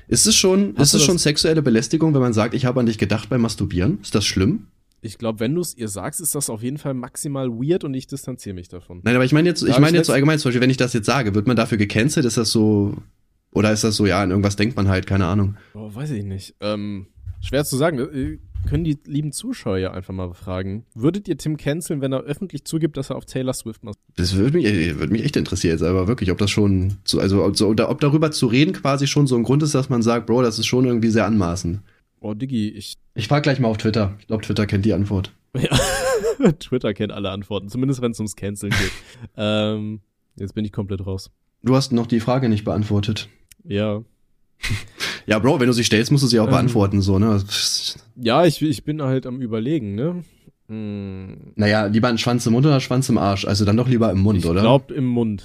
[0.07, 2.81] Ist es schon, Hast ist es das- schon sexuelle Belästigung, wenn man sagt, ich habe
[2.81, 3.99] an dich gedacht beim Masturbieren?
[4.03, 4.67] Ist das schlimm?
[5.01, 7.95] Ich glaube, wenn du es ihr sagst, ist das auf jeden Fall maximal weird und
[7.95, 9.01] ich distanziere mich davon.
[9.05, 10.93] Nein, aber ich meine jetzt, ich meine jetzt so allgemein, zum Beispiel, wenn ich das
[10.93, 12.27] jetzt sage, wird man dafür gecancelt?
[12.27, 12.95] Ist das so,
[13.53, 15.57] oder ist das so, ja, an irgendwas denkt man halt, keine Ahnung.
[15.75, 16.55] Oh, weiß ich nicht.
[16.61, 17.07] Ähm,
[17.41, 17.99] schwer zu sagen.
[17.99, 20.85] Äh, Können die lieben Zuschauer ja einfach mal fragen.
[20.95, 23.99] Würdet ihr Tim canceln, wenn er öffentlich zugibt, dass er auf Taylor Swift macht?
[24.17, 27.21] Das würde mich, äh, würde mich echt interessieren jetzt, aber wirklich, ob das schon, so,
[27.21, 30.43] also, ob darüber zu reden quasi schon so ein Grund ist, dass man sagt, Bro,
[30.43, 31.81] das ist schon irgendwie sehr anmaßend.
[32.21, 32.95] Oh, Diggi, ich.
[33.15, 34.17] Ich frage gleich mal auf Twitter.
[34.21, 35.33] Ich glaube, Twitter kennt die Antwort.
[35.57, 35.79] Ja.
[36.59, 38.93] Twitter kennt alle Antworten, zumindest wenn es ums Canceln geht.
[39.37, 40.01] ähm,
[40.37, 41.31] jetzt bin ich komplett raus.
[41.63, 43.29] Du hast noch die Frage nicht beantwortet.
[43.65, 44.03] Ja.
[45.29, 46.51] Ja, Bro, wenn du sie stellst, musst du sie auch Ähm.
[46.53, 47.43] beantworten, so, ne?
[48.17, 50.25] Ja, ich, ich bin halt am Überlegen, ne?
[50.69, 53.45] Hm, Naja, lieber ein Schwanz im Mund oder Schwanz im Arsch?
[53.47, 54.61] Also dann doch lieber im Mund, ich oder?
[54.61, 55.45] glaub im Mund.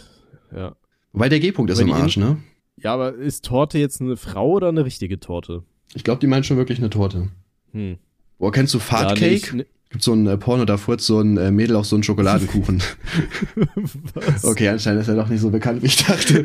[0.56, 0.76] Ja.
[1.12, 2.38] Wobei der G-Punkt ist im Arsch, ne?
[2.78, 5.64] Ja, aber ist Torte jetzt eine Frau oder eine richtige Torte?
[5.94, 7.30] Ich glaube, die meint schon wirklich eine Torte.
[7.72, 7.98] Hm.
[8.40, 9.56] Boah, kennst du Ja, Fartcake?
[9.56, 11.96] nee, ich- Gibt so ein äh, Porno, da furzt so ein äh, Mädel auf so
[11.96, 12.82] einen Schokoladenkuchen.
[14.16, 14.44] Was?
[14.44, 16.44] okay, anscheinend ist er doch nicht so bekannt, wie ich dachte.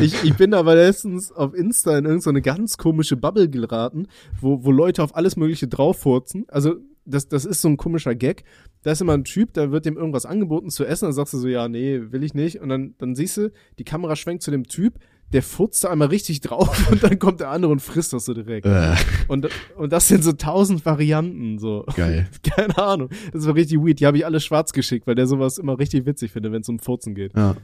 [0.00, 4.06] Ich, ich bin aber letztens auf Insta in irgendeine so ganz komische Bubble geraten,
[4.40, 6.44] wo, wo Leute auf alles Mögliche drauffurzen.
[6.46, 8.44] Also, das, das ist so ein komischer Gag.
[8.84, 11.38] Da ist immer ein Typ, da wird dem irgendwas angeboten zu essen, dann sagst du
[11.38, 12.60] so, ja, nee, will ich nicht.
[12.60, 13.50] Und dann, dann siehst du,
[13.80, 15.00] die Kamera schwenkt zu dem Typ,
[15.32, 18.34] der furzt da einmal richtig drauf und dann kommt der andere und frisst das so
[18.34, 18.64] direkt.
[18.66, 18.94] äh,
[19.28, 21.84] Und, und das sind so tausend Varianten, so.
[21.96, 22.28] geil.
[22.42, 23.10] Keine Ahnung.
[23.32, 24.00] Das war richtig weird.
[24.00, 26.68] Die habe ich alle schwarz geschickt, weil der sowas immer richtig witzig findet, wenn es
[26.68, 27.34] um Furzen geht.
[27.36, 27.56] Ja.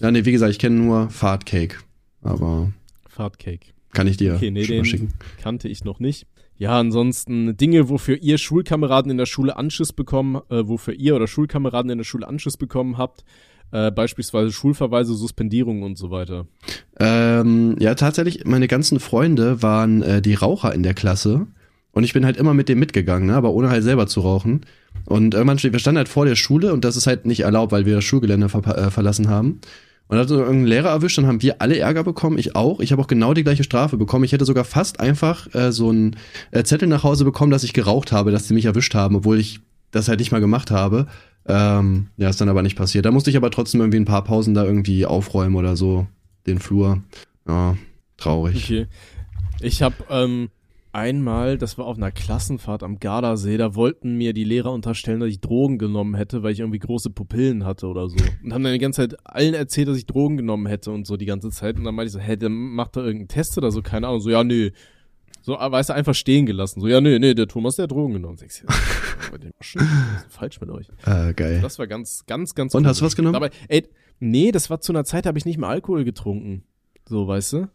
[0.00, 1.76] Ja, nee, wie gesagt, ich kenne nur Fahrtcake.
[2.22, 2.72] Aber
[3.08, 3.66] Fahrtcake.
[3.92, 5.14] kann ich dir Okay, nee, schon mal den schicken.
[5.40, 6.26] kannte ich noch nicht.
[6.56, 11.26] Ja, ansonsten Dinge, wofür ihr Schulkameraden in der Schule Anschiss bekommen, äh, wofür ihr oder
[11.26, 13.24] Schulkameraden in der Schule Anschiss bekommen habt,
[13.72, 16.46] äh, beispielsweise Schulverweise, Suspendierungen und so weiter.
[17.00, 21.46] Ähm, ja, tatsächlich, meine ganzen Freunde waren äh, die Raucher in der Klasse.
[21.94, 23.34] Und ich bin halt immer mit dem mitgegangen, ne?
[23.34, 24.62] aber ohne halt selber zu rauchen.
[25.04, 27.70] Und irgendwann, ste- wir standen halt vor der Schule und das ist halt nicht erlaubt,
[27.72, 29.60] weil wir das Schulgelände ver äh, verlassen haben.
[30.08, 32.80] Und hat so irgendein Lehrer erwischt, dann haben wir alle Ärger bekommen, ich auch.
[32.80, 34.24] Ich habe auch genau die gleiche Strafe bekommen.
[34.24, 36.16] Ich hätte sogar fast einfach äh, so einen
[36.50, 39.38] äh, Zettel nach Hause bekommen, dass ich geraucht habe, dass sie mich erwischt haben, obwohl
[39.38, 39.60] ich
[39.90, 41.06] das halt nicht mal gemacht habe.
[41.46, 43.04] Ähm, ja, ist dann aber nicht passiert.
[43.04, 46.06] Da musste ich aber trotzdem irgendwie ein paar Pausen da irgendwie aufräumen oder so,
[46.46, 47.02] den Flur.
[47.46, 47.76] Ja,
[48.16, 48.64] traurig.
[48.64, 48.86] Okay.
[49.60, 50.50] Ich habe ähm,
[50.92, 55.30] einmal, das war auf einer Klassenfahrt am Gardasee, da wollten mir die Lehrer unterstellen, dass
[55.30, 58.16] ich Drogen genommen hätte, weil ich irgendwie große Pupillen hatte oder so.
[58.44, 61.16] Und haben dann die ganze Zeit allen erzählt, dass ich Drogen genommen hätte und so
[61.16, 61.76] die ganze Zeit.
[61.76, 64.20] Und dann meinte ich so, hä, der macht da irgendeinen Test oder so, keine Ahnung.
[64.20, 64.70] So, ja, nö.
[65.42, 66.80] So, ah, weißt du, einfach stehen gelassen.
[66.80, 68.38] So, ja, nö, nö, der Thomas, der hat Drogen genommen.
[68.42, 68.64] Ist
[70.28, 70.86] falsch mit euch.
[71.04, 71.60] Äh, geil.
[71.60, 73.34] Das war ganz, ganz, ganz Und, hast du was genommen?
[73.34, 73.88] Aber, ey,
[74.20, 76.62] nee, das war zu einer Zeit, da habe ich nicht mehr Alkohol getrunken.
[77.08, 77.68] So, weißt du?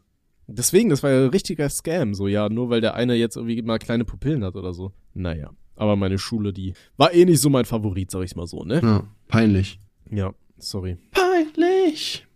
[0.48, 2.14] Deswegen, das war ja ein richtiger Scam.
[2.14, 4.94] So, ja, nur weil der eine jetzt irgendwie mal kleine Pupillen hat oder so.
[5.14, 5.52] Naja.
[5.76, 8.80] Aber meine Schule, die war eh nicht so mein Favorit, sag ich mal so, ne?
[8.82, 9.80] Ja, peinlich.
[10.10, 10.98] Ja, sorry.
[11.12, 12.27] Peinlich.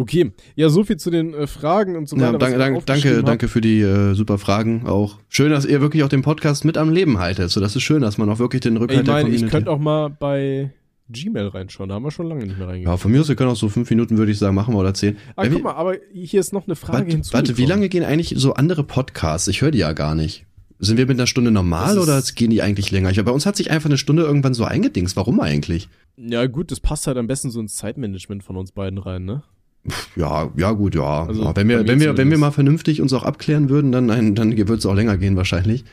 [0.00, 0.30] Okay.
[0.54, 2.40] Ja, so viel zu den äh, Fragen und so Ja, weiter.
[2.40, 5.18] was danke, ich danke, danke, danke für die äh, super Fragen auch.
[5.28, 7.50] Schön, dass ihr wirklich auch den Podcast mit am Leben haltet.
[7.50, 9.50] So, das ist schön, dass man auch wirklich den Rückhalt Ich meine, der ich Community.
[9.50, 10.70] könnte auch mal bei
[11.10, 11.88] Gmail reinschauen.
[11.88, 12.94] Da haben wir schon lange nicht mehr reingegangen.
[12.94, 14.78] ja, von mir aus, wir können auch so fünf Minuten, würde ich sagen, machen wir
[14.78, 15.16] oder zehn.
[15.34, 17.48] Ah, Wenn guck wir- mal, aber hier ist noch eine Frage warte, hinzugekommen.
[17.48, 19.48] warte, wie lange gehen eigentlich so andere Podcasts?
[19.48, 20.44] Ich höre die ja gar nicht.
[20.78, 23.10] Sind wir mit einer Stunde normal oder gehen die eigentlich länger?
[23.10, 25.16] Ich, bei uns hat sich einfach eine Stunde irgendwann so eingedingst.
[25.16, 25.88] Warum eigentlich?
[26.16, 29.42] Ja, gut, das passt halt am besten so ins Zeitmanagement von uns beiden rein, ne?
[30.16, 31.24] Ja, ja gut, ja.
[31.26, 34.08] Also ja wenn wir, wenn wir, wenn wir mal vernünftig uns auch abklären würden, dann,
[34.08, 35.84] dann, dann würde es auch länger gehen wahrscheinlich.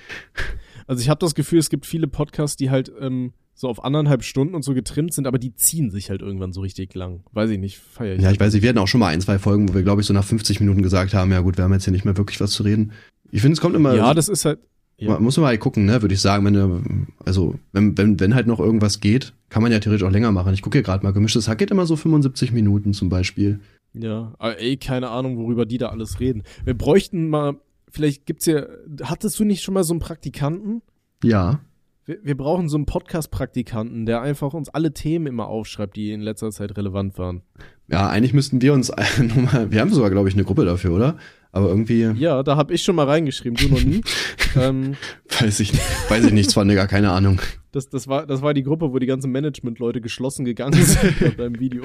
[0.87, 4.23] Also ich habe das Gefühl, es gibt viele Podcasts, die halt ähm, so auf anderthalb
[4.23, 7.23] Stunden und so getrimmt sind, aber die ziehen sich halt irgendwann so richtig lang.
[7.31, 8.21] Weiß ich nicht, feier ich.
[8.21, 10.01] Ja, ich weiß, nicht, wir hatten auch schon mal ein, zwei Folgen, wo wir, glaube
[10.01, 12.17] ich, so nach 50 Minuten gesagt haben, ja gut, wir haben jetzt hier nicht mehr
[12.17, 12.91] wirklich was zu reden.
[13.31, 13.95] Ich finde, es kommt immer.
[13.95, 14.59] ja, das ist halt.
[14.97, 15.11] Ja.
[15.11, 18.47] Man muss man mal gucken, ne, würde ich sagen, wenn also wenn, wenn, wenn halt
[18.47, 20.53] noch irgendwas geht, kann man ja theoretisch auch länger machen.
[20.53, 23.59] Ich gucke hier gerade mal, gemischtes Hack geht immer so 75 Minuten zum Beispiel.
[23.97, 26.43] Ja, aber ey, keine Ahnung, worüber die da alles reden.
[26.63, 27.55] Wir bräuchten mal,
[27.89, 28.65] vielleicht gibt's ja,
[29.03, 30.81] hattest du nicht schon mal so einen Praktikanten?
[31.23, 31.59] Ja.
[32.05, 36.21] Wir, wir brauchen so einen Podcast-Praktikanten, der einfach uns alle Themen immer aufschreibt, die in
[36.21, 37.41] letzter Zeit relevant waren.
[37.87, 38.89] Ja, eigentlich müssten wir uns
[39.19, 41.17] nochmal, wir haben sogar, glaube ich, eine Gruppe dafür, oder?
[41.51, 44.01] Aber irgendwie, Ja, da habe ich schon mal reingeschrieben, du noch nie.
[44.57, 44.97] ähm,
[45.39, 45.71] weiß ich,
[46.09, 47.39] weiß ich nichts von, Digga, keine Ahnung.
[47.75, 51.29] Das, das, war, das war die Gruppe, wo die ganzen Management-Leute geschlossen gegangen sind bei
[51.29, 51.83] deinem Video.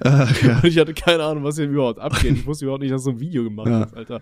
[0.00, 0.56] Ach, ja.
[0.62, 2.32] Und ich hatte keine Ahnung, was hier überhaupt abgeht.
[2.36, 3.82] Ich wusste überhaupt nicht, dass so ein Video gemacht Ja.
[3.82, 4.20] ist, Alter.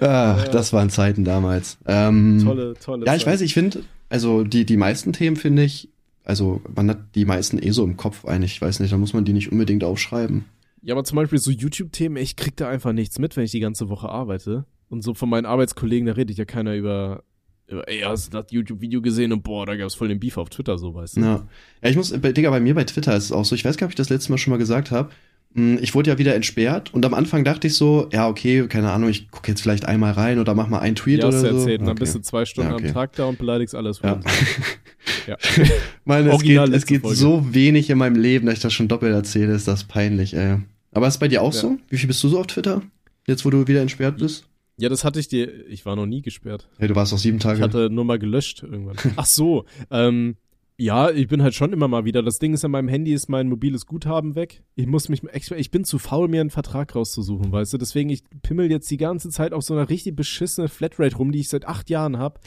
[0.00, 1.78] Ach, das waren Zeiten damals.
[1.86, 3.06] Ähm, Tolle, tolle.
[3.06, 3.34] Ja, ich Zeit.
[3.34, 5.88] weiß, ich finde, also die, die meisten Themen finde ich,
[6.24, 9.12] also man hat die meisten eh so im Kopf eigentlich, ich weiß nicht, da muss
[9.12, 10.44] man die nicht unbedingt aufschreiben.
[10.82, 13.60] Ja, aber zum Beispiel so YouTube-Themen, ich krieg da einfach nichts mit, wenn ich die
[13.60, 14.64] ganze Woche arbeite.
[14.88, 17.24] Und so von meinen Arbeitskollegen, da redet ja keiner über
[17.68, 20.78] ey, hast du das YouTube-Video gesehen und boah, da gab's voll den Beef auf Twitter,
[20.78, 21.20] so, weißt du.
[21.20, 21.46] Ja.
[21.82, 23.76] ja, ich muss, bei- Digga, bei mir bei Twitter ist es auch so, ich weiß
[23.76, 25.10] gar nicht, ob ich das letzte Mal schon mal gesagt habe,
[25.80, 29.08] ich wurde ja wieder entsperrt und am Anfang dachte ich so, ja, okay, keine Ahnung,
[29.08, 31.46] ich gucke jetzt vielleicht einmal rein oder mach mal einen Tweet Ja, oder so.
[31.46, 31.80] erzählt.
[31.80, 32.00] Und dann Okay.
[32.00, 32.88] bist du zwei Stunden Ja, okay.
[32.88, 34.00] am Tag da und beleidigst alles.
[34.04, 34.20] Ja.
[35.26, 35.36] ja.
[36.04, 37.16] Mann, es geht, es geht Folge.
[37.16, 40.58] so wenig in meinem Leben, dass ich das schon doppelt erzähle, ist das peinlich, ey.
[40.92, 41.60] Aber ist es bei dir auch Ja.
[41.60, 41.78] so?
[41.88, 42.82] Wie viel bist du so auf Twitter?
[43.26, 44.44] Jetzt, wo du wieder entsperrt bist?
[44.78, 46.68] Ja, das hatte ich dir, ich war noch nie gesperrt.
[46.78, 47.58] Ja, du warst noch sieben Tage.
[47.58, 48.96] Ich hatte nur mal gelöscht irgendwann.
[49.16, 50.36] Ach so, ähm,
[50.78, 52.22] ja, ich bin halt schon immer mal wieder.
[52.22, 54.62] Das Ding ist, an meinem Handy ist mein mobiles Guthaben weg.
[54.74, 57.78] Ich muss mich extra, ich bin zu faul, mir einen Vertrag rauszusuchen, weißt du?
[57.78, 61.40] Deswegen, ich pimmel jetzt die ganze Zeit auf so einer richtig beschissene Flatrate rum, die
[61.40, 62.40] ich seit acht Jahren hab.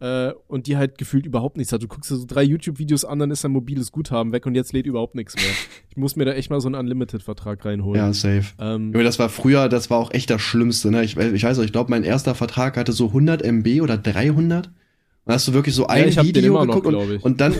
[0.00, 1.82] Äh, und die halt gefühlt überhaupt nichts hat.
[1.82, 4.72] Du guckst dir so drei YouTube-Videos an, dann ist dein mobiles Guthaben weg und jetzt
[4.72, 5.44] lädt überhaupt nichts mehr.
[5.90, 8.00] Ich muss mir da echt mal so einen Unlimited-Vertrag reinholen.
[8.00, 8.44] ja, safe.
[8.60, 10.92] Ähm, das war früher, das war auch echt das Schlimmste.
[10.92, 11.02] Ne?
[11.02, 14.68] Ich, ich weiß auch, ich glaube, mein erster Vertrag hatte so 100 MB oder 300.
[15.24, 17.52] Und hast du wirklich so ein den Video noch, geguckt glaub und, und dann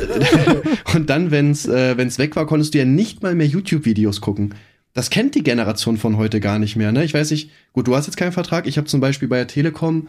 [0.94, 4.54] und dann, wenn's äh, wenn's weg war, konntest du ja nicht mal mehr YouTube-Videos gucken.
[4.94, 6.92] Das kennt die Generation von heute gar nicht mehr.
[6.92, 7.04] Ne?
[7.04, 7.50] Ich weiß nicht.
[7.72, 8.66] Gut, du hast jetzt keinen Vertrag.
[8.68, 10.08] Ich habe zum Beispiel bei der Telekom,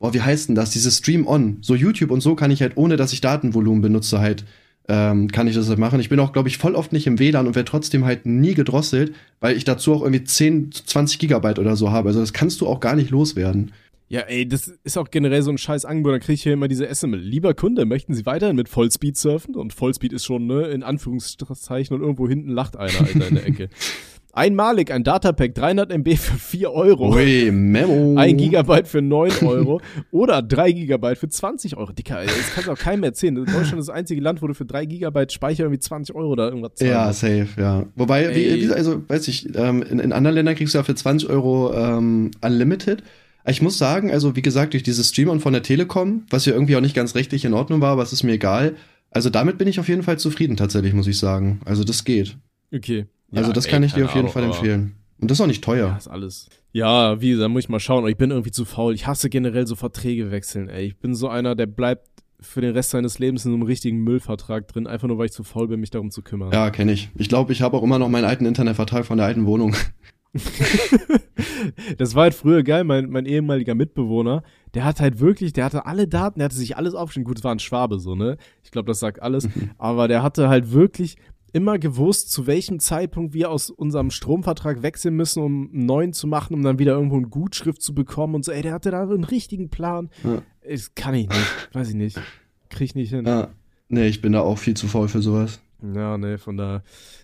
[0.00, 0.70] boah, wie heißt denn das?
[0.70, 4.18] Dieses Stream On, so YouTube und so kann ich halt ohne, dass ich Datenvolumen benutze
[4.18, 4.44] halt
[4.90, 6.00] ähm, kann ich das halt machen.
[6.00, 8.54] Ich bin auch, glaube ich, voll oft nicht im WLAN und werde trotzdem halt nie
[8.54, 12.08] gedrosselt, weil ich dazu auch irgendwie 10, 20 Gigabyte oder so habe.
[12.08, 13.70] Also das kannst du auch gar nicht loswerden.
[14.08, 16.14] Ja, ey, das ist auch generell so ein scheiß Angebot.
[16.14, 17.20] Da kriege ich hier immer diese SMS.
[17.22, 19.54] Lieber Kunde, möchten Sie weiterhin mit Vollspeed surfen?
[19.54, 23.46] Und Vollspeed ist schon, ne, in Anführungszeichen und irgendwo hinten lacht einer, Alter, in der
[23.46, 23.68] Ecke.
[24.32, 27.14] Einmalig ein Datapack 300 MB für 4 Euro.
[27.14, 28.14] Ui, Memo.
[28.16, 29.80] Ein Gigabyte für 9 Euro
[30.12, 31.92] oder 3 Gigabyte für 20 Euro.
[31.92, 33.34] Dicker, ey, das kannst du auch keinem erzählen.
[33.34, 36.48] Deutschland ist das einzige Land, wo du für 3 Gigabyte Speicher irgendwie 20 Euro oder
[36.48, 36.92] irgendwas zahlst.
[36.92, 37.86] Ja, safe, ja.
[37.96, 40.94] Wobei, wie, wie, also, weiß ich, ähm, in, in anderen Ländern kriegst du ja für
[40.94, 43.02] 20 Euro ähm, Unlimited.
[43.46, 46.76] Ich muss sagen, also wie gesagt, durch dieses Stream-On von der Telekom, was ja irgendwie
[46.76, 48.76] auch nicht ganz rechtlich in Ordnung war, aber es ist mir egal.
[49.10, 51.60] Also damit bin ich auf jeden Fall zufrieden tatsächlich, muss ich sagen.
[51.64, 52.36] Also das geht.
[52.72, 53.06] Okay.
[53.32, 54.96] Also Ja, das ey, kann ich dir auf jeden Ahnung, Fall empfehlen.
[55.20, 55.94] Und das ist auch nicht Ja, teuer.
[55.98, 56.48] ist alles.
[56.72, 58.06] Ja, wie, da muss ich mal schauen.
[58.08, 58.94] Ich bin irgendwie zu faul.
[58.94, 60.86] Ich hasse generell so Verträge wechseln, ey.
[60.86, 62.06] Ich bin so einer, der bleibt
[62.40, 65.32] für den Rest seines Lebens in so einem richtigen Müllvertrag drin, einfach nur, weil ich
[65.32, 66.50] zu faul bin, mich darum zu kümmern.
[66.52, 67.10] Ja, kenne ich.
[67.14, 69.74] Ich glaube, ich habe auch immer noch meinen alten Internetvertrag von der alten Wohnung.
[71.98, 74.42] Das war halt früher geil, mein, mein ehemaliger Mitbewohner,
[74.74, 77.24] der hat halt wirklich, der hatte alle Daten, der hatte sich alles aufgeschrieben.
[77.24, 78.36] Gut, es war ein Schwabe so, ne?
[78.62, 79.48] Ich glaube, das sagt alles.
[79.78, 81.16] Aber der hatte halt wirklich
[81.52, 86.26] immer gewusst, zu welchem Zeitpunkt wir aus unserem Stromvertrag wechseln müssen, um einen neuen zu
[86.26, 88.52] machen, um dann wieder irgendwo eine Gutschrift zu bekommen und so.
[88.52, 90.10] Ey, der hatte da einen richtigen Plan.
[90.24, 90.42] Ja.
[90.68, 91.68] Das kann ich nicht.
[91.72, 92.20] Weiß ich nicht.
[92.68, 93.26] Krieg ich nicht hin.
[93.26, 93.48] Ja.
[93.88, 95.60] Nee, ich bin da auch viel zu faul für sowas.
[95.94, 96.82] Ja, nee, von da.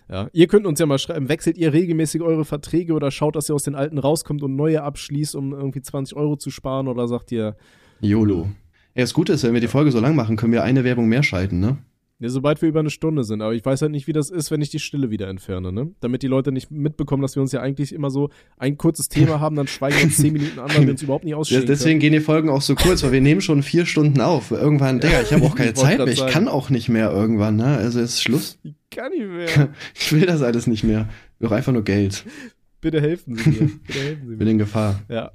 [0.09, 3.49] Ja, ihr könnt uns ja mal schreiben, wechselt ihr regelmäßig eure Verträge oder schaut, dass
[3.49, 7.07] ihr aus den alten rauskommt und neue abschließt, um irgendwie 20 Euro zu sparen oder
[7.07, 7.55] sagt ihr,
[8.01, 8.47] YOLO.
[8.95, 11.07] Ja, das Gute ist, wenn wir die Folge so lang machen, können wir eine Werbung
[11.07, 11.77] mehr schalten, ne?
[12.19, 14.49] Ja, sobald wir über eine Stunde sind, aber ich weiß halt nicht, wie das ist,
[14.49, 15.91] wenn ich die Stille wieder entferne, ne?
[15.99, 19.39] Damit die Leute nicht mitbekommen, dass wir uns ja eigentlich immer so ein kurzes Thema
[19.39, 21.65] haben, dann schweigen wir uns 10 Minuten an, weil wir uns überhaupt nicht Des- ausstehen
[21.67, 24.49] Deswegen gehen die Folgen auch so kurz, weil wir nehmen schon vier Stunden auf.
[24.51, 26.07] Irgendwann, Digga, ich habe auch keine Ich Zeit mehr.
[26.07, 27.77] Ich kann auch nicht mehr irgendwann, ne?
[27.77, 28.57] Also ist Schluss.
[28.63, 28.75] können.
[28.89, 29.69] Kann nicht mehr.
[29.93, 31.07] Ich will das alles nicht mehr.
[31.39, 32.25] Ich auch einfach nur Geld.
[32.81, 33.69] Bitte helfen Sie mir.
[33.85, 34.37] Bitte helfen Sie Ich mir.
[34.37, 35.01] bin in Gefahr.
[35.09, 35.31] Ja,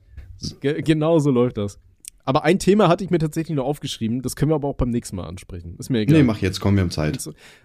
[0.61, 1.79] ge genau so läuft das.
[2.25, 4.91] Aber ein Thema hatte ich mir tatsächlich noch aufgeschrieben, das können wir aber auch beim
[4.91, 5.75] nächsten Mal ansprechen.
[5.79, 6.19] Ist mir egal.
[6.19, 7.19] Nee, mach jetzt, komm, wir haben Zeit.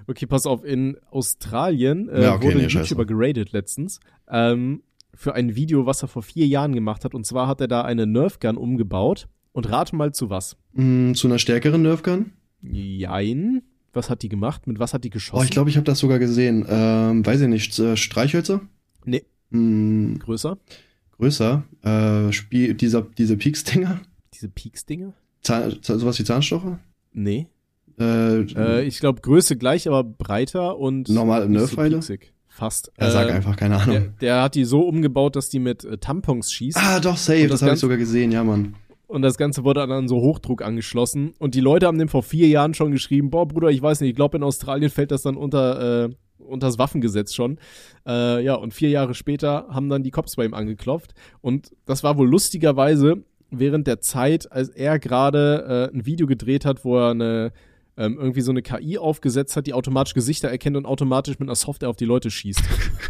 [0.08, 3.99] Okay, pass auf, in Australien äh, Ja, okay, wurde nee, ein YouTuber geradet letztens
[4.30, 4.82] ähm,
[5.14, 7.14] für ein Video, was er vor vier Jahren gemacht hat.
[7.14, 9.28] Und zwar hat er da eine Nerfgun umgebaut.
[9.51, 10.55] Und rate mal zu was.
[10.74, 12.32] Mm, zu einer stärkeren Nerfgun?
[12.62, 13.64] Jein.
[13.93, 14.68] Was hat die gemacht?
[14.68, 15.41] Mit was hat die geschossen?
[15.41, 16.64] Oh, ich glaube, ich habe das sogar gesehen.
[16.70, 18.62] Ähm, weiß ich nicht, äh, Streichhölzer?
[19.05, 20.58] Nee, Mm, größer.
[21.18, 21.64] größer.
[21.82, 24.01] Äh, Spiel, dieser, diese Peaks-Dinger?
[24.38, 25.14] Diese Peaks-Dinge?
[25.42, 26.78] Zahn, sowas wie Zahnstocher?
[27.12, 27.48] Nee.
[28.00, 31.96] Äh, Äh, ich glaube, Größe gleich, aber breiter und so Nerfpfeile?
[31.96, 32.34] pieksig.
[32.48, 32.92] Fast.
[32.98, 33.96] er sagt Äh, einfach, keine Ahnung.
[33.96, 36.78] Der, der hat die so umgebaut, dass die mit äh, Tampons schießt.
[36.78, 38.76] ah, doch, safe, Und das, das habe ich sogar gesehen, ja, Mann.
[39.08, 41.34] Und das Ganze wurde dann an so Hochdruck angeschlossen.
[41.40, 44.12] Und die Leute haben dem vor vier Jahren schon geschrieben, boah, Bruder, ich weiß nicht,
[44.12, 47.58] ich glaube in Australien fällt das dann unter, äh, unter das Waffengesetz schon.
[48.06, 51.14] Äh, ja, und vier Jahre später haben dann die Cops bei ihm angeklopft.
[51.42, 56.66] Und das war wohl lustigerweise während der Zeit, als er gerade äh, ein Video gedreht
[56.66, 57.52] hat, wo er eine
[58.00, 61.56] ähm, irgendwie so eine KI aufgesetzt hat, die automatisch Gesichter erkennt und automatisch mit einer
[61.56, 62.62] Software auf die Leute schießt.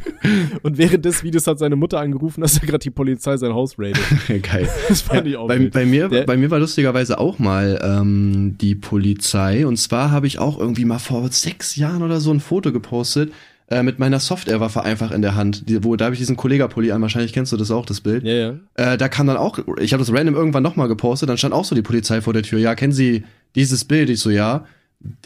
[0.63, 3.75] und während des Videos hat seine Mutter angerufen, dass er gerade die Polizei sein Haus
[3.77, 4.01] raidet.
[4.43, 4.69] Geil.
[4.87, 8.55] Das fand ich auch bei, bei, mir, Der- bei mir war lustigerweise auch mal ähm,
[8.61, 9.67] die Polizei.
[9.67, 13.33] Und zwar habe ich auch irgendwie mal vor sechs Jahren oder so ein Foto gepostet
[13.69, 15.67] äh, mit meiner Softwarewaffe einfach in der Hand.
[15.69, 17.01] Die, wo, da habe ich diesen Kollega-Pulli an.
[17.01, 18.23] Wahrscheinlich kennst du das auch, das Bild.
[18.23, 18.53] Ja, ja.
[18.75, 21.65] Äh, da kam dann auch, ich habe das random irgendwann nochmal gepostet, dann stand auch
[21.65, 22.59] so die Polizei vor der Tür.
[22.59, 23.23] Ja, kennen Sie
[23.55, 24.09] dieses Bild?
[24.09, 24.65] Ich so, ja.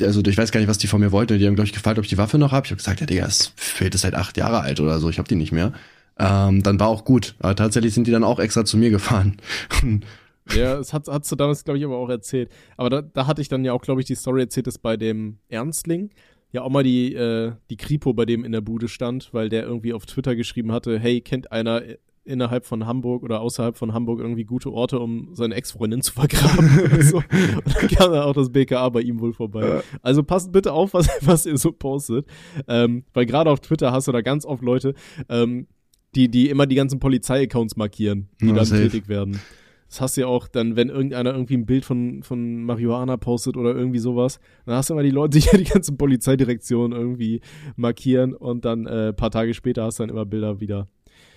[0.01, 1.37] Also ich weiß gar nicht, was die von mir wollten.
[1.37, 2.65] Die haben, glaube ich, gefragt, ob ich die Waffe noch habe.
[2.65, 5.09] Ich habe gesagt, ja, Digga, das Bild ist seit acht Jahre alt oder so.
[5.09, 5.73] Ich habe die nicht mehr.
[6.17, 7.35] Ähm, dann war auch gut.
[7.39, 9.37] Aber tatsächlich sind die dann auch extra zu mir gefahren.
[10.55, 12.51] Ja, das hat, hast du damals, glaube ich, aber auch erzählt.
[12.77, 14.97] Aber da, da hatte ich dann ja auch, glaube ich, die Story erzählt, dass bei
[14.97, 16.09] dem Ernstling
[16.51, 19.63] ja auch mal die, äh, die Kripo bei dem in der Bude stand, weil der
[19.63, 21.81] irgendwie auf Twitter geschrieben hatte, hey, kennt einer
[22.23, 27.01] innerhalb von Hamburg oder außerhalb von Hamburg irgendwie gute Orte, um seine Ex-Freundin zu vergraben
[27.01, 27.17] so.
[27.17, 29.81] Und dann kam dann auch das BKA bei ihm wohl vorbei.
[30.03, 32.27] Also passt bitte auf, was, was ihr so postet.
[32.67, 34.93] Ähm, weil gerade auf Twitter hast du da ganz oft Leute,
[35.29, 35.67] ähm,
[36.13, 38.83] die, die immer die ganzen Polizei-Accounts markieren, die Ja, dann safe.
[38.83, 39.39] tätig werden.
[39.91, 43.57] Das hast du ja auch dann, wenn irgendeiner irgendwie ein Bild von, von Marihuana postet
[43.57, 47.41] oder irgendwie sowas, dann hast du immer die Leute, die ja die ganzen Polizeidirektionen irgendwie
[47.75, 50.87] markieren und dann äh, paar Tage später hast du dann immer Bilder wieder.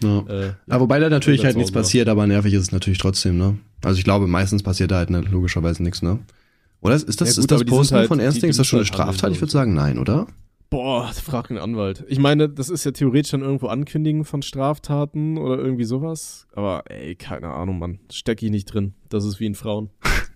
[0.02, 0.20] Ja.
[0.28, 3.58] Äh, Ja, wobei da natürlich halt nichts passiert, aber nervig ist es natürlich trotzdem, ne?
[3.82, 6.20] Also ich glaube, meistens passiert da halt ne, logischerweise nichts, ne?
[6.80, 8.58] Oder ist das, Ja, ist gut, das aber die sind Posten halt- von die ist
[8.58, 9.32] das schon eine halt Straftat?
[9.32, 10.28] Ich würde handeln, sagen, nein, oder?
[10.74, 12.04] Boah, frag einen Anwalt.
[12.08, 16.48] Ich meine, das ist ja theoretisch dann irgendwo Ankündigen von Straftaten oder irgendwie sowas.
[16.52, 18.00] Aber ey, keine Ahnung, Mann.
[18.10, 18.94] Steck ich nicht drin.
[19.08, 19.90] Das ist wie in Frauen.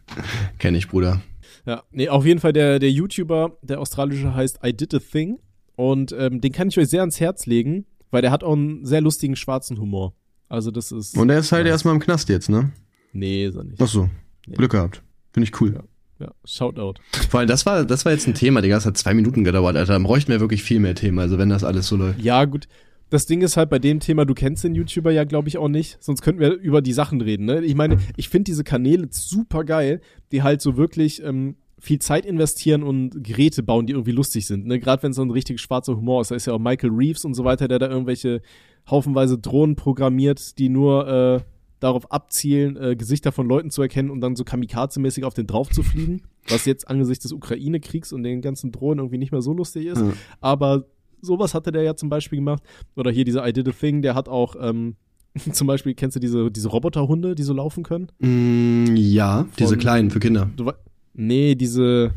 [0.60, 1.22] Kenn ich, Bruder.
[1.66, 5.40] Ja, nee, auf jeden Fall der, der YouTuber, der australische heißt I Did a Thing.
[5.74, 8.86] Und ähm, den kann ich euch sehr ans Herz legen, weil der hat auch einen
[8.86, 10.14] sehr lustigen schwarzen Humor.
[10.48, 11.18] Also das ist.
[11.18, 11.72] Und er ist halt nice.
[11.72, 12.70] erstmal im Knast jetzt, ne?
[13.12, 13.82] Nee, ist er nicht.
[13.82, 14.08] Ach so.
[14.46, 14.54] Nee.
[14.54, 15.02] Glück gehabt.
[15.32, 15.74] Finde ich cool.
[15.74, 15.82] Ja.
[16.20, 16.94] Ja, Shoutout.
[17.30, 19.76] Vor allem, das war, das war jetzt ein Thema, Digga, das hat zwei Minuten gedauert,
[19.76, 19.92] Alter.
[19.92, 22.20] Da bräuchten wir wirklich viel mehr Themen, also wenn das alles so läuft.
[22.20, 22.66] Ja, gut.
[23.10, 25.68] Das Ding ist halt bei dem Thema, du kennst den YouTuber ja, glaube ich, auch
[25.68, 25.96] nicht.
[26.00, 27.46] Sonst könnten wir über die Sachen reden.
[27.46, 27.64] Ne?
[27.64, 32.26] Ich meine, ich finde diese Kanäle super geil, die halt so wirklich ähm, viel Zeit
[32.26, 34.66] investieren und Geräte bauen, die irgendwie lustig sind.
[34.66, 34.78] Ne?
[34.78, 36.30] Gerade wenn es so ein richtig schwarzer Humor ist.
[36.30, 38.42] Da ist ja auch Michael Reeves und so weiter, der da irgendwelche
[38.90, 41.40] haufenweise Drohnen programmiert, die nur äh,
[41.80, 45.70] darauf abzielen, äh, Gesichter von Leuten zu erkennen und dann so kamikaze-mäßig auf den drauf
[45.70, 46.22] zu fliegen.
[46.48, 50.00] Was jetzt angesichts des Ukraine-Kriegs und den ganzen Drohnen irgendwie nicht mehr so lustig ist.
[50.00, 50.12] Ja.
[50.40, 50.86] Aber
[51.20, 52.62] sowas hatte der ja zum Beispiel gemacht.
[52.96, 54.96] Oder hier dieser I Did a Thing, der hat auch ähm,
[55.52, 58.08] zum Beispiel, kennst du diese, diese Roboterhunde, die so laufen können?
[58.18, 60.50] Mm, ja, diese Von- kleinen für Kinder.
[60.56, 60.72] Du,
[61.14, 62.12] nee, diese,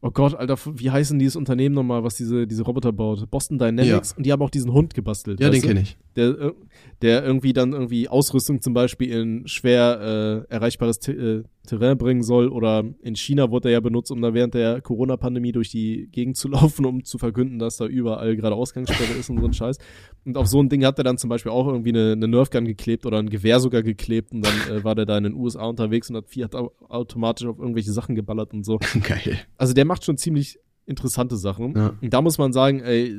[0.00, 3.30] oh Gott, Alter, wie heißen dieses Unternehmen nochmal, was diese, diese Roboter baut?
[3.30, 4.14] Boston Dynamics.
[4.14, 5.40] Und die haben auch diesen Hund gebastelt.
[5.40, 5.96] Ja, den kenne ich.
[6.16, 6.52] Der, äh,
[7.00, 12.22] der irgendwie dann irgendwie Ausrüstung zum Beispiel in schwer äh, erreichbares Te äh, Terrain bringen
[12.22, 12.48] soll.
[12.48, 16.36] Oder in China wurde er ja benutzt, um da während der Corona-Pandemie durch die Gegend
[16.36, 19.78] zu laufen, um zu verkünden, dass da überall gerade Ausgangssperre ist und so ein Scheiß.
[20.24, 22.64] Und auf so ein Ding hat er dann zum Beispiel auch irgendwie eine, eine Nerfgun
[22.64, 25.64] geklebt oder ein Gewehr sogar geklebt und dann äh, war der da in den USA
[25.64, 28.78] unterwegs und hat Fiat au automatisch auf irgendwelche Sachen geballert und so.
[29.02, 29.38] Geil.
[29.56, 31.74] Also der macht schon ziemlich interessante Sachen.
[31.76, 31.94] Ja.
[32.00, 33.16] Und da muss man sagen, ey,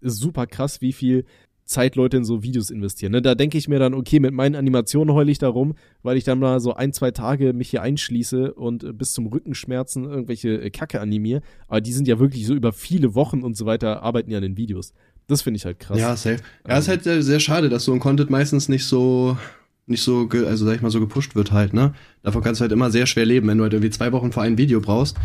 [0.00, 1.24] ist super krass, wie viel
[1.64, 3.12] Zeit Leute in so Videos investieren.
[3.12, 3.22] Ne?
[3.22, 6.24] Da denke ich mir dann, okay, mit meinen Animationen heule ich da rum, weil ich
[6.24, 10.60] dann mal so ein, zwei Tage mich hier einschließe und äh, bis zum Rückenschmerzen irgendwelche
[10.60, 11.40] äh, Kacke animiere.
[11.68, 14.42] Aber die sind ja wirklich so über viele Wochen und so weiter, arbeiten ja an
[14.42, 14.92] den Videos.
[15.26, 15.98] Das finde ich halt krass.
[15.98, 16.38] Ja, safe.
[16.68, 19.36] Ja, ist halt sehr, sehr schade, dass so ein Content meistens nicht so,
[19.86, 21.94] nicht so, also sag ich mal, so gepusht wird halt, ne?
[22.22, 24.42] Davon kannst du halt immer sehr schwer leben, wenn du halt irgendwie zwei Wochen für
[24.42, 25.16] ein Video brauchst.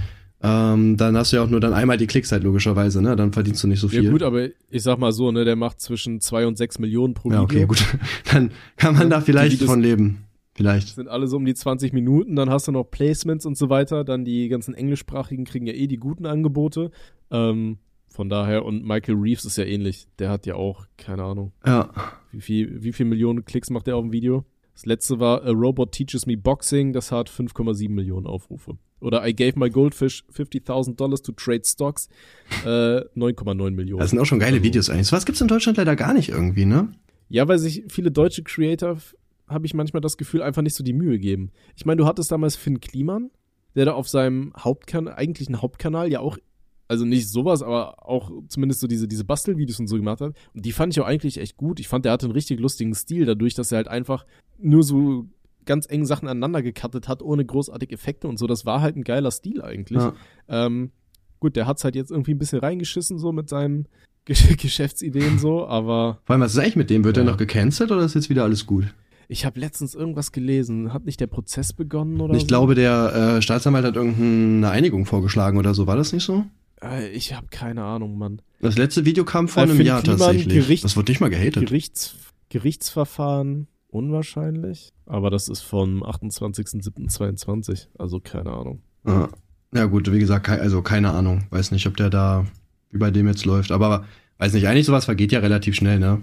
[0.41, 3.15] Ähm, dann hast du ja auch nur dann einmal die Klicks halt logischerweise, ne?
[3.15, 4.03] Dann verdienst du nicht so viel.
[4.03, 7.13] Ja gut, aber ich sag mal so, ne, der macht zwischen zwei und sechs Millionen
[7.15, 7.43] pro Ja, Video.
[7.43, 7.83] okay, gut.
[8.31, 10.23] Dann kann man da vielleicht von leben.
[10.53, 10.95] Vielleicht.
[10.95, 14.03] sind alle so um die 20 Minuten, dann hast du noch Placements und so weiter,
[14.03, 16.89] dann die ganzen englischsprachigen kriegen ja eh die guten Angebote.
[17.29, 17.77] Ähm,
[18.09, 20.07] von daher, und Michael Reeves ist ja ähnlich.
[20.17, 21.91] Der hat ja auch, keine Ahnung, Ja.
[22.31, 24.45] wie viel, wie viel Millionen Klicks macht der auf dem Video?
[24.77, 28.77] Das letzte war A Robot Teaches Me Boxing, das hat 5,7 Millionen Aufrufe.
[29.01, 32.09] Oder I gave my goldfish 50.000 Dollars to trade stocks,
[32.63, 33.99] äh, 9,9 Millionen.
[34.01, 35.07] Das sind auch schon geile Also- Videos eigentlich.
[35.07, 36.91] So was gibt's in Deutschland leider gar nicht irgendwie, ne?
[37.27, 38.99] Ja, weil sich viele deutsche Creator,
[39.47, 41.49] habe ich manchmal das Gefühl, einfach nicht so die Mühe geben.
[41.75, 43.31] Ich meine, du hattest damals Finn Kliman,
[43.75, 46.37] der da auf seinem Hauptkanal, eigentlichen Hauptkanal ja auch,
[46.87, 50.33] also nicht sowas, aber auch zumindest so diese, diese Bastelvideos und so gemacht hat.
[50.53, 51.79] Und die fand ich auch eigentlich echt gut.
[51.79, 54.25] Ich fand, der hatte einen richtig lustigen Stil dadurch, dass er halt einfach
[54.57, 55.25] nur so
[55.65, 58.47] ganz eng Sachen aneinander gecuttet hat, ohne großartig Effekte und so.
[58.47, 60.01] Das war halt ein geiler Stil eigentlich.
[60.01, 60.13] Ja.
[60.47, 60.91] Ähm,
[61.41, 63.87] gut, der hat's halt jetzt irgendwie ein bisschen reingeschissen, so mit seinen
[64.25, 67.03] Gesch Geschäftsideen so, aber Vor allem, was ist eigentlich mit dem?
[67.03, 67.23] Wird Ja.
[67.23, 68.93] der noch gecancelt oder ist jetzt wieder alles gut?
[69.29, 70.93] Ich habe letztens irgendwas gelesen.
[70.93, 72.47] Hat nicht der Prozess begonnen oder ich so?
[72.47, 75.85] glaube, der äh, Staatsanwalt hat irgendeine Einigung vorgeschlagen oder so.
[75.85, 76.45] War das nicht so?
[76.83, 78.41] Äh, ich habe keine Ahnung, Mann.
[78.61, 80.53] Das letzte Video kam vor Äh, einem Jahr Kliman, tatsächlich.
[80.53, 81.65] Gericht- das wird nicht mal gehatet.
[81.67, 82.15] Gerichts,
[82.49, 84.93] Gerichtsverfahren unwahrscheinlich.
[85.05, 87.87] Aber das ist vom 28.07.22.
[87.97, 88.81] Also keine Ahnung.
[89.05, 89.29] Ja.
[89.73, 91.45] ja gut, wie gesagt, also keine Ahnung.
[91.49, 92.45] Weiß nicht, ob der da
[92.91, 93.71] wie bei dem jetzt läuft.
[93.71, 94.05] Aber
[94.37, 96.21] weiß nicht, eigentlich sowas vergeht ja relativ schnell, ne?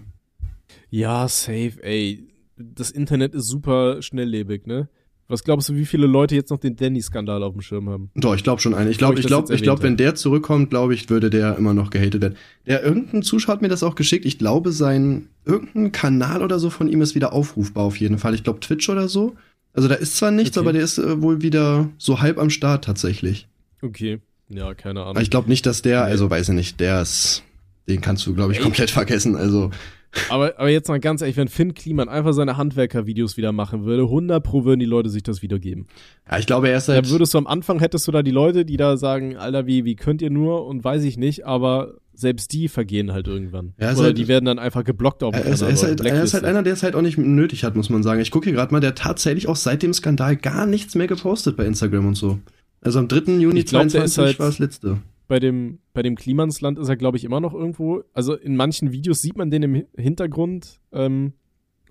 [0.90, 2.28] Ja, safe, ey.
[2.56, 4.89] Das Internet ist super schnelllebig, ne?
[5.26, 8.10] Was glaubst du, wie viele Leute jetzt noch den Danny-Skandal auf dem Schirm haben?
[8.14, 8.90] Doch, ich glaube schon einen.
[8.90, 11.56] Ich glaube, ich glaube, jetzt ich glaube, erwähnt wenn der zurückkommt, glaube ich, würde der
[11.56, 12.36] immer noch gehatet werden.
[12.66, 14.26] Der irgendein Zuschauer hat mir das auch geschickt.
[14.26, 18.34] Ich glaube, sein irgendein Kanal oder so von ihm ist wieder aufrufbar auf jeden Fall.
[18.34, 19.34] Ich glaube Twitch oder so.
[19.72, 20.64] Also da ist zwar nichts, Okay.
[20.64, 23.48] aber der ist äh, wohl wieder so halb am Start tatsächlich.
[23.82, 24.20] Okay.
[24.51, 25.10] Ja, keine Ahnung.
[25.16, 27.42] Aber ich glaube nicht, dass der, also weiß ich nicht, der ist,
[27.88, 29.36] den kannst du, glaube ich, komplett vergessen.
[29.36, 29.70] Also
[30.30, 34.02] Aber, aber jetzt mal ganz ehrlich, wenn Finn Kliman einfach seine Handwerker-Videos wieder machen würde,
[34.04, 35.86] 100 pro würden die Leute sich das wieder geben.
[36.30, 38.64] ja, ich glaube, er ist halt, würdest du am Anfang, hättest du da die Leute,
[38.64, 42.52] die da sagen, Alter, wie, wie könnt ihr nur und weiß ich nicht, aber selbst
[42.52, 43.74] die vergehen halt irgendwann.
[43.78, 45.82] Ja, Oder halt- die werden dann einfach geblockt auf dem Er ist, er, Kanal ist
[45.84, 48.20] halt, er ist halt einer, der es halt auch nicht nötig hat, muss man sagen.
[48.20, 51.56] Ich gucke hier gerade mal, der tatsächlich auch seit dem Skandal gar nichts mehr gepostet
[51.56, 52.38] bei Instagram und so.
[52.82, 53.32] Also am 3.
[53.40, 54.98] Juni Ich glaub, der ist 22 halt- war das letzte.
[55.26, 58.02] Bei dem, bei dem Klimansland ist er, glaube ich, immer noch irgendwo.
[58.12, 61.32] Also in manchen Videos sieht man den im Hi- Hintergrund ähm,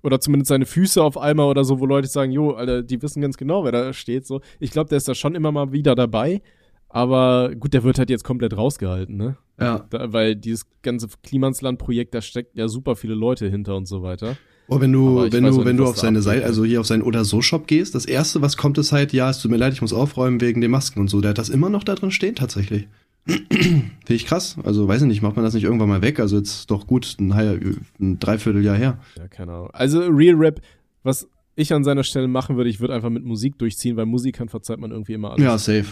[0.02, 3.22] Oder zumindest seine Füße auf einmal oder so, wo Leute sagen, jo, Alter, die wissen
[3.22, 4.26] ganz genau, wer da steht.
[4.26, 6.42] So, ich glaube, der ist da schon immer mal wieder dabei.
[6.88, 9.36] Aber gut, der wird halt jetzt komplett rausgehalten, ne?
[9.58, 9.84] Ja.
[9.90, 14.36] Da, weil dieses ganze Klimansland-Projekt, da steckt ja super viele Leute hinter und so weiter.
[14.68, 16.22] Oh, wenn du, wenn du, wenn du auf seine.
[16.22, 19.12] Seite, also hier auf seinen oder so Shop gehst, das erste, was kommt, ist halt,
[19.12, 21.20] ja, es tut mir leid, ich muss aufräumen wegen den Masken und so.
[21.20, 22.88] Der hat das immer noch da drin stehen, tatsächlich.
[23.26, 24.56] Finde ich krass.
[24.64, 26.20] Also, weiß ich nicht, macht man das nicht irgendwann mal weg?
[26.20, 28.98] Also, jetzt doch gut, ein, halb- ein Dreivierteljahr her.
[29.16, 29.70] Ja, keine Ahnung.
[29.72, 30.60] Also Real Rap,
[31.02, 34.48] was ich an seiner Stelle machen würde, ich würde einfach mit Musik durchziehen, weil Musikern
[34.48, 35.42] verzeiht man irgendwie immer alles.
[35.42, 35.86] Ja, safe.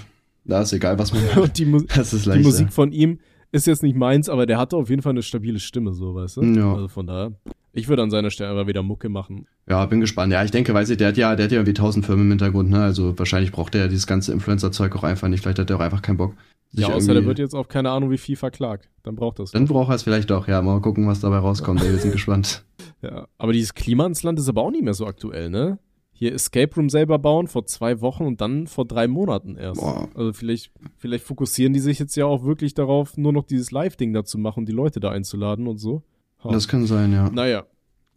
[0.44, 1.56] Da ist egal, was man macht.
[1.58, 2.44] Die, Mu Das ist die leicht.
[2.44, 3.18] Musik von ihm
[3.52, 6.38] ist jetzt nicht meins, aber der hatte auf jeden Fall eine stabile Stimme, so, weißt
[6.38, 6.42] du?
[6.42, 6.74] Ja.
[6.74, 7.32] Also von daher,
[7.72, 9.46] ich würde an seiner Stelle einfach wieder Mucke machen.
[9.68, 10.32] Ja, bin gespannt.
[10.32, 12.30] Ja, ich denke, weiß ich, der hat ja, der hat ja irgendwie tausend Firmen im
[12.30, 12.82] Hintergrund, ne?
[12.82, 15.42] Also wahrscheinlich braucht er ja dieses ganze Influencer-Zeug auch einfach nicht.
[15.42, 16.34] Vielleicht hat er auch einfach keinen Bock.
[16.72, 18.88] Ja, außer der wird jetzt auf keine Ahnung wie viel verklagt.
[19.02, 19.50] Dann braucht das.
[19.50, 20.60] Dann braucht er es vielleicht doch, ja.
[20.62, 21.82] Mal gucken, was dabei rauskommt.
[21.82, 22.64] Ey, wir sind gespannt.
[23.02, 23.26] Ja.
[23.38, 25.78] Aber dieses Klima ins Land ist aber auch nicht mehr so aktuell, ne?
[26.12, 29.80] Hier Escape Room selber bauen vor zwei Wochen und dann vor drei Monaten erst.
[29.80, 30.08] Boah.
[30.14, 34.12] Also vielleicht, vielleicht fokussieren die sich jetzt ja auch wirklich darauf, nur noch dieses Live-Ding
[34.12, 36.02] da zu machen, die Leute da einzuladen und so.
[36.44, 36.50] Ha.
[36.50, 37.30] Das kann sein, ja.
[37.30, 37.64] Naja.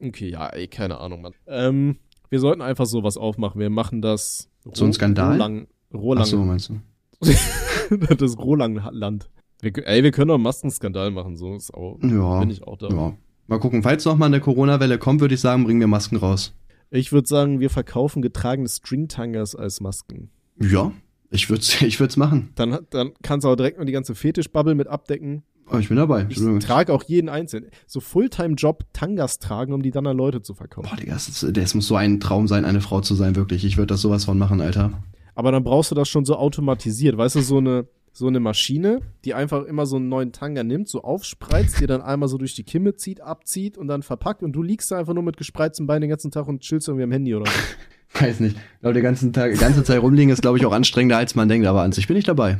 [0.01, 1.33] Okay, ja, ey, keine Ahnung, Mann.
[1.47, 1.97] Ähm,
[2.29, 3.59] wir sollten einfach sowas aufmachen.
[3.61, 5.33] Wir machen das So ein Skandal?
[5.33, 6.79] Rohlang, Ach Rohlang, so, meinst du?
[8.17, 9.29] das Rohlang-Land.
[9.61, 12.39] Wir, ey, wir können doch einen Maskenskandal machen, so ist auch, Ja.
[12.39, 12.89] bin ich auch da.
[12.89, 13.17] Ja.
[13.47, 13.83] Mal gucken.
[13.83, 16.53] Falls noch mal eine Corona-Welle kommt, würde ich sagen, bringen wir Masken raus.
[16.89, 20.29] Ich würde sagen, wir verkaufen getragene Stringtangas als Masken.
[20.59, 20.91] Ja.
[21.29, 22.51] Ich würde ich würd's machen.
[22.55, 25.43] Dann, dann kannst du auch direkt mal die ganze Fetischbubble mit abdecken.
[25.71, 26.27] Oh, ich bin dabei.
[26.29, 27.69] Ich trage auch jeden einzelnen.
[27.87, 30.87] So Fulltime-Job Tangas tragen, um die dann an Leute zu verkaufen.
[30.89, 31.17] Boah, Digga,
[31.51, 33.65] das muss so ein Traum sein, eine Frau zu sein, wirklich.
[33.65, 35.01] Ich würde das sowas von machen, Alter.
[35.33, 37.17] Aber dann brauchst du das schon so automatisiert.
[37.17, 40.87] Weißt du, so eine, so eine Maschine, die einfach immer so einen neuen Tanga nimmt,
[40.87, 44.53] so aufspreizt, dir dann einmal so durch die Kimme zieht, abzieht und dann verpackt und
[44.53, 47.11] du liegst da einfach nur mit gespreizten Beinen den ganzen Tag und chillst irgendwie am
[47.11, 47.59] Handy oder so.
[48.21, 48.55] Weiß nicht.
[48.55, 51.35] Ich glaube, den ganzen Tag, die ganze Zeit rumliegen ist, glaube ich, auch anstrengender, als
[51.35, 51.67] man denkt.
[51.67, 52.59] Aber an sich bin ich dabei.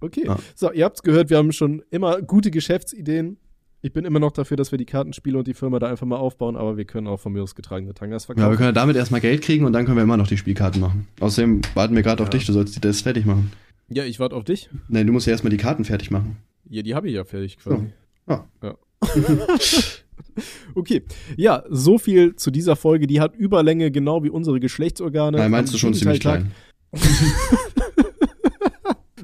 [0.00, 0.24] Okay.
[0.26, 0.38] Ja.
[0.54, 3.36] So, ihr habt's gehört, wir haben schon immer gute Geschäftsideen.
[3.80, 6.16] Ich bin immer noch dafür, dass wir die Kartenspiele und die Firma da einfach mal
[6.16, 8.56] aufbauen, aber wir können auch von mir aus getragene Tangas Ja, wir verkaufen.
[8.56, 11.06] können ja damit erstmal Geld kriegen und dann können wir immer noch die Spielkarten machen.
[11.20, 12.30] Außerdem warten wir gerade auf Ja.
[12.30, 13.52] dich, du sollst die das fertig machen.
[13.88, 14.68] Ja, ich warte auf dich.
[14.88, 16.38] Nein, du musst ja erstmal die Karten fertig machen.
[16.68, 17.86] Ja, die habe ich ja fertig quasi.
[18.28, 18.44] Ja.
[18.62, 18.74] ja.
[20.74, 21.02] okay.
[21.36, 23.06] Ja, so viel zu dieser Folge.
[23.06, 25.38] Die hat Überlänge, genau wie unsere Geschlechtsorgane.
[25.38, 26.52] Nein, meinst du schon ziemlich Gegenteil- klein.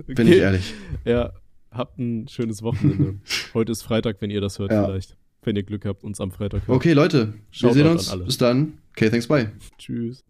[0.06, 0.38] Bin ich Okay.
[0.40, 0.74] ehrlich.
[1.04, 1.32] Ja,
[1.70, 3.16] habt ein schönes Wochenende.
[3.54, 4.84] Heute ist Freitag, wenn ihr das hört Ja.
[4.84, 5.16] vielleicht.
[5.42, 6.76] Wenn ihr Glück habt, uns am Freitag hört.
[6.76, 8.16] Okay, Leute, wir Shoutout sehen uns.
[8.24, 8.78] Bis dann.
[8.96, 9.50] Okay, thanks, bye.
[9.78, 10.24] Tschüss.